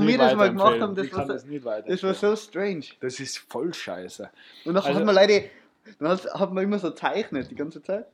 nicht 0.00 0.08
wir 0.08 0.18
das 0.18 0.34
mal 0.34 0.48
gemacht 0.48 0.80
haben, 0.80 0.94
das 0.96 1.12
war, 1.12 1.26
das 1.26 1.44
das 1.86 2.02
war 2.02 2.14
so 2.14 2.34
strange. 2.36 2.84
Das 3.00 3.20
ist 3.20 3.38
voll 3.38 3.72
scheiße. 3.72 4.28
Und 4.64 4.74
dann 4.74 4.84
Also- 4.84 4.98
hat 4.98 5.04
man 5.06 5.14
Leute, 5.14 5.44
dann 6.00 6.08
hat, 6.08 6.24
hat 6.34 6.52
man 6.52 6.64
immer 6.64 6.80
so 6.80 6.90
zeichnet 6.90 7.50
die 7.52 7.54
ganze 7.54 7.80
Zeit. 7.82 8.06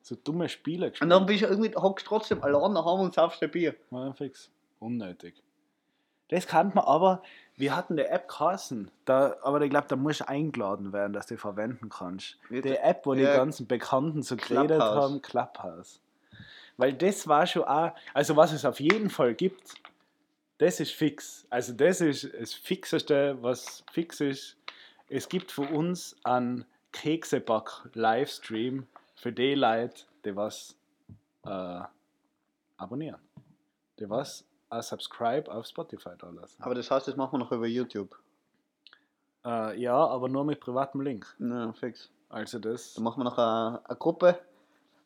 So 0.00 0.16
dumme 0.16 0.48
Spiele 0.48 0.86
Und 0.86 0.92
gespielt. 0.92 1.10
dann 1.12 1.26
bist 1.26 1.42
du 1.42 1.46
irgendwie, 1.48 1.74
hockst 1.76 2.06
trotzdem 2.06 2.42
allein 2.42 2.74
daheim 2.74 3.00
und 3.00 3.12
saufst 3.14 3.42
ein 3.42 3.50
Bier. 3.50 3.74
Ja, 3.90 4.10
fix. 4.14 4.50
Unnötig. 4.78 5.34
Das 6.28 6.46
kann 6.46 6.72
man 6.74 6.84
aber, 6.84 7.22
wir 7.56 7.76
hatten 7.76 7.96
die 7.96 8.02
App 8.04 8.28
Carson, 8.28 8.90
da, 9.04 9.36
aber 9.42 9.60
ich 9.60 9.70
glaube, 9.70 9.86
da 9.88 9.96
musst 9.96 10.20
du 10.20 10.28
eingeladen 10.28 10.92
werden, 10.92 11.12
dass 11.12 11.26
du 11.26 11.34
die 11.34 11.40
verwenden 11.40 11.88
kannst. 11.88 12.38
Die 12.50 12.76
App, 12.76 13.06
wo 13.06 13.14
die 13.14 13.22
ja. 13.22 13.36
ganzen 13.36 13.66
Bekannten 13.66 14.22
so 14.22 14.36
geredet 14.36 14.78
Clubhouse. 14.78 15.04
haben, 15.04 15.22
Clubhouse. 15.22 16.00
Weil 16.76 16.92
das 16.94 17.28
war 17.28 17.46
schon 17.46 17.64
auch, 17.64 17.92
also 18.14 18.36
was 18.36 18.52
es 18.52 18.64
auf 18.64 18.80
jeden 18.80 19.10
Fall 19.10 19.34
gibt, 19.34 19.74
das 20.58 20.80
ist 20.80 20.92
fix. 20.92 21.46
Also 21.50 21.72
das 21.72 22.00
ist 22.00 22.32
das 22.32 22.54
Fixeste, 22.54 23.36
was 23.40 23.84
fix 23.92 24.20
ist. 24.20 24.56
Es 25.08 25.28
gibt 25.28 25.52
für 25.52 25.62
uns 25.62 26.16
einen 26.24 26.64
Kekseback-Livestream 26.92 28.86
für 29.14 29.32
die 29.32 29.54
Leute, 29.54 30.04
die 30.24 30.34
was 30.34 30.76
äh, 31.44 31.80
abonnieren. 32.76 33.20
Die 33.98 34.08
was 34.08 34.44
ein 34.74 34.82
Subscribe 34.82 35.50
auf 35.52 35.66
Spotify 35.66 36.10
da 36.18 36.30
lassen. 36.30 36.62
Aber 36.62 36.74
das 36.74 36.90
heißt, 36.90 37.08
das 37.08 37.16
machen 37.16 37.32
wir 37.32 37.38
noch 37.38 37.52
über 37.52 37.66
YouTube. 37.66 38.16
Äh, 39.44 39.80
ja, 39.80 39.94
aber 39.94 40.28
nur 40.28 40.44
mit 40.44 40.60
privatem 40.60 41.00
Link. 41.00 41.26
Ja, 41.38 41.72
fix. 41.72 42.10
Also 42.28 42.58
das. 42.58 42.94
Dann 42.94 43.04
machen 43.04 43.20
wir 43.20 43.24
noch 43.24 43.38
eine, 43.38 43.80
eine 43.84 43.96
Gruppe, 43.96 44.38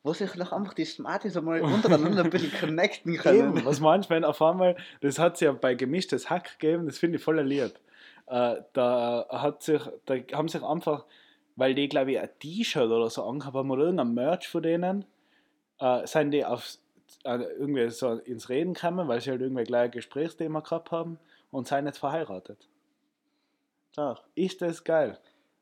wo 0.03 0.13
sich 0.13 0.35
noch 0.37 0.53
einfach 0.53 0.75
die 0.75 0.85
Smarties 0.85 1.37
einmal 1.37 1.61
untereinander 1.61 2.25
ein 2.25 2.31
bisschen 2.31 2.53
connecten 2.61 3.17
können. 3.17 3.57
Eben, 3.57 3.65
was 3.65 3.81
meinst 3.81 4.11
du, 4.11 4.15
wenn 4.15 4.25
auf 4.25 4.41
einmal, 4.41 4.77
das 5.01 5.19
hat 5.19 5.35
es 5.35 5.41
ja 5.41 5.53
bei 5.53 5.75
gemischtes 5.75 6.31
Hack 6.31 6.59
gegeben, 6.59 6.87
das 6.87 6.99
finde 6.99 7.19
ich 7.19 7.25
voll 7.25 7.41
lieb. 7.41 7.79
Äh, 8.27 8.57
da 8.73 9.27
hat 9.31 9.63
sich, 9.63 9.83
da 10.07 10.15
haben 10.33 10.49
sich 10.49 10.63
einfach, 10.63 11.05
weil 11.57 11.75
die 11.75 11.89
glaube 11.89 12.13
ich 12.13 12.21
ein 12.21 12.31
T-Shirt 12.39 12.91
oder 12.91 13.11
so 13.11 13.25
angehabt 13.25 13.57
haben 13.57 13.71
oder 13.71 13.85
irgendein 13.85 14.15
Merch 14.15 14.49
von 14.49 14.63
denen, 14.63 15.05
äh, 15.81 16.07
sind 16.07 16.31
die 16.31 16.45
auf 16.45 16.65
äh, 16.65 16.88
irgendwie 17.25 17.89
so 17.91 18.13
ins 18.15 18.49
Reden 18.49 18.75
gekommen, 18.75 19.09
weil 19.09 19.21
sie 19.21 19.31
halt 19.31 19.41
irgendwie 19.41 19.65
gleich 19.65 19.85
ein 19.87 19.91
Gesprächsthema 19.91 20.61
gehabt 20.61 20.91
haben 20.91 21.19
und 21.51 21.67
sind 21.69 21.87
jetzt 21.87 21.99
verheiratet. 21.99 22.69
Doch, 23.97 24.23
Ist 24.35 24.61
das 24.63 24.85
geil? 24.85 25.19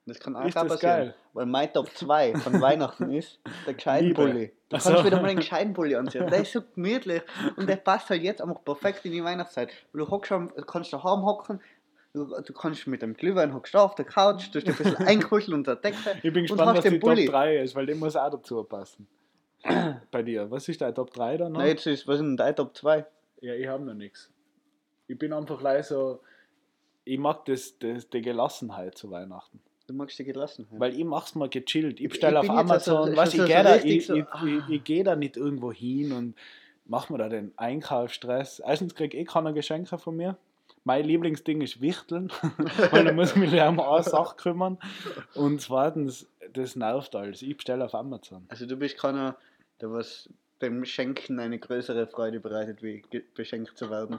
das 0.08 0.20
kann 0.20 0.36
auch 0.36 0.44
Ist 0.44 0.54
das 0.56 0.68
passieren. 0.68 0.96
geil? 0.96 1.14
Weil 1.32 1.46
mein 1.46 1.72
Top 1.72 1.88
2 1.90 2.34
von 2.36 2.60
Weihnachten 2.60 3.10
ist 3.12 3.40
der 3.44 3.52
Liebe. 3.72 3.74
Gescheitenpulli. 3.74 4.52
Du 4.68 4.76
Ach 4.76 4.80
so. 4.80 4.90
kannst 4.90 5.04
wieder 5.04 5.20
mal 5.20 5.28
einen 5.28 5.38
Gescheitenpulli 5.38 5.96
anziehen. 5.96 6.26
Der 6.28 6.42
ist 6.42 6.52
so 6.52 6.60
gemütlich 6.74 7.22
und 7.56 7.68
der 7.68 7.76
passt 7.88 8.08
halt 8.10 8.22
jetzt 8.22 8.40
einfach 8.40 8.62
perfekt 8.64 9.04
in 9.04 9.12
die 9.12 9.24
Weihnachtszeit. 9.24 9.72
Weil 9.92 10.04
du 10.04 10.10
hockst 10.10 10.32
am, 10.32 10.52
kannst 10.66 10.92
daheim 10.92 11.24
hocken, 11.24 11.60
du, 12.12 12.24
du 12.40 12.52
kannst 12.52 12.86
mit 12.86 13.02
dem 13.02 13.14
Glühwein 13.14 13.52
hockst 13.54 13.74
du 13.74 13.78
auf 13.78 13.94
der 13.96 14.04
Couch, 14.04 14.48
du 14.52 14.60
hast 14.60 14.68
ein 14.68 14.74
bisschen 14.76 14.96
einkuscheln 15.06 15.54
unter 15.54 15.76
der 15.76 15.90
Decke 15.92 16.18
Ich 16.22 16.32
bin 16.32 16.46
gespannt, 16.46 16.76
was 16.76 16.84
den 16.84 16.94
die 16.94 16.98
Pulli. 17.00 17.24
Top 17.26 17.34
3 17.34 17.56
ist, 17.58 17.74
weil 17.74 17.86
dem 17.86 17.98
muss 17.98 18.16
auch 18.16 18.30
dazu 18.30 18.62
passen. 18.64 19.06
Bei 20.10 20.22
dir, 20.22 20.50
was 20.50 20.68
ist 20.68 20.80
dein 20.80 20.94
Top 20.94 21.12
3 21.12 21.36
da 21.36 21.48
noch? 21.48 21.58
Nein, 21.58 21.68
jetzt 21.68 21.86
ist, 21.86 22.06
was 22.06 22.16
ist 22.16 22.22
denn 22.22 22.36
dein 22.36 22.54
Top 22.56 22.76
2? 22.76 23.04
Ja, 23.40 23.54
ich 23.54 23.66
habe 23.66 23.84
noch 23.84 23.94
nichts. 23.94 24.30
Ich 25.08 25.18
bin 25.18 25.32
einfach 25.32 25.58
gleich 25.58 25.86
so. 25.86 26.20
Ich 27.04 27.18
mag 27.18 27.44
das, 27.44 27.78
das, 27.78 28.08
die 28.10 28.20
Gelassenheit 28.22 28.96
zu 28.98 29.10
Weihnachten. 29.10 29.60
Du 29.86 29.94
magst 29.94 30.18
die 30.18 30.24
gelassen. 30.24 30.66
Weil 30.72 30.98
ich 30.98 31.04
mach's 31.04 31.34
mal 31.36 31.48
gechillt. 31.48 32.00
Ich 32.00 32.06
Ich- 32.06 32.10
bestelle 32.10 32.40
ich 32.42 32.50
auf 32.50 32.56
also 32.56 32.96
Amazon. 32.96 33.10
so- 33.12 33.16
was, 33.16 33.34
ich 33.34 33.40
so 33.40 33.46
gehe 33.46 33.62
da, 33.62 33.76
ich, 33.76 34.06
so, 34.06 34.14
ich, 34.14 34.26
ah. 34.28 34.44
ich, 34.44 34.68
ich 34.74 34.84
geh 34.84 35.02
da 35.04 35.14
nicht 35.14 35.36
irgendwo 35.36 35.70
hin 35.72 36.10
und 36.12 36.34
mach 36.86 37.08
mir 37.08 37.18
da 37.18 37.28
den 37.28 37.52
Einkaufsstress. 37.56 38.60
Erstens 38.60 38.94
krieg 38.96 39.14
ich 39.14 39.28
keiner 39.28 39.52
Geschenke 39.52 39.96
von 39.98 40.16
mir. 40.16 40.36
Mein 40.82 41.04
Lieblingsding 41.04 41.60
ist 41.62 41.80
Wichteln, 41.80 42.32
weil 42.90 43.04
da 43.04 43.12
muss 43.12 43.30
ich 43.30 43.36
mich 43.36 43.52
um 43.52 43.80
eine 43.80 44.02
Sache 44.02 44.36
kümmern. 44.36 44.78
Und 45.34 45.60
zweitens, 45.60 46.28
das 46.52 46.74
nervt 46.76 47.14
alles. 47.14 47.42
Ich 47.42 47.56
bestelle 47.56 47.84
auf 47.84 47.94
Amazon. 47.94 48.44
Also 48.48 48.66
du 48.66 48.76
bist 48.76 48.96
keiner, 48.98 49.36
der 49.80 49.90
was 49.92 50.28
beim 50.58 50.84
Schenken 50.84 51.38
eine 51.38 51.58
größere 51.58 52.06
Freude 52.06 52.40
bereitet, 52.40 52.82
wie 52.82 53.02
beschenkt 53.34 53.76
zu 53.76 53.90
werden. 53.90 54.18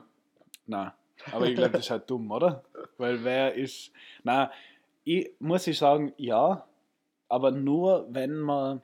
Nein, 0.65 0.91
aber 1.31 1.47
ich 1.47 1.55
glaube, 1.55 1.71
das 1.71 1.85
ist 1.85 1.91
halt 1.91 2.09
dumm, 2.09 2.29
oder? 2.31 2.63
Weil 2.97 3.23
wer 3.23 3.53
ist. 3.55 3.91
Na, 4.23 4.51
ich 5.03 5.31
muss 5.39 5.67
ich 5.67 5.77
sagen, 5.77 6.13
ja, 6.17 6.67
aber 7.29 7.51
nur 7.51 8.07
wenn 8.09 8.37
man. 8.37 8.81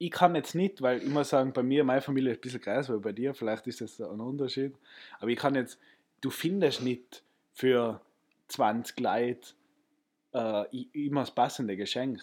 Ich 0.00 0.12
kann 0.12 0.36
jetzt 0.36 0.54
nicht, 0.54 0.80
weil 0.80 1.02
ich 1.02 1.08
muss 1.08 1.30
sagen, 1.30 1.52
bei 1.52 1.62
mir, 1.64 1.82
meine 1.82 2.00
Familie 2.00 2.30
ist 2.30 2.38
ein 2.38 2.40
bisschen 2.42 2.60
größer 2.60 2.92
als 2.92 3.02
bei 3.02 3.10
dir, 3.10 3.34
vielleicht 3.34 3.66
ist 3.66 3.80
das 3.80 4.00
ein 4.00 4.20
Unterschied. 4.20 4.76
Aber 5.18 5.28
ich 5.28 5.36
kann 5.36 5.56
jetzt, 5.56 5.80
du 6.20 6.30
findest 6.30 6.82
nicht 6.82 7.24
für 7.52 8.00
20 8.46 9.00
Leute 9.00 9.48
äh, 10.32 10.86
immer 10.92 11.22
das 11.22 11.32
passende 11.32 11.76
Geschenk. 11.76 12.22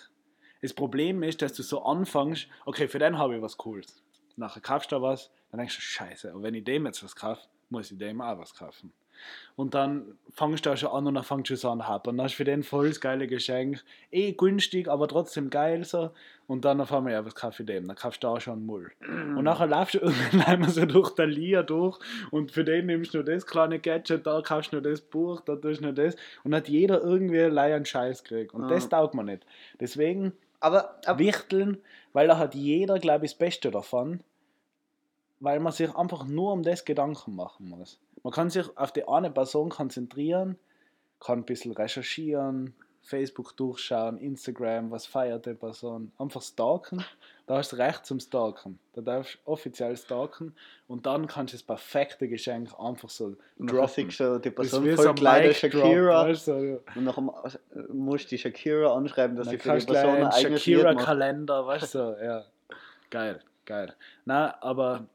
Das 0.61 0.73
Problem 0.73 1.23
ist, 1.23 1.41
dass 1.41 1.53
du 1.53 1.63
so 1.63 1.83
anfängst, 1.83 2.47
okay, 2.65 2.87
für 2.87 2.99
den 2.99 3.17
habe 3.17 3.35
ich 3.35 3.41
was 3.41 3.57
Cooles. 3.57 4.01
Nachher 4.35 4.61
kaufst 4.61 4.91
du 4.91 4.95
da 4.95 5.01
was, 5.01 5.31
dann 5.51 5.59
denkst 5.59 5.75
du, 5.75 5.81
scheiße, 5.81 6.33
und 6.35 6.43
wenn 6.43 6.53
ich 6.55 6.63
dem 6.63 6.85
jetzt 6.85 7.03
was 7.03 7.15
kaufe, 7.15 7.41
muss 7.69 7.91
ich 7.91 7.97
dem 7.97 8.21
auch 8.21 8.37
was 8.37 8.53
kaufen. 8.53 8.91
Und 9.55 9.73
dann 9.73 10.17
fangst 10.29 10.65
du 10.65 10.71
auch 10.71 10.75
schon 10.77 10.89
an 10.89 11.07
und 11.07 11.15
dann 11.15 11.23
fangst 11.23 11.49
du 11.49 11.55
so 11.55 11.69
an 11.69 11.87
haben. 11.87 12.03
Dann 12.03 12.21
hast 12.21 12.33
du 12.33 12.37
für 12.37 12.43
den 12.43 12.63
voll 12.63 12.89
das 12.89 12.99
geile 12.99 13.27
Geschenk. 13.27 13.81
Eh 14.11 14.33
günstig, 14.33 14.89
aber 14.89 15.07
trotzdem 15.07 15.49
geil 15.49 15.85
so. 15.85 16.11
Und 16.47 16.65
dann 16.65 16.81
auf 16.81 16.91
einmal, 16.91 17.13
ja, 17.13 17.25
was 17.25 17.33
du 17.33 17.51
für 17.51 17.63
den? 17.63 17.87
Dann 17.87 17.95
kaufst 17.95 18.23
du 18.23 18.27
auch 18.27 18.41
schon 18.41 18.55
einen 18.55 18.65
Mull. 18.65 18.91
Und 18.99 19.45
nachher 19.45 19.67
laufst 19.67 19.95
du 19.95 19.99
irgendwann 20.01 20.41
einmal 20.41 20.69
so 20.69 20.85
durch 20.85 21.11
der 21.15 21.27
Lia 21.27 21.63
durch 21.63 21.97
und 22.29 22.51
für 22.51 22.65
den 22.65 22.87
nimmst 22.87 23.13
du 23.13 23.19
nur 23.19 23.25
das 23.25 23.45
kleine 23.47 23.79
Gadget, 23.79 24.27
da 24.27 24.41
kaufst 24.41 24.73
du 24.73 24.75
nur 24.81 24.83
das 24.83 24.99
Buch, 24.99 25.39
da 25.39 25.55
tust 25.55 25.79
du 25.79 25.85
nur 25.85 25.93
das. 25.93 26.17
Und 26.43 26.53
hat 26.53 26.67
jeder 26.67 27.01
irgendwie 27.01 27.41
einen 27.41 27.85
Scheiß 27.85 28.23
gekriegt. 28.25 28.53
Und 28.53 28.65
Ah. 28.65 28.67
das 28.67 28.89
taugt 28.89 29.13
man 29.13 29.27
nicht. 29.27 29.45
Deswegen 29.79 30.33
Aber, 30.65 30.95
aber 31.05 31.19
Wichteln, 31.19 31.77
weil 32.11 32.27
da 32.27 32.39
hat 32.39 32.55
jeder, 32.55 32.97
glaube 32.97 33.27
ich, 33.27 33.33
das 33.33 33.37
Beste 33.37 33.69
davon, 33.69 34.21
weil 35.39 35.59
man 35.59 35.71
sich 35.71 35.95
einfach 35.95 36.25
nur 36.25 36.53
um 36.53 36.63
das 36.63 36.85
Gedanken 36.85 37.35
machen 37.35 37.69
muss. 37.69 37.99
Man 38.23 38.33
kann 38.33 38.49
sich 38.49 38.75
auf 38.75 38.91
die 38.91 39.07
eine 39.07 39.29
Person 39.29 39.69
konzentrieren, 39.69 40.57
kann 41.19 41.41
ein 41.41 41.45
bisschen 41.45 41.71
recherchieren, 41.71 42.73
Facebook 43.05 43.55
durchschauen, 43.55 44.17
Instagram, 44.17 44.89
was 44.89 45.05
feiert 45.05 45.45
die 45.45 45.53
Person. 45.53 46.11
Einfach 46.17 46.41
stalken. 46.41 47.03
Da 47.45 47.57
hast 47.57 47.71
du 47.71 47.75
Recht 47.75 48.05
zum 48.05 48.19
Stalken. 48.19 48.79
Da 48.93 49.01
darfst 49.01 49.35
du 49.35 49.51
offiziell 49.51 49.95
stalken 49.95 50.55
und 50.87 51.05
dann 51.05 51.27
kannst 51.27 51.53
du 51.53 51.57
das 51.57 51.63
perfekte 51.63 52.27
Geschenk 52.27 52.69
einfach 52.79 53.09
so 53.09 53.35
dann 53.57 53.67
droppen. 53.67 54.09
du 54.09 54.39
die 54.39 54.49
Person 54.49 54.95
voll 54.95 55.13
Kleider 55.13 55.53
Shakira. 55.53 56.27
weißt 56.27 56.47
du, 56.47 56.51
ja. 56.53 56.77
Und 56.95 57.03
nachher 57.03 57.53
äh, 57.75 57.79
musst 57.93 58.25
du 58.25 58.29
die 58.29 58.37
Shakira 58.39 58.95
anschreiben, 58.95 59.35
dass 59.35 59.45
Dann 59.45 59.51
sie 59.51 59.59
für 59.59 59.77
die 59.77 59.85
Person 59.85 60.15
ein 60.15 60.25
eigenes. 60.25 60.63
Shakira-Kalender, 60.63 61.67
weißt 61.67 61.93
du, 61.95 62.17
ja. 62.23 62.45
Geil, 63.11 63.39
geil. 63.65 63.93
Na, 64.25 64.57
aber 64.61 65.05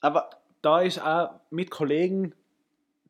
Aber 0.00 0.30
da 0.62 0.80
ist 0.80 1.00
auch 1.00 1.40
mit 1.50 1.70
Kollegen, 1.70 2.34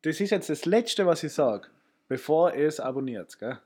das 0.01 0.19
ist 0.19 0.31
jetzt 0.31 0.49
das 0.49 0.65
Letzte, 0.65 1.05
was 1.05 1.23
ich 1.23 1.33
sage, 1.33 1.67
bevor 2.07 2.53
ihr 2.53 2.67
es 2.67 2.79
abonniert, 2.79 3.37
gell? 3.39 3.59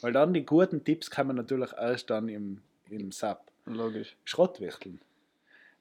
Weil 0.00 0.12
dann 0.12 0.32
die 0.34 0.44
guten 0.44 0.84
Tipps 0.84 1.10
kommen 1.10 1.36
natürlich 1.36 1.72
erst 1.72 2.10
dann 2.10 2.28
im, 2.28 2.60
im 2.90 3.12
SAP. 3.12 3.40
logisch. 3.66 4.16
Schrottwichteln. 4.24 5.00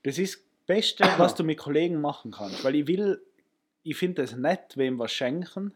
Das 0.03 0.17
ist 0.17 0.35
das 0.35 0.43
Beste, 0.65 1.05
was 1.17 1.35
du 1.35 1.43
mit 1.43 1.57
Kollegen 1.57 2.01
machen 2.01 2.31
kannst. 2.31 2.63
Weil 2.63 2.75
ich 2.75 2.87
will, 2.87 3.21
ich 3.83 3.97
finde 3.97 4.23
es 4.23 4.35
nett, 4.35 4.75
wem 4.75 4.99
was 4.99 5.11
schenken, 5.11 5.73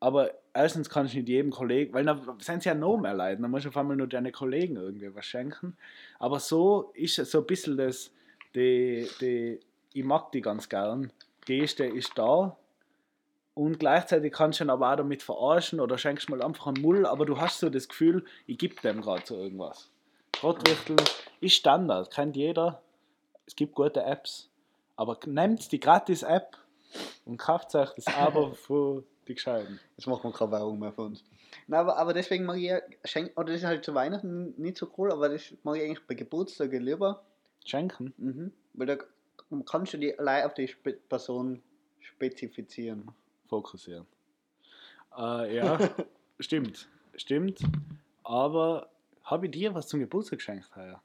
aber 0.00 0.32
erstens 0.52 0.90
kannst 0.90 1.14
du 1.14 1.18
nicht 1.18 1.28
jedem 1.28 1.50
Kollegen, 1.50 1.94
weil 1.94 2.04
dann 2.04 2.20
sind 2.40 2.62
sie 2.62 2.68
ja 2.68 2.74
noch 2.74 2.98
mehr 2.98 3.14
Leute, 3.14 3.40
dann 3.40 3.50
musst 3.50 3.64
du 3.64 3.68
auf 3.68 3.76
einmal 3.76 3.96
nur 3.96 4.08
deine 4.08 4.32
Kollegen 4.32 4.76
irgendwie 4.76 5.14
was 5.14 5.26
schenken. 5.26 5.76
Aber 6.18 6.40
so 6.40 6.90
ist 6.94 7.18
es 7.18 7.30
so 7.30 7.38
ein 7.38 7.46
bisschen 7.46 7.76
das, 7.76 8.10
die, 8.54 9.08
die, 9.20 9.60
ich 9.92 10.04
mag 10.04 10.32
die 10.32 10.40
ganz 10.40 10.68
gern. 10.68 11.12
Geste 11.44 11.84
ist 11.84 12.12
da 12.16 12.56
und 13.54 13.78
gleichzeitig 13.78 14.32
kannst 14.32 14.60
du 14.60 14.64
ihn 14.64 14.70
aber 14.70 14.92
auch 14.92 14.96
damit 14.96 15.22
verarschen 15.22 15.80
oder 15.80 15.98
schenkst 15.98 16.30
mal 16.30 16.42
einfach 16.42 16.68
einen 16.68 16.80
Mull, 16.80 17.06
aber 17.06 17.26
du 17.26 17.38
hast 17.38 17.58
so 17.58 17.68
das 17.68 17.88
Gefühl, 17.88 18.24
ich 18.46 18.58
gebe 18.58 18.80
dem 18.80 19.02
gerade 19.02 19.22
so 19.26 19.36
irgendwas. 19.36 19.90
Schrottwichteln 20.36 21.00
ist 21.40 21.54
Standard, 21.54 22.10
kennt 22.10 22.36
jeder. 22.36 22.82
Es 23.46 23.54
gibt 23.54 23.74
gute 23.74 24.02
Apps. 24.02 24.48
Aber 24.96 25.18
nehmt 25.26 25.70
die 25.72 25.80
Gratis-App 25.80 26.56
und 27.24 27.36
kauft 27.36 27.74
euch 27.74 27.90
das 27.94 28.06
Abo 28.06 28.52
für 28.54 29.04
die 29.28 29.34
Gescheiten. 29.34 29.80
Jetzt 29.96 30.06
machen 30.06 30.24
wir 30.24 30.32
keine 30.32 30.52
Werbung 30.52 30.78
mehr 30.78 30.92
für 30.92 31.02
uns. 31.02 31.24
Nein, 31.66 31.80
aber, 31.80 31.96
aber 31.96 32.12
deswegen 32.12 32.44
mag 32.44 32.56
ich 32.56 32.64
ja 32.64 32.80
schenken, 33.04 33.38
oder 33.38 33.52
das 33.52 33.62
ist 33.62 33.66
halt 33.66 33.84
zu 33.84 33.94
Weihnachten 33.94 34.54
nicht 34.56 34.76
so 34.76 34.88
cool, 34.96 35.12
aber 35.12 35.28
das 35.28 35.54
mag 35.62 35.76
ich 35.76 35.84
eigentlich 35.84 36.06
bei 36.06 36.14
Geburtstagen 36.14 36.82
lieber. 36.82 37.22
Schenken? 37.64 38.12
Mhm. 38.16 38.52
Weil 38.74 38.86
da 38.86 38.96
kannst 39.66 39.92
du 39.92 39.98
die 39.98 40.18
allein 40.18 40.44
auf 40.44 40.54
die 40.54 40.66
Person 41.08 41.62
spezifizieren. 42.00 43.10
Fokussieren. 43.52 44.06
Äh, 45.14 45.56
ja, 45.56 45.78
stimmt. 46.40 46.88
Stimmt. 47.16 47.60
Aber 48.24 48.88
habe 49.24 49.44
ich 49.44 49.52
dir 49.52 49.74
was 49.74 49.88
zum 49.88 50.00
Geburtstag 50.00 50.38
geschenkt 50.38 50.74
heuer? 50.74 51.02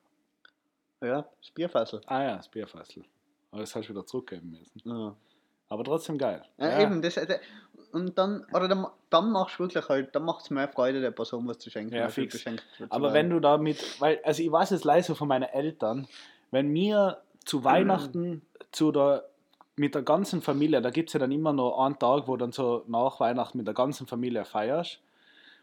Ja, 1.02 1.28
das 1.42 1.52
Bierfassel. 1.52 2.00
Ah 2.06 2.24
ja, 2.24 2.38
das 2.38 2.48
Bierfassel. 2.48 3.04
Aber 3.52 3.60
das 3.60 3.76
hast 3.76 3.88
du 3.88 3.90
wieder 3.90 4.06
zurückgeben 4.06 4.52
müssen. 4.52 4.82
Ja. 4.86 5.14
Aber 5.68 5.84
trotzdem 5.84 6.18
geil. 6.18 6.42
Ja, 6.58 6.80
eben, 6.80 7.02
das, 7.02 7.16
das, 7.16 7.40
und 7.92 8.18
dann, 8.18 8.46
oder 8.54 8.70
dann, 8.70 8.88
dann 9.10 9.30
machst 9.34 9.60
du 9.60 9.64
wirklich 9.64 9.90
halt, 9.90 10.16
dann 10.16 10.24
macht 10.24 10.46
es 10.46 10.50
mehr 10.50 10.70
Freude, 10.70 11.02
der 11.02 11.12
Person 11.12 11.46
was 11.50 11.60
zu 11.60 11.70
schenken. 11.70 11.96
Ja, 11.96 12.08
fix. 12.08 12.36
geschenkt 12.36 12.64
Aber 12.88 13.12
wenn 13.12 13.30
du 13.30 13.42
damit, 13.42 14.00
weil, 14.00 14.22
also 14.24 14.42
ich 14.42 14.50
weiß 14.50 14.72
es 14.72 14.86
leise 14.86 15.16
von 15.16 15.28
meinen 15.28 15.50
Eltern, 15.50 16.08
wenn 16.52 16.70
mir 16.70 17.22
zu 17.44 17.66
Weihnachten 17.66 18.42
zu 18.72 18.94
der, 18.94 19.28
mit 19.78 19.96
der 19.96 20.02
ganzen 20.02 20.42
Familie, 20.42 20.82
da 20.82 20.90
gibt 20.90 21.10
es 21.10 21.14
ja 21.14 21.20
dann 21.20 21.32
immer 21.32 21.54
noch 21.54 21.80
einen 21.80 21.98
Tag, 22.00 22.28
wo 22.28 22.36
dann 22.36 22.52
so 22.52 22.84
nach 22.88 23.20
Weihnachten 23.20 23.60
mit 23.60 23.68
der 23.68 23.76
ganzen 23.76 24.08
Familie 24.08 24.44
feierst. 24.44 25.00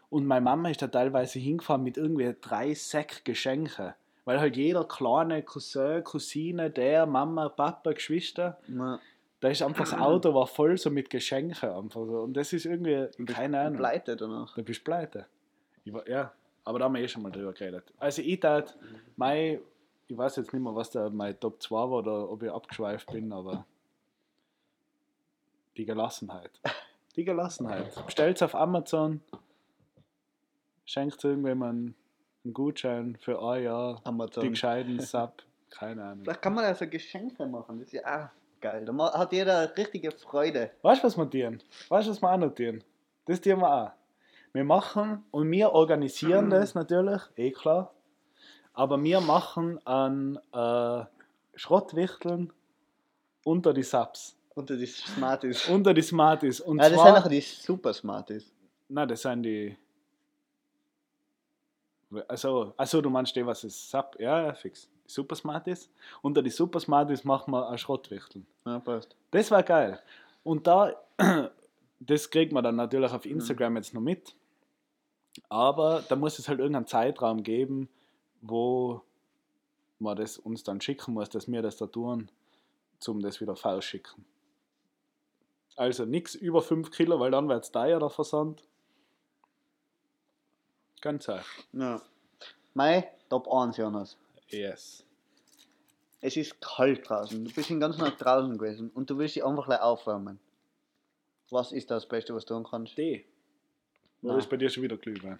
Und 0.09 0.25
meine 0.25 0.41
Mama 0.41 0.69
ist 0.69 0.81
da 0.81 0.87
teilweise 0.87 1.37
hingefahren 1.39 1.83
mit 1.83 1.97
irgendwie 1.97 2.33
drei 2.39 2.73
Säck 2.73 3.25
Geschenke. 3.25 3.95
Weil 4.23 4.39
halt 4.39 4.55
jeder 4.55 4.85
kleine 4.85 5.43
Cousin, 5.43 6.03
Cousine, 6.03 6.71
der, 6.71 7.05
Mama, 7.05 7.49
Papa, 7.49 7.91
Geschwister, 7.91 8.57
Na, 8.67 8.99
da 9.41 9.49
ist 9.49 9.61
einfach 9.61 9.89
das 9.89 9.93
Auto 9.93 10.33
war 10.33 10.47
voll 10.47 10.77
so 10.77 10.89
mit 10.89 11.09
Geschenken 11.09 11.69
einfach 11.69 12.05
so. 12.05 12.21
Und 12.21 12.33
das 12.33 12.53
ist 12.53 12.65
irgendwie, 12.65 13.07
keine 13.25 13.59
Ahnung. 13.59 13.77
pleite 13.77 14.15
danach. 14.15 14.55
Da 14.55 14.61
bist 14.61 14.79
du 14.79 14.83
pleite. 14.85 15.25
Ich 15.83 15.93
war, 15.93 16.07
ja, 16.09 16.31
aber 16.63 16.79
da 16.79 16.85
haben 16.85 16.95
wir 16.95 17.01
eh 17.01 17.07
schon 17.07 17.21
mal 17.21 17.31
drüber 17.31 17.53
geredet. 17.53 17.83
Also 17.99 18.21
ich 18.21 18.39
tat, 18.39 18.77
mein, 19.17 19.59
ich 20.07 20.17
weiß 20.17 20.37
jetzt 20.37 20.53
nicht 20.53 20.63
mehr, 20.63 20.73
was 20.73 20.89
da 20.89 21.09
mein 21.09 21.39
Top 21.39 21.61
2 21.61 21.75
war 21.75 21.91
oder 21.91 22.31
ob 22.31 22.41
ich 22.41 22.49
abgeschweift 22.49 23.11
bin, 23.11 23.31
aber 23.33 23.65
die 25.77 25.85
Gelassenheit. 25.85 26.51
Die 27.15 27.23
Gelassenheit. 27.23 28.05
Bestellt 28.05 28.43
auf 28.43 28.53
Amazon, 28.55 29.21
schenkt 30.83 31.23
irgendjemandem 31.23 31.95
einen 32.43 32.53
Gutschein 32.53 33.17
für 33.21 33.41
ein 33.41 33.63
Jahr, 33.63 34.01
die 34.01 34.05
Amazon. 34.05 34.49
gescheiten 34.49 34.99
Sub, 34.99 35.41
keine 35.69 36.03
Ahnung. 36.03 36.25
Vielleicht 36.25 36.41
kann 36.41 36.53
man 36.53 36.65
da 36.65 36.75
so 36.75 36.85
Geschenke 36.87 37.45
machen. 37.45 37.79
Das 37.79 37.87
ist 37.87 37.93
ja 37.93 38.01
auch 38.25 38.29
geil. 38.59 38.83
Da 38.83 39.13
hat 39.17 39.31
jeder 39.31 39.77
richtige 39.77 40.11
Freude. 40.11 40.71
Weißt 40.81 41.03
du, 41.03 41.07
was 41.07 41.17
wir 41.17 41.29
tun? 41.29 41.63
Weißt 41.87 42.07
du, 42.07 42.11
was 42.11 42.21
wir 42.21 42.31
auch 42.33 42.37
noch 42.37 42.53
tun? 42.53 42.83
Das 43.27 43.39
tun 43.39 43.59
wir 43.59 43.73
auch. 43.73 43.91
Wir 44.51 44.65
machen 44.65 45.23
und 45.31 45.49
wir 45.51 45.71
organisieren 45.71 46.49
das 46.49 46.75
natürlich, 46.75 47.21
eh 47.37 47.51
klar. 47.51 47.93
Aber 48.73 49.01
wir 49.01 49.21
machen 49.21 49.79
an 49.85 50.37
äh, 50.53 51.05
Schrottwichteln 51.55 52.51
unter 53.45 53.73
die 53.73 53.83
Subs, 53.83 54.37
Unter 54.55 54.77
die 54.77 54.85
Smarties. 54.85 55.67
unter 55.69 55.93
die 55.93 56.01
Smarties. 56.01 56.61
Und 56.61 56.77
ja, 56.77 56.83
das 56.83 56.93
sind 56.93 56.99
zwar, 56.99 57.13
nachher 57.13 57.29
die 57.29 57.41
super 57.41 57.93
Smarties. 57.93 58.51
nein, 58.87 59.07
das 59.07 59.21
sind 59.21 59.43
die. 59.43 59.77
Also, 62.29 62.73
also 62.77 63.01
du 63.01 63.09
meinst 63.09 63.35
die, 63.35 63.45
was 63.45 63.63
ist 63.65 63.89
Sub? 63.91 64.15
Ja, 64.17 64.45
ja, 64.45 64.53
fix. 64.53 64.89
Super 65.05 65.35
Smarties. 65.35 65.89
Unter 66.21 66.41
die 66.41 66.49
Super 66.49 66.79
Smarties 66.79 67.25
machen 67.25 67.51
wir 67.51 67.69
ein 67.69 67.77
Schrottwichteln. 67.77 68.47
Ja, 68.65 68.79
passt. 68.79 69.15
Das 69.31 69.51
war 69.51 69.61
geil. 69.61 69.99
Und 70.43 70.65
da, 70.65 70.93
das 71.99 72.29
kriegt 72.29 72.53
man 72.53 72.63
dann 72.63 72.77
natürlich 72.77 73.11
auf 73.11 73.25
Instagram 73.25 73.75
jetzt 73.75 73.93
noch 73.93 74.01
mit. 74.01 74.33
Aber 75.49 76.01
da 76.07 76.15
muss 76.15 76.39
es 76.39 76.47
halt 76.47 76.59
irgendeinen 76.59 76.87
Zeitraum 76.87 77.43
geben, 77.43 77.89
wo 78.41 79.01
man 79.99 80.15
das 80.15 80.37
uns 80.37 80.63
dann 80.63 80.79
schicken 80.79 81.13
muss, 81.13 81.29
dass 81.29 81.51
wir 81.51 81.61
das 81.61 81.75
da 81.75 81.87
tun, 81.87 82.29
zum 82.99 83.21
das 83.21 83.41
wieder 83.41 83.81
schicken. 83.81 84.25
Also 85.75 86.05
nichts 86.05 86.35
über 86.35 86.61
5 86.61 86.91
Kilo, 86.91 87.19
weil 87.19 87.31
dann 87.31 87.49
wird 87.49 87.63
es 87.63 87.71
teuer, 87.71 87.99
der 87.99 88.09
Versand. 88.09 88.63
Ganz 91.01 91.27
einfach. 91.29 91.63
Ja. 91.73 92.01
Mein 92.73 93.03
Top 93.29 93.51
1, 93.51 93.77
Jonas. 93.77 94.17
Yes. 94.49 95.03
Es 96.21 96.37
ist 96.37 96.59
kalt 96.61 97.07
draußen. 97.07 97.43
Du 97.45 97.53
bist 97.53 97.69
den 97.69 97.79
ganzen 97.79 97.99
Tag 97.99 98.17
draußen 98.17 98.57
gewesen 98.57 98.89
und 98.95 99.09
du 99.09 99.17
willst 99.17 99.35
dich 99.35 99.45
einfach 99.45 99.65
gleich 99.65 99.81
aufwärmen. 99.81 100.39
Was 101.51 101.71
ist 101.71 101.91
das 101.91 102.07
Beste, 102.07 102.33
was 102.33 102.45
du 102.45 102.55
tun 102.55 102.63
kannst? 102.63 102.95
Tee. 102.95 103.25
Oder 104.23 104.37
ist 104.37 104.49
bei 104.49 104.57
dir 104.57 104.69
schon 104.69 104.83
wieder 104.83 104.97
Glühwein? 104.97 105.39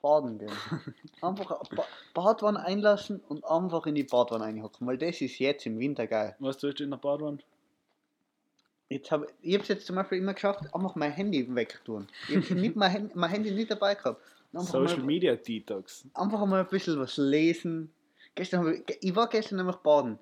Baden 0.00 0.38
gehen. 0.38 0.50
Einfach 1.20 1.62
ba 1.68 1.84
Badwanne 2.14 2.64
einlassen 2.64 3.20
und 3.28 3.44
einfach 3.44 3.86
in 3.86 3.94
die 3.94 4.04
Badwanne 4.04 4.44
einhocken, 4.44 4.86
weil 4.86 4.96
das 4.96 5.20
ist 5.20 5.38
jetzt 5.38 5.66
im 5.66 5.78
Winter 5.78 6.06
geil. 6.06 6.36
Was 6.38 6.58
tust 6.58 6.80
du 6.80 6.84
in 6.84 6.90
der 6.90 6.98
Badwanne? 6.98 7.38
Jetzt 8.88 9.10
hab, 9.10 9.26
ich 9.42 9.54
habe 9.54 9.62
es 9.62 9.68
jetzt 9.68 9.86
zum 9.86 9.96
Beispiel 9.96 10.18
immer 10.18 10.34
geschafft, 10.34 10.62
einfach 10.72 10.94
mein 10.94 11.10
Handy 11.10 11.52
wegtun. 11.54 12.06
Ich 12.28 12.50
habe 12.50 12.60
nicht 12.60 12.76
mein, 12.76 12.90
Handy, 12.90 13.12
mein 13.14 13.30
Handy 13.30 13.50
nicht 13.50 13.70
dabei 13.70 13.94
gehabt. 13.94 14.22
Einfach, 14.52 14.66
Social 14.72 14.98
mal, 14.98 15.06
Media 15.06 15.34
Detox. 15.34 16.04
einfach 16.14 16.46
mal 16.46 16.60
ein 16.60 16.68
bisschen 16.68 16.98
was 16.98 17.16
lesen. 17.16 17.92
Gestern 18.34 18.82
ich, 18.86 18.98
ich 19.00 19.16
war 19.16 19.28
gestern 19.28 19.56
nämlich 19.56 19.76
baden 19.76 20.18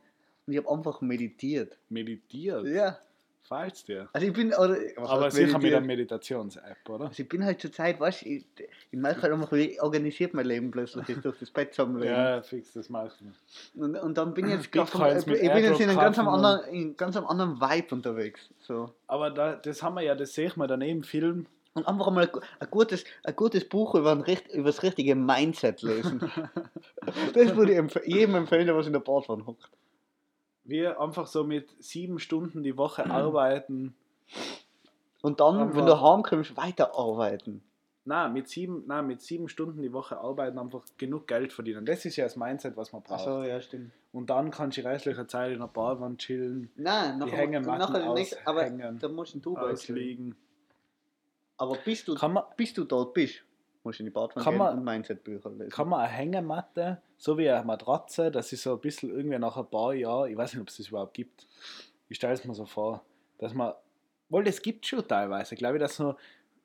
und 0.47 0.53
ich 0.53 0.59
habe 0.59 0.71
einfach 0.71 1.01
meditiert. 1.01 1.77
Meditiert. 1.89 2.67
Ja, 2.67 2.99
Fällt's 3.47 3.85
dir? 3.85 4.09
also 4.13 4.27
ich 4.27 4.33
bin, 4.33 4.55
oder, 4.55 4.79
Aber 4.97 5.31
sicher 5.31 5.59
mit 5.59 5.75
einer 5.75 5.85
Meditations-App, 5.85 6.89
oder? 6.89 7.07
Also 7.07 7.23
ich 7.23 7.29
bin 7.29 7.45
halt 7.45 7.61
zur 7.61 7.71
Zeit, 7.71 8.01
weißt 8.01 8.23
du, 8.23 8.27
ich, 8.27 8.47
ich 8.91 8.99
merke 8.99 9.21
halt 9.21 9.35
einfach, 9.35 9.53
wie 9.53 9.79
organisiert 9.81 10.33
mein 10.33 10.47
Leben 10.47 10.71
plötzlich 10.71 11.07
ist 11.11 11.25
durch 11.25 11.39
das 11.39 11.51
Bett 11.51 11.75
zusammenlegen. 11.75 12.15
Ja, 12.15 12.41
fix, 12.41 12.73
das 12.73 12.89
machen 12.89 13.35
Und, 13.75 13.97
und 13.97 14.17
dann 14.17 14.33
bin 14.33 14.47
ich 14.47 14.53
jetzt 14.53 14.67
vom, 14.75 14.85
ich 14.85 14.91
Bitcoins 14.91 15.27
mit 15.27 15.41
bin 15.41 15.65
jetzt 15.65 15.81
in 15.81 15.91
einem 15.91 15.99
ganz 15.99 16.19
anderen, 16.19 16.65
in 16.73 16.97
ganz 16.97 17.17
am 17.19 17.27
anderen 17.27 17.61
Vibe 17.61 17.95
unterwegs. 17.95 18.49
So. 18.61 18.95
Aber 19.09 19.31
da, 19.31 19.57
das 19.57 19.83
haben 19.83 19.97
wir 19.97 20.03
ja, 20.03 20.15
das 20.15 20.33
sehe 20.33 20.47
ich 20.47 20.57
mir 20.57 20.67
dann 20.67 20.81
eh 20.81 20.91
im 20.91 21.03
Film. 21.03 21.47
Und 21.75 21.87
einfach 21.87 22.11
mal 22.13 22.31
ein 22.61 22.71
gutes, 22.71 23.05
ein 23.25 23.37
gutes 23.37 23.69
Buch 23.69 23.95
über, 23.95 24.13
ein, 24.13 24.25
über 24.55 24.67
das 24.67 24.83
richtige 24.83 25.17
Mindset 25.17 25.83
lesen. 25.83 26.21
das 27.35 27.57
würde 27.57 27.75
ich 27.75 28.07
jedem 28.07 28.37
empfehlen, 28.37 28.67
der 28.67 28.77
was 28.77 28.87
in 28.87 28.93
der 28.95 29.01
Badwanne 29.01 29.45
hockt. 29.45 29.69
Wir 30.65 31.01
einfach 31.01 31.27
so 31.27 31.45
mit 31.45 31.71
sieben 31.83 32.19
Stunden 32.19 32.63
die 32.63 32.77
Woche 32.77 33.09
arbeiten. 33.11 33.95
Und 35.23 35.41
dann, 35.41 35.59
Einfach- 35.59 35.77
wenn 35.77 35.87
du 35.87 36.01
heimkommst, 36.01 36.57
weiterarbeiten. 36.57 37.63
Na, 38.07 38.29
mit 38.29 38.49
sieben, 38.49 38.85
na, 38.87 39.01
mit 39.01 39.23
sieben 39.23 39.49
Stunden 39.49 39.81
die 39.81 39.93
Woche 39.93 40.19
arbeiten, 40.19 40.59
einfach 40.59 40.83
genug 40.99 41.27
Geld 41.27 41.55
verdienen. 41.55 41.87
Das 41.87 42.05
ist 42.05 42.17
ja 42.17 42.25
das 42.25 42.37
Mindset, 42.37 42.77
was 42.77 42.93
man 42.93 43.03
braucht. 43.03 43.21
Achso, 43.21 43.43
ja, 43.43 43.59
stimmt. 43.63 43.93
Und 44.13 44.29
dann 44.29 44.51
kannst 44.51 44.77
du 44.77 44.83
die 44.83 44.87
restliche 44.87 45.27
Zeit 45.27 45.53
in 45.53 45.61
der 45.61 45.67
Badwanne 45.69 46.19
chillen, 46.19 46.71
Nein, 46.77 47.19
nachher, 47.19 47.39
Hängematten 47.39 47.93
nachher 47.93 48.13
nächst, 48.13 48.47
aber 48.47 48.69
da 48.69 49.09
musst 49.09 49.35
du 49.43 49.57
ausliegen. 49.57 50.37
Aber 51.57 51.77
bis 51.83 52.05
du, 52.05 52.15
man, 52.29 52.45
bis 52.57 52.75
du 52.75 52.85
dort 52.85 53.15
bist, 53.15 53.43
Musst 53.85 54.01
in 54.01 54.07
die 54.07 54.11
Badwanne 54.11 54.45
Kann 54.45 54.53
gehen 54.55 54.59
man- 54.59 54.79
und 54.79 54.85
Mindset-Bücher 54.85 55.51
lesen. 55.51 55.71
Kann 55.71 55.89
man 55.89 56.01
eine 56.01 56.09
Hängematte, 56.09 57.01
so 57.25 57.39
wie 57.39 57.49
eine 57.49 57.65
Matratze, 57.65 58.31
dass 58.31 58.51
sie 58.51 58.57
so 58.57 58.75
ein 58.75 58.81
bisschen 58.81 59.09
irgendwie 59.09 59.39
nach 59.39 59.57
ein 59.57 59.67
paar 59.71 59.95
Jahren, 59.95 60.31
ich 60.31 60.37
weiß 60.37 60.53
nicht, 60.53 60.61
ob 60.61 60.69
es 60.69 60.77
das 60.77 60.89
überhaupt 60.89 61.15
gibt, 61.15 61.47
ich 62.11 62.19
stelle 62.19 62.35
es 62.35 62.45
mir 62.45 62.55
so 62.55 62.67
vor, 62.67 63.03
dass 63.39 63.55
man, 63.55 63.73
wohl, 64.29 64.45
das 64.45 64.61
gibt 64.61 64.85
schon 64.87 65.09
teilweise, 65.09 65.57
glaube 65.57 65.77
ich, 65.77 65.81
dass 65.81 65.97
so 65.97 66.17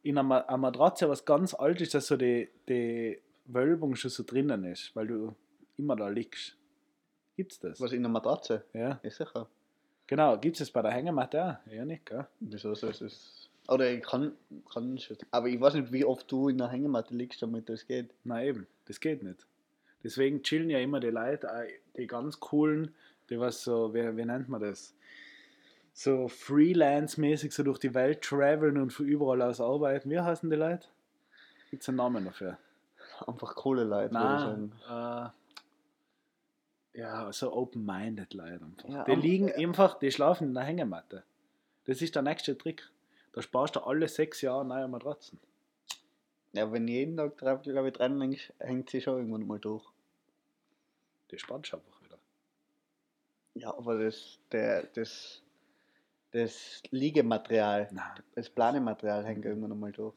in 0.04 0.18
einer, 0.18 0.24
Ma- 0.28 0.40
einer 0.40 0.58
Matratze 0.58 1.08
was 1.08 1.24
ganz 1.24 1.54
alt 1.54 1.80
ist, 1.80 1.94
dass 1.94 2.08
so 2.08 2.18
die, 2.18 2.50
die 2.68 3.22
Wölbung 3.46 3.96
schon 3.96 4.12
so 4.12 4.24
drinnen 4.24 4.66
ist, 4.66 4.94
weil 4.98 5.08
du 5.08 5.34
immer 5.78 5.96
da 5.96 6.10
liegst. 6.10 6.58
Gibt's 7.38 7.58
das? 7.62 7.80
Was 7.80 7.94
in 7.94 8.02
der 8.04 8.12
Matratze? 8.12 8.66
Ja, 8.74 9.00
Ja, 9.02 9.10
sicher. 9.10 9.48
genau. 10.08 10.38
Gibt's 10.38 10.60
das 10.60 10.70
bei 10.72 10.82
der 10.82 10.92
Hängematte 10.92 11.42
auch? 11.66 11.72
Ja, 11.72 11.86
nicht, 11.86 12.06
gell? 12.06 12.28
Wieso 12.42 12.76
so 12.76 12.90
ist 12.90 13.00
es? 13.02 13.50
Oder 13.70 13.90
ich 13.94 14.04
kann, 14.04 14.34
kann 14.74 14.98
schon. 14.98 15.16
Aber 15.32 15.48
ich 15.48 15.62
weiß 15.62 15.76
nicht, 15.76 15.94
wie 15.94 16.04
oft 16.04 16.30
du 16.30 16.50
in 16.50 16.58
der 16.58 16.68
Hängematte 16.68 17.14
liegst, 17.16 17.42
damit 17.42 17.70
das 17.70 17.88
geht. 17.88 18.10
Nein, 18.26 18.46
eben, 18.46 18.68
das 18.86 19.00
geht 19.00 19.24
nicht. 19.24 19.46
Deswegen 20.04 20.44
chillen 20.44 20.70
ja 20.70 20.80
immer 20.80 21.00
die 21.00 21.10
Leute, 21.10 21.50
die 21.98 22.08
ganz 22.08 22.40
coolen, 22.40 22.94
die 23.30 23.40
was 23.40 23.64
so, 23.64 23.94
wie, 23.94 24.16
wie 24.18 24.26
nennt 24.26 24.48
man 24.50 24.62
das? 24.62 24.96
So 25.94 26.28
Freelance-mäßig 26.30 27.52
so 27.52 27.64
durch 27.64 27.80
die 27.80 27.94
Welt 27.94 28.22
traveln 28.22 28.78
und 28.78 28.92
von 28.92 29.06
überall 29.06 29.42
aus 29.42 29.60
arbeiten. 29.60 30.10
Wie 30.10 30.20
heißen 30.20 30.50
die 30.50 30.56
Leute? 30.56 30.88
Gibt 31.70 31.84
es 31.84 31.90
einen 31.90 31.98
Namen 31.98 32.26
dafür? 32.26 32.58
Einfach 33.28 33.54
coole 33.56 33.84
Leute, 33.84 34.14
würde 34.14 34.36
ich 34.36 34.42
sagen. 34.42 34.72
Nein, 34.88 35.32
äh, 36.96 37.00
ja, 37.00 37.32
so 37.34 37.54
open-minded 37.54 38.34
Leute 38.34 38.64
einfach. 38.66 38.90
Ja, 38.90 39.04
die 39.04 39.12
am- 39.12 39.20
liegen 39.22 39.48
ja. 39.50 39.56
einfach, 39.56 40.00
die 40.00 40.12
schlafen 40.12 40.48
in 40.50 40.54
der 40.54 40.64
Hängematte. 40.64 41.24
Das 41.86 42.02
ist 42.02 42.16
der 42.16 42.22
nächste 42.22 42.58
Trick. 42.58 42.90
Da 43.34 43.42
sparst 43.42 43.76
du 43.76 43.82
alle 43.82 44.08
sechs 44.08 44.42
Jahre 44.42 44.66
neue 44.66 44.88
Matratzen. 44.88 45.40
Ja, 46.54 46.72
wenn 46.72 46.88
jeden 46.88 47.16
Tag 47.18 47.38
drauf, 47.38 47.62
glaube 47.62 47.90
ich, 47.90 47.94
dran 47.94 48.20
hängst, 48.20 48.54
hängt 48.60 48.90
sie 48.90 49.02
schon 49.02 49.18
irgendwann 49.18 49.46
mal 49.48 49.60
durch. 49.60 49.86
Die 51.32 51.38
spannst 51.38 51.74
einfach 51.74 52.02
wieder. 52.04 52.18
Ja, 53.56 53.70
aber 53.78 54.04
das, 54.04 54.40
der, 54.52 54.84
das, 54.96 55.44
das 56.32 56.82
Liegematerial, 56.92 57.88
Nein, 57.92 58.04
das 58.36 58.50
Planematerial 58.50 59.26
hängt 59.26 59.46
irgendwann 59.46 59.80
mal 59.80 59.92
durch. 59.92 60.16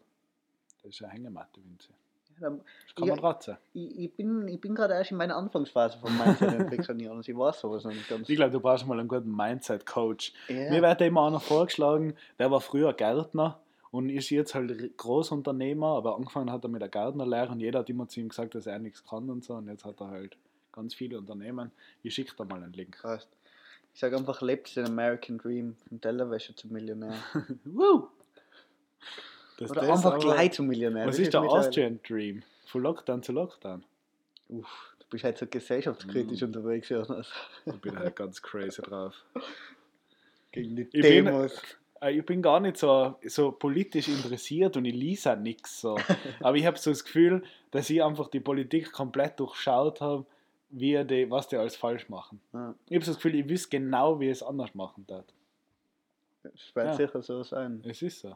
das 0.83 0.93
ist 0.95 1.03
eine 1.03 1.13
Hängematte, 1.13 1.63
Vinzi. 1.63 1.89
Ja, 2.35 2.41
dann- 2.49 2.59
Das 2.87 2.95
keine 2.95 3.09
Ja. 3.09 3.15
Matratze. 3.17 3.59
ich, 3.75 3.99
ich 3.99 4.15
bin, 4.15 4.49
ich 4.49 4.59
bin 4.61 4.75
gerade 4.75 4.95
erst 4.95 5.11
in 5.11 5.19
meiner 5.19 5.37
Anfangsphase 5.37 5.99
von 5.99 6.17
Mindset-Entwicklung 6.17 7.11
und 7.11 7.29
ich 7.29 7.37
weiß 7.37 7.61
sowas 7.61 7.85
noch 7.85 7.93
nicht 7.93 8.09
ganz. 8.09 8.27
Ich 8.29 8.37
glaube, 8.37 8.53
du 8.53 8.61
brauchst 8.61 8.87
mal 8.87 8.99
einen 8.99 9.09
guten 9.09 9.37
Mindset-Coach. 9.37 10.33
Ja. 10.49 10.71
Mir 10.71 10.81
wird 10.81 11.01
immer 11.03 11.27
einer 11.27 11.41
vorgeschlagen, 11.41 12.17
der 12.39 12.51
war 12.51 12.63
früher 12.63 12.95
Gärtner 12.95 13.61
und 13.93 14.09
ist 14.11 14.31
jetzt 14.31 14.55
halt 14.57 14.97
Großunternehmer, 14.97 15.97
aber 15.97 16.17
angefangen 16.17 16.51
hat 16.51 16.65
er 16.65 16.69
mit 16.71 16.81
der 16.83 16.89
Gärtnerlehre 16.89 17.53
und 17.53 17.61
jeder 17.61 17.79
hat 17.81 17.91
immer 17.91 18.09
zu 18.09 18.19
ihm 18.19 18.29
gesagt, 18.31 18.57
dass 18.57 18.67
er 18.67 18.81
nichts 18.81 19.05
kann 19.05 19.31
und 19.31 19.45
so 19.45 19.55
und 19.55 19.69
jetzt 19.69 19.85
hat 19.85 20.01
er 20.01 20.09
halt 20.09 20.37
ganz 20.73 20.95
viele 20.95 21.19
Unternehmen. 21.19 21.71
Ich 22.03 22.15
schicke 22.15 22.33
da 22.37 22.45
mal 22.45 22.63
einen 22.63 22.73
Link. 22.73 22.97
Krass. 22.97 23.29
Ich 23.95 24.01
sage 24.01 24.17
einfach, 24.17 24.41
lebt 24.41 24.75
den 24.75 24.87
American 24.87 25.37
Dream, 25.39 25.77
vom 25.89 26.01
Tellerwäscher 26.01 26.57
zum 26.57 26.73
Millionär. 26.73 27.15
Woo! 27.65 28.09
Das, 29.59 29.71
Oder 29.71 29.83
das 29.83 29.91
einfach 29.91 30.15
aber- 30.15 30.19
gleich 30.25 30.53
zum 30.53 30.67
Millionär. 30.67 31.07
Was 31.07 31.17
Das 31.17 31.27
ist 31.27 31.35
der 31.35 31.43
Austrian 31.43 32.01
Dream? 32.03 32.43
Von 32.67 32.83
Lockdown 32.83 33.23
zu 33.23 33.33
Lockdown. 33.33 33.85
Uff, 34.49 34.97
du 34.99 35.07
bist 35.11 35.25
halt 35.25 35.37
so 35.37 35.47
gesellschaftskritisch 35.47 36.41
Mm. 36.41 36.45
unterwegs, 36.47 36.89
Jonas. 36.89 37.31
Ich 37.67 37.77
bin 37.81 37.99
halt 37.99 38.17
ganz 38.17 38.41
crazy 38.41 38.81
drauf. 38.81 39.15
Gegen 40.53 40.75
die 40.77 40.83
Ich 40.85 40.91
bin- 40.91 41.03
Demos. 41.03 41.53
Äh, 41.59 41.61
Ich 42.11 42.25
bin 42.27 42.43
gar 42.43 42.59
nicht 42.61 42.77
so, 42.79 43.17
so 43.27 43.53
politisch 43.53 44.09
interessiert 44.09 44.77
und 44.77 44.85
ich 44.85 44.95
lese 44.95 45.33
auch 45.33 45.39
nichts 45.39 45.81
so. 45.81 45.97
Aber 46.41 46.57
ich 46.57 46.67
habe 46.67 46.79
so 46.79 46.91
das 46.91 47.05
Gefühl, 47.05 47.45
dass 47.71 47.89
ich 47.91 48.03
einfach 48.03 48.29
die 48.29 48.41
Politik 48.41 48.91
komplett 48.93 49.39
durchschaut 49.39 50.01
habe, 50.01 50.27
wie 50.71 51.05
die, 51.05 51.31
was 51.31 51.49
die 51.49 51.57
alles 51.57 51.77
falsch 51.77 52.09
machen. 52.09 52.41
Ja, 52.53 52.75
Ich 52.89 52.97
habe 52.97 53.05
so 53.05 53.13
das 53.13 53.17
Gefühl, 53.19 53.35
ich 53.37 53.49
wüsste 53.49 53.79
genau, 53.79 54.19
wie 54.19 54.29
es 54.29 54.43
anders 54.43 54.75
machen 54.75 55.05
darf. 55.07 55.25
das 56.43 56.53
wird 56.75 56.87
Ja. 56.87 56.95
sicher 56.95 57.23
so 57.23 57.43
sein. 57.45 57.83
Es 57.87 58.03
ist 58.03 58.21
so. 58.21 58.35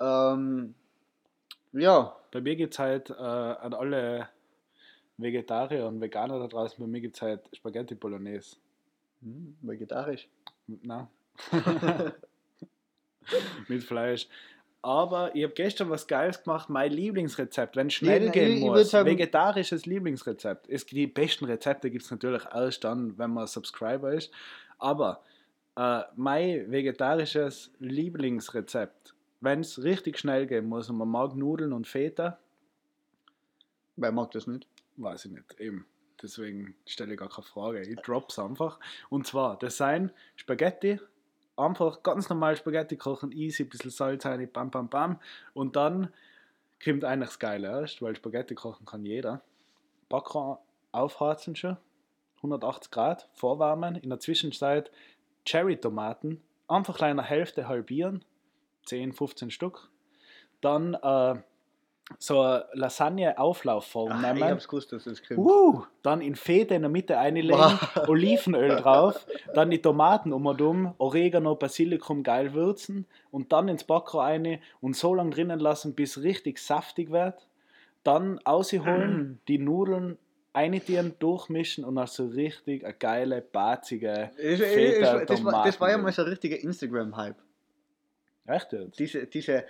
Ähm, 0.00 0.74
ja, 1.72 2.16
Bei 2.32 2.40
mir 2.40 2.56
gibt 2.56 2.72
es 2.74 2.78
halt 2.78 3.10
äh, 3.10 3.14
an 3.14 3.74
alle 3.74 4.28
Vegetarier 5.18 5.86
und 5.86 6.00
Veganer 6.00 6.38
da 6.38 6.46
draußen, 6.48 6.78
bei 6.78 6.86
mir 6.86 7.00
gibt 7.00 7.16
es 7.16 7.22
halt 7.22 7.42
Spaghetti 7.54 7.94
Bolognese. 7.94 8.56
hm, 9.20 9.56
vegetarisch. 9.60 10.26
Na. 10.66 11.08
Mit 13.68 13.84
Fleisch. 13.84 14.26
Aber 14.82 15.34
ich 15.36 15.42
habe 15.44 15.52
gestern 15.52 15.90
was 15.90 16.06
Geiles 16.06 16.42
gemacht, 16.42 16.70
mein 16.70 16.90
Lieblingsrezept, 16.90 17.76
wenn 17.76 17.88
es 17.88 17.94
schnell 17.94 18.24
Ja, 18.26 18.30
gehen 18.30 18.48
ich- 18.52 18.58
ich 18.58 18.64
muss. 18.64 18.76
würd 18.78 18.86
sagen- 18.88 19.08
vegetarisches 19.10 19.84
Lieblingsrezept. 19.86 20.68
Es, 20.70 20.86
die 20.86 21.06
besten 21.06 21.44
Rezepte 21.44 21.90
gibt 21.90 22.04
es 22.04 22.10
natürlich 22.10 22.42
erst 22.52 22.82
dann, 22.84 23.18
wenn 23.18 23.30
man 23.30 23.46
Subscriber 23.46 24.12
ist. 24.14 24.32
Aber 24.78 25.22
äh, 25.76 26.02
mein 26.16 26.70
vegetarisches 26.70 27.70
Lieblingsrezept, 27.78 29.14
wenn 29.42 29.60
es 29.60 29.82
richtig 29.82 30.18
schnell 30.18 30.46
gehen 30.46 30.66
muss 30.66 30.88
und 30.88 30.96
man 30.96 31.08
mag 31.08 31.34
Nudeln 31.36 31.72
und 31.72 31.86
Feta, 31.86 32.38
Wer 33.96 34.12
mag 34.12 34.30
das 34.30 34.46
nicht? 34.46 34.66
Weiß 34.96 35.26
ich 35.26 35.30
nicht, 35.32 35.60
eben. 35.60 35.84
Deswegen 36.22 36.74
stelle 36.86 37.12
ich 37.12 37.18
gar 37.18 37.28
keine 37.28 37.44
Frage. 37.46 37.82
Ich 37.82 37.96
drop's 38.00 38.38
einfach. 38.38 38.80
Und 39.10 39.26
zwar, 39.26 39.58
das 39.58 39.76
sind 39.76 40.10
Spaghetti, 40.36 40.98
einfach 41.60 42.02
ganz 42.02 42.28
normal 42.28 42.56
Spaghetti 42.56 42.96
kochen, 42.96 43.32
easy, 43.32 43.64
ein 43.64 43.68
bisschen 43.68 43.90
Salz 43.90 44.26
rein, 44.26 44.48
bam, 44.52 44.70
bam, 44.70 44.88
bam. 44.88 45.20
Und 45.54 45.76
dann 45.76 46.12
kommt 46.82 47.04
eigentlich 47.04 47.30
das 47.30 47.38
Geile 47.38 47.68
erst, 47.68 48.02
weil 48.02 48.16
Spaghetti 48.16 48.54
kochen 48.54 48.86
kann 48.86 49.04
jeder. 49.04 49.42
Backrohr 50.08 50.62
aufharzen 50.92 51.54
schon, 51.54 51.76
180 52.38 52.90
Grad, 52.90 53.28
vorwärmen. 53.32 53.96
In 53.96 54.10
der 54.10 54.18
Zwischenzeit 54.18 54.90
Cherry-Tomaten, 55.44 56.42
einfach 56.68 57.00
eine 57.00 57.22
Hälfte 57.22 57.68
halbieren, 57.68 58.24
10, 58.86 59.12
15 59.12 59.50
Stück. 59.50 59.88
Dann 60.60 60.94
äh, 60.94 61.42
so 62.18 62.40
eine 62.40 62.64
Lasagne-Auflaufform 62.74 64.12
Ah, 64.12 64.28
ich 64.32 64.34
nehmen. 64.34 64.50
hab's 64.50 64.68
gewusst, 64.68 64.92
dass 64.92 65.04
das 65.04 65.22
kommt. 65.26 65.38
Uh, 65.38 65.82
dann 66.02 66.20
in 66.20 66.34
Feta 66.34 66.74
in 66.74 66.82
der 66.82 66.90
Mitte 66.90 67.18
einlegen, 67.18 67.50
Wow. 67.58 67.80
Olivenöl 68.08 68.76
drauf, 68.76 69.26
dann 69.54 69.70
die 69.70 69.80
Tomaten 69.80 70.32
um 70.32 70.44
und 70.46 70.60
um, 70.60 70.94
Oregano, 70.98 71.54
Basilikum 71.54 72.22
geil 72.22 72.52
würzen 72.52 73.06
und 73.30 73.52
dann 73.52 73.68
ins 73.68 73.84
Backrohr 73.84 74.24
rein 74.24 74.60
und 74.80 74.96
so 74.96 75.14
lange 75.14 75.30
drinnen 75.30 75.60
lassen, 75.60 75.94
bis 75.94 76.22
richtig 76.22 76.58
saftig 76.58 77.10
wird. 77.10 77.46
Dann 78.02 78.38
ausholen, 78.44 79.40
die 79.48 79.58
Nudeln 79.58 80.18
eintieren, 80.52 81.14
durchmischen 81.20 81.84
und 81.84 81.94
dann 81.96 82.06
so 82.06 82.26
richtig 82.26 82.84
eine 82.84 82.94
geile, 82.94 83.40
barzige 83.40 84.30
Es- 84.36 84.58
es- 84.60 84.72
Feta 84.72 85.20
es- 85.20 85.26
das, 85.26 85.44
war, 85.44 85.64
das 85.64 85.80
war 85.80 85.90
ja 85.90 85.98
mal 85.98 86.10
so 86.12 86.22
ein 86.22 86.28
richtiger 86.28 86.58
Instagram-Hype. 86.58 87.36
Echt 88.46 88.72
jetzt? 88.72 88.98
Diese, 88.98 89.26
diese 89.26 89.64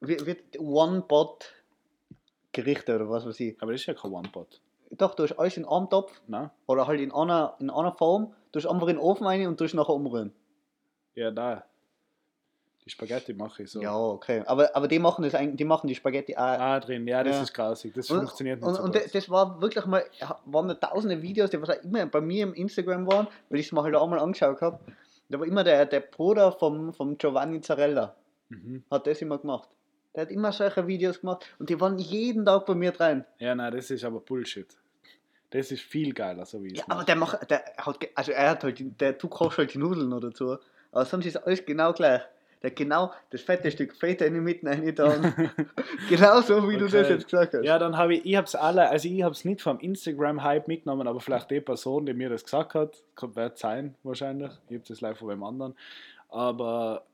wie- 0.00 0.26
wie 0.26 0.36
One-Pot-Gerichte 0.58 2.94
oder 2.96 3.08
was 3.10 3.26
weiß 3.26 3.38
ich. 3.40 3.56
Aber 3.60 3.72
das 3.72 3.80
ist 3.82 3.86
ja 3.86 3.94
kein 3.94 4.12
One-Pot. 4.12 4.60
Doch, 4.90 5.14
du 5.14 5.22
hast 5.24 5.32
alles 5.38 5.56
in 5.56 5.64
einem 5.66 5.88
Topf 5.90 6.20
Ne? 6.28 6.50
oder 6.66 6.86
halt 6.86 7.00
in 7.00 7.10
einer, 7.12 7.54
in 7.58 7.70
einer 7.70 7.92
Form, 7.92 8.32
du 8.52 8.60
hast 8.60 8.66
einfach 8.66 8.86
in 8.88 8.96
den 8.96 9.02
Ofen 9.02 9.26
rein 9.26 9.46
und 9.48 9.58
du 9.60 9.64
hast 9.64 9.74
nachher 9.74 9.94
umrühren. 9.94 10.32
Ja, 11.14 11.30
da. 11.30 11.64
Die 12.84 12.90
Spaghetti 12.90 13.34
mache 13.34 13.64
ich 13.64 13.70
so. 13.72 13.82
Ja, 13.82 13.96
okay. 13.98 14.44
Aber, 14.46 14.70
aber 14.76 14.86
die 14.86 15.00
machen 15.00 15.24
das 15.24 15.34
eigentlich, 15.34 15.56
die 15.56 15.64
machen 15.64 15.88
die 15.88 15.94
Spaghetti 15.96 16.36
auch. 16.36 16.40
Ah, 16.40 16.78
drin. 16.78 17.04
Ja, 17.08 17.24
das 17.24 17.34
Ja. 17.36 17.42
ist 17.42 17.52
grausig. 17.52 17.92
Das 17.94 18.08
Und- 18.10 18.18
funktioniert 18.18 18.60
nicht 18.60 18.68
Und, 18.68 18.74
so 18.76 18.82
und 18.82 18.94
das, 18.94 19.10
das 19.10 19.28
war 19.28 19.60
wirklich 19.60 19.84
mal, 19.86 20.04
waren 20.44 20.68
da 20.68 20.74
tausende 20.74 21.20
Videos, 21.20 21.50
die 21.50 21.60
was 21.60 21.70
auch 21.70 21.82
immer 21.82 22.06
bei 22.06 22.20
mir 22.20 22.44
im 22.44 22.54
Instagram 22.54 23.08
waren, 23.08 23.26
weil 23.48 23.58
ich 23.58 23.66
es 23.66 23.72
mir 23.72 23.82
halt 23.82 23.96
auch 23.96 24.06
mal 24.08 24.20
angeschaut 24.20 24.60
habe. 24.60 24.78
Da 25.28 25.40
war 25.40 25.46
immer 25.48 25.64
der, 25.64 25.84
der 25.86 25.98
Bruder 25.98 26.52
vom, 26.52 26.92
vom 26.92 27.18
Giovanni 27.18 27.60
Zarella, 27.60 28.14
Mhm. 28.50 28.84
hat 28.88 29.04
das 29.08 29.20
immer 29.20 29.38
gemacht. 29.38 29.68
Der 30.16 30.22
hat 30.22 30.30
immer 30.30 30.50
solche 30.50 30.86
Videos 30.86 31.20
gemacht 31.20 31.46
und 31.58 31.68
die 31.68 31.78
waren 31.78 31.98
jeden 31.98 32.46
Tag 32.46 32.64
bei 32.64 32.74
mir 32.74 32.90
drin. 32.90 33.24
Ja, 33.38 33.54
nein, 33.54 33.72
das 33.72 33.90
ist 33.90 34.02
aber 34.02 34.18
Bullshit. 34.20 34.66
Das 35.50 35.70
ist 35.70 35.82
viel 35.82 36.12
geiler, 36.12 36.44
so 36.46 36.62
wie 36.62 36.68
ich 36.68 36.78
Ja, 36.78 36.84
es 36.84 36.90
aber 36.90 37.04
der 37.04 37.16
macht, 37.16 37.50
der 37.50 37.62
hat, 37.76 37.98
also 38.14 38.32
er 38.32 38.50
hat 38.50 38.64
halt, 38.64 39.00
der, 39.00 39.12
du 39.12 39.28
kochst 39.28 39.58
halt 39.58 39.74
die 39.74 39.78
Nudeln 39.78 40.12
oder 40.12 40.32
so, 40.32 40.58
aber 40.90 41.04
sonst 41.04 41.26
ist 41.26 41.36
alles 41.36 41.64
genau 41.64 41.92
gleich. 41.92 42.22
Der 42.62 42.70
hat 42.70 42.76
genau 42.76 43.12
das 43.30 43.42
fette 43.42 43.70
Stück 43.70 43.94
Feta 43.94 44.24
in 44.24 44.32
die 44.32 44.40
Mitte 44.40 44.66
reingetan. 44.66 45.34
genau 46.08 46.40
so, 46.40 46.66
wie 46.68 46.78
du 46.78 46.86
das 46.86 46.94
Okay. 46.94 47.12
jetzt 47.12 47.28
gesagt 47.28 47.52
hast. 47.54 47.64
Ja, 47.64 47.78
dann 47.78 47.96
habe 47.98 48.14
ich, 48.14 48.24
ich 48.24 48.34
habe 48.36 48.46
es 48.46 48.54
alle, 48.54 48.88
also 48.88 49.06
ich 49.08 49.22
habe 49.22 49.32
es 49.34 49.44
nicht 49.44 49.60
vom 49.60 49.78
Instagram-Hype 49.78 50.66
mitgenommen, 50.66 51.06
aber 51.06 51.20
vielleicht 51.20 51.50
die 51.50 51.60
Person, 51.60 52.06
die 52.06 52.14
mir 52.14 52.30
das 52.30 52.42
gesagt 52.42 52.74
hat, 52.74 53.02
wird 53.20 53.58
sein 53.58 53.94
wahrscheinlich. 54.02 54.50
Ich 54.70 54.76
habe 54.76 54.84
das 54.88 55.00
live 55.02 55.18
von 55.18 55.28
beim 55.28 55.44
anderen. 55.44 55.74
Aber 56.30 57.04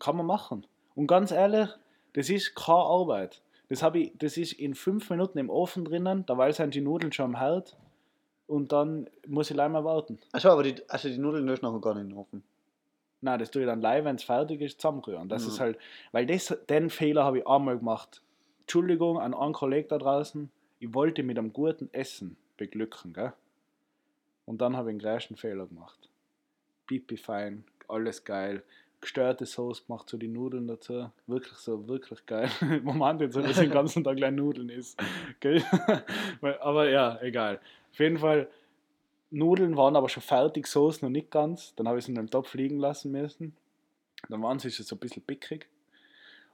kann 0.00 0.16
man 0.16 0.26
machen. 0.26 0.66
Und 0.96 1.06
ganz 1.06 1.30
ehrlich, 1.30 1.68
das 2.14 2.30
ist 2.30 2.54
keine 2.54 2.78
Arbeit. 2.78 3.42
Das, 3.68 3.82
ich, 3.94 4.12
das 4.16 4.36
ist 4.36 4.52
in 4.54 4.74
fünf 4.74 5.10
Minuten 5.10 5.38
im 5.38 5.50
Ofen 5.50 5.84
drinnen, 5.84 6.24
dabei 6.26 6.52
sind 6.52 6.74
die 6.74 6.80
Nudeln 6.80 7.12
schon 7.12 7.26
am 7.26 7.38
Herd 7.38 7.76
und 8.46 8.72
dann 8.72 9.08
muss 9.26 9.50
ich 9.50 9.56
leider 9.56 9.68
mal 9.68 9.84
warten. 9.84 10.18
Achso, 10.32 10.48
aber 10.48 10.62
die, 10.62 10.76
also 10.88 11.08
die 11.08 11.18
Nudeln 11.18 11.46
löst 11.46 11.62
nachher 11.62 11.80
gar 11.80 11.94
nicht 11.94 12.04
in 12.04 12.08
den 12.10 12.18
Ofen. 12.18 12.42
Nein, 13.20 13.38
das 13.38 13.50
tue 13.50 13.62
ich 13.62 13.66
dann 13.66 13.80
live, 13.80 14.04
wenn 14.04 14.16
es 14.16 14.22
fertig 14.24 14.60
ist, 14.60 14.80
zusammenrühren. 14.80 15.28
Das 15.28 15.42
Mhm. 15.42 15.48
ist 15.48 15.60
halt, 15.60 15.78
weil 16.12 16.24
das, 16.24 16.56
den 16.70 16.88
Fehler 16.88 17.24
habe 17.24 17.38
ich 17.40 17.46
einmal 17.46 17.76
gemacht 17.78 18.22
Entschuldigung 18.60 19.18
an 19.18 19.32
einen 19.34 19.52
Kollegen 19.54 19.88
da 19.88 19.96
draußen, 19.98 20.50
ich 20.78 20.92
wollte 20.94 21.22
mit 21.22 21.38
einem 21.38 21.52
guten 21.54 21.88
Essen 21.92 22.36
beglücken, 22.58 23.12
gell? 23.14 23.32
Und 24.44 24.60
dann 24.60 24.76
habe 24.76 24.90
ich 24.90 24.98
den 24.98 25.00
größten 25.06 25.36
Fehler 25.36 25.66
gemacht. 25.66 26.08
Pipi 26.86 27.16
fein, 27.16 27.64
alles 27.88 28.24
geil. 28.24 28.62
Gestörte 29.00 29.46
Sauce 29.46 29.86
gemacht, 29.86 30.08
so 30.08 30.16
die 30.16 30.28
Nudeln 30.28 30.66
dazu. 30.66 31.10
Wirklich 31.26 31.56
so, 31.58 31.86
wirklich 31.86 32.26
geil. 32.26 32.50
Man 32.82 32.98
meint 32.98 33.20
jetzt 33.20 33.34
so, 33.34 33.40
ich 33.40 33.56
den 33.56 33.70
ganzen 33.70 34.02
Tag 34.02 34.16
gleich 34.16 34.32
Nudeln 34.32 34.68
isst. 34.68 35.00
Aber 36.60 36.88
ja, 36.88 37.20
egal. 37.20 37.60
Auf 37.92 37.98
jeden 38.00 38.18
Fall, 38.18 38.48
Nudeln 39.30 39.76
waren 39.76 39.96
aber 39.96 40.08
schon 40.08 40.22
fertig, 40.22 40.66
Sauce 40.66 41.02
noch 41.02 41.10
nicht 41.10 41.30
ganz. 41.30 41.74
Dann 41.74 41.86
habe 41.86 41.98
ich 41.98 42.04
sie 42.04 42.12
in 42.12 42.18
einem 42.18 42.30
Topf 42.30 42.54
liegen 42.54 42.78
lassen 42.78 43.12
müssen. 43.12 43.54
Dann 44.28 44.42
waren 44.42 44.58
sie 44.58 44.70
schon 44.70 44.86
so 44.86 44.96
ein 44.96 44.98
bisschen 44.98 45.22
pickrig. 45.22 45.68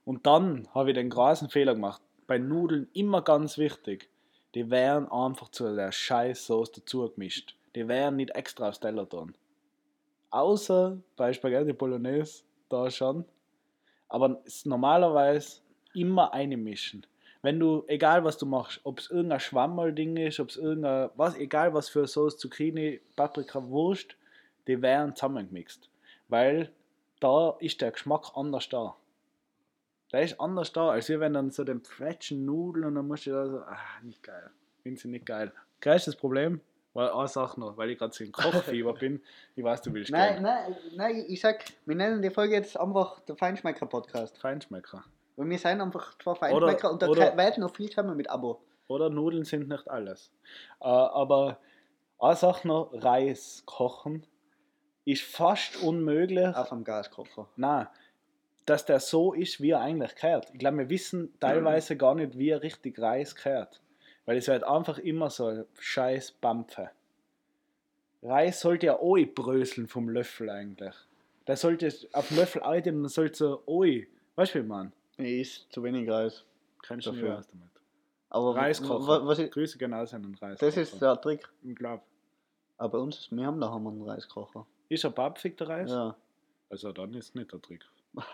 Und 0.04 0.26
dann 0.26 0.68
habe 0.74 0.90
ich 0.90 0.94
den 0.94 1.10
großen 1.10 1.48
Fehler 1.48 1.74
gemacht. 1.74 2.02
Bei 2.26 2.38
Nudeln 2.38 2.88
immer 2.92 3.22
ganz 3.22 3.58
wichtig. 3.58 4.08
Die 4.54 4.70
wären 4.70 5.10
einfach 5.10 5.48
zu 5.50 5.74
der 5.74 5.92
scheiß 5.92 6.46
Sauce 6.46 6.72
dazu 6.72 7.08
gemischt. 7.10 7.56
Die 7.74 7.88
wären 7.88 8.16
nicht 8.16 8.30
extra 8.30 8.68
aufs 8.68 8.80
Teller 8.80 9.06
dran. 9.06 9.34
Außer 10.34 10.98
bei 11.14 11.32
Spaghetti 11.32 11.72
Bolognese, 11.72 12.42
da 12.68 12.90
schon. 12.90 13.24
Aber 14.08 14.42
normalerweise 14.64 15.60
immer 15.94 16.34
eine 16.34 16.56
mischen. 16.56 17.06
Wenn 17.42 17.60
du, 17.60 17.84
egal 17.86 18.24
was 18.24 18.36
du 18.36 18.44
machst, 18.44 18.80
ob 18.82 18.98
es 18.98 19.10
irgendein 19.10 19.38
Schwammerl-Ding 19.38 20.16
ist, 20.16 20.40
ob 20.40 20.48
es 20.48 20.56
irgendein, 20.56 21.10
was, 21.14 21.36
egal 21.36 21.72
was 21.72 21.88
für 21.88 22.08
Sauce, 22.08 22.36
Zucchini, 22.36 23.00
Paprika, 23.14 23.62
Wurst, 23.68 24.16
die 24.66 24.82
werden 24.82 25.14
zusammengemixt. 25.14 25.88
Weil 26.26 26.72
da 27.20 27.56
ist 27.60 27.80
der 27.80 27.92
Geschmack 27.92 28.32
anders 28.34 28.68
da. 28.68 28.96
Der 30.10 30.22
ist 30.22 30.40
anders 30.40 30.72
da, 30.72 30.90
als 30.90 31.10
wenn 31.10 31.34
dann 31.34 31.52
so 31.52 31.62
den 31.62 31.80
Pfätschen 31.80 32.44
Nudeln 32.44 32.86
und 32.86 32.96
dann 32.96 33.06
musst 33.06 33.26
du 33.26 33.30
da 33.30 33.48
so, 33.48 33.58
ah, 33.58 33.78
nicht 34.02 34.24
geil. 34.24 34.50
Finde 34.82 35.00
sie 35.00 35.08
nicht 35.08 35.26
geil. 35.26 35.52
Größtes 35.80 36.16
Problem, 36.16 36.60
weil 36.94 37.10
eine 37.10 37.28
Sache 37.28 37.60
noch, 37.60 37.76
weil 37.76 37.90
ich 37.90 37.98
gerade 37.98 38.14
so 38.14 38.24
in 38.24 38.32
Kochfieber 38.32 38.94
bin, 38.98 39.22
ich 39.56 39.62
weiß, 39.64 39.82
du 39.82 39.92
willst 39.92 40.10
Nein, 40.10 40.34
gehen. 40.34 40.42
nein, 40.44 40.76
nein, 40.94 41.24
ich 41.28 41.40
sag, 41.40 41.64
wir 41.84 41.94
nennen 41.96 42.22
die 42.22 42.30
Folge 42.30 42.54
jetzt 42.54 42.78
einfach 42.78 43.20
der 43.20 43.36
Feinschmecker-Podcast. 43.36 44.38
Feinschmecker. 44.38 45.04
Weil 45.36 45.50
wir 45.50 45.58
sind 45.58 45.80
einfach 45.80 46.16
zwei 46.18 46.34
Feinschmecker 46.34 46.90
und 46.92 47.02
da 47.02 47.08
oder- 47.08 47.36
wird 47.36 47.58
noch 47.58 47.74
viel 47.74 47.92
kommen 47.92 48.16
mit 48.16 48.30
Abo. 48.30 48.60
Oder 48.86 49.10
Nudeln 49.10 49.44
sind 49.44 49.68
nicht 49.68 49.88
alles. 49.90 50.30
Äh, 50.80 50.84
aber 50.84 51.58
eine 52.20 52.36
Sache 52.36 52.68
noch, 52.68 52.90
Reis 52.92 53.62
kochen 53.66 54.26
ist 55.04 55.22
fast 55.22 55.82
unmöglich. 55.82 56.54
Auf 56.54 56.70
am 56.72 56.84
Gaskocher. 56.84 57.48
Nein, 57.56 57.86
dass 58.66 58.84
der 58.86 59.00
so 59.00 59.32
ist, 59.34 59.60
wie 59.60 59.70
er 59.70 59.80
eigentlich 59.80 60.14
gehört. 60.14 60.48
Ich 60.52 60.58
glaube, 60.58 60.78
wir 60.78 60.88
wissen 60.90 61.34
teilweise 61.40 61.96
gar 61.96 62.14
nicht, 62.14 62.38
wie 62.38 62.50
er 62.50 62.62
richtig 62.62 62.98
Reis 62.98 63.34
gehört. 63.34 63.80
Weil 64.26 64.38
es 64.38 64.48
wird 64.48 64.64
einfach 64.64 64.98
immer 64.98 65.30
so 65.30 65.64
scheiß 65.78 66.32
Bampfe. 66.32 66.90
Reis 68.22 68.60
sollte 68.60 68.86
ja 68.86 68.98
oi 69.00 69.26
bröseln 69.26 69.86
vom 69.86 70.08
Löffel 70.08 70.48
eigentlich. 70.48 70.94
Der 71.46 71.56
sollte 71.56 71.92
auf 72.14 72.28
dem 72.28 72.38
Löffel 72.38 72.62
einnehmen, 72.62 73.02
dann 73.02 73.10
sollte 73.10 73.36
so 73.36 73.62
oi. 73.66 74.08
Weißt 74.36 74.54
du, 74.54 74.62
wie 74.62 74.66
man? 74.66 74.92
Ich 75.18 75.40
isse 75.40 75.68
zu 75.70 75.82
wenig 75.82 76.08
Reis. 76.08 76.44
Nicht 76.90 77.06
Dafür. 77.06 77.38
aus 77.38 77.46
damit? 77.48 77.68
Aber 78.30 78.56
Reiskocher. 78.56 79.06
wa- 79.06 79.26
was 79.26 79.38
ich, 79.38 79.50
Grüße 79.50 79.78
genauso 79.78 80.16
an 80.16 80.22
den 80.22 80.34
Reis. 80.34 80.58
das 80.58 80.76
ist 80.76 81.00
der 81.00 81.20
Trick. 81.20 81.46
Ich 81.62 81.76
glaube. 81.76 82.02
Aber 82.78 82.98
bei 82.98 83.04
uns, 83.04 83.30
wir 83.30 83.46
haben 83.46 83.60
da 83.60 83.72
einen 83.74 84.02
Reiskocher. 84.02 84.66
Ist 84.88 85.04
er 85.04 85.10
babfig, 85.10 85.56
der 85.56 85.68
Reis? 85.68 85.90
Ja. 85.90 86.16
Also 86.70 86.92
dann 86.92 87.14
ist 87.14 87.34
nicht 87.36 87.52
der 87.52 87.60
Trick. 87.62 87.84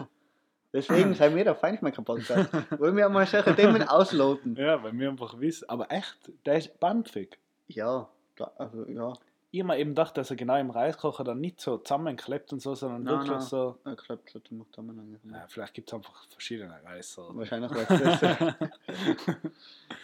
Deswegen 0.72 1.14
sind 1.14 1.34
wir 1.34 1.44
der 1.44 1.54
Feinschmecker-Podcast. 1.54 2.52
Wollen 2.78 2.96
wir 2.96 3.08
mal 3.08 3.26
solche 3.26 3.54
Themen 3.56 3.82
ausloten? 3.88 4.54
Ja, 4.56 4.82
weil 4.82 4.92
wir 4.98 5.08
einfach 5.10 5.38
wissen. 5.40 5.68
Aber 5.68 5.90
echt, 5.90 6.16
der 6.46 6.58
ist 6.58 6.78
babfig. 6.80 7.38
Ja, 7.68 8.08
also 8.56 8.86
ja. 8.86 9.12
Ich 9.52 9.60
hab 9.60 9.66
mir 9.66 9.78
eben 9.78 9.90
gedacht, 9.90 10.16
dass 10.16 10.30
er 10.30 10.36
genau 10.36 10.56
im 10.56 10.70
Reiskocher 10.70 11.24
dann 11.24 11.40
nicht 11.40 11.60
so 11.60 11.78
zusammenklebt 11.78 12.52
und 12.52 12.62
so, 12.62 12.76
sondern 12.76 13.02
Nein, 13.02 13.14
wirklich 13.14 13.30
nein. 13.32 13.40
so. 13.40 13.76
Ich 13.90 13.96
glaube, 13.96 14.22
das 14.32 14.42
macht 14.52 14.72
zusammen. 14.72 15.18
Ja, 15.24 15.44
vielleicht 15.48 15.74
gibt 15.74 15.88
es 15.88 15.94
einfach 15.94 16.24
verschiedene 16.28 16.78
Reiser. 16.84 17.24
Wahrscheinlich 17.34 17.72
weiß 17.72 18.36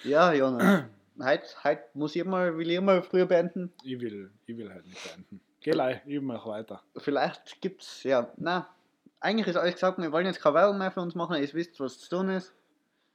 ja, 0.05 0.33
Jonas. 0.33 0.85
Heute, 1.23 1.47
heute 1.63 1.83
muss 1.95 2.17
ich 2.17 2.25
mal, 2.25 2.59
will 2.59 2.69
ich 2.69 2.81
mal 2.81 3.03
früher 3.03 3.27
beenden. 3.27 3.73
ich, 3.85 4.01
will, 4.01 4.31
ich 4.47 4.57
will 4.57 4.69
halt 4.69 4.85
nicht 4.85 5.03
beenden. 5.05 5.41
Geh 5.61 5.71
leih, 5.73 6.03
ich 6.07 6.21
mach 6.21 6.45
weiter. 6.47 6.83
Vielleicht 6.97 7.61
gibt's, 7.61 8.03
ja, 8.03 8.29
na, 8.37 8.69
eigentlich 9.21 9.47
ist 9.47 9.57
alles 9.57 9.75
gesagt, 9.75 9.99
wir 9.99 10.13
wollen 10.13 10.27
jetzt 10.27 10.41
keine 10.41 10.55
Werbung 10.57 10.79
mehr 10.79 10.91
für 10.91 11.01
uns 11.01 11.15
machen, 11.15 11.37
ihr 11.37 11.55
wisst, 11.55 11.79
was 11.81 11.99
zu 11.99 12.09
tun 12.17 12.29
ist. 12.31 12.55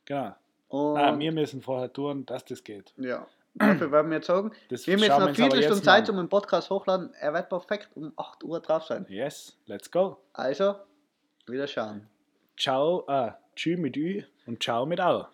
Genau. 0.05 0.35
Und 0.67 0.93
Nein, 0.93 1.19
wir 1.19 1.31
müssen 1.31 1.61
vorher 1.61 1.91
tun, 1.91 2.25
dass 2.25 2.45
das 2.45 2.63
geht. 2.63 2.93
ja, 2.97 3.27
dafür 3.55 3.91
werden 3.91 4.09
wir 4.09 4.17
jetzt 4.17 4.27
sagen. 4.27 4.51
Das 4.69 4.87
Wir 4.87 4.95
haben 4.95 5.03
jetzt 5.03 5.19
noch 5.19 5.35
Viertelstunde 5.35 5.83
Zeit, 5.83 6.09
um 6.09 6.17
den 6.17 6.29
Podcast 6.29 6.69
hochladen. 6.69 7.13
Er 7.19 7.33
wird 7.33 7.49
perfekt 7.49 7.89
um 7.95 8.13
8 8.15 8.43
Uhr 8.43 8.59
drauf 8.61 8.85
sein. 8.85 9.05
Yes, 9.09 9.57
let's 9.65 9.91
go. 9.91 10.17
Also, 10.33 10.75
wieder 11.47 11.67
schauen. 11.67 12.07
Ciao, 12.57 13.05
äh, 13.07 13.31
tschü 13.55 13.75
mit 13.77 13.97
Ü 13.97 14.23
und 14.45 14.63
ciao 14.63 14.85
mit 14.85 15.01
Au. 15.01 15.27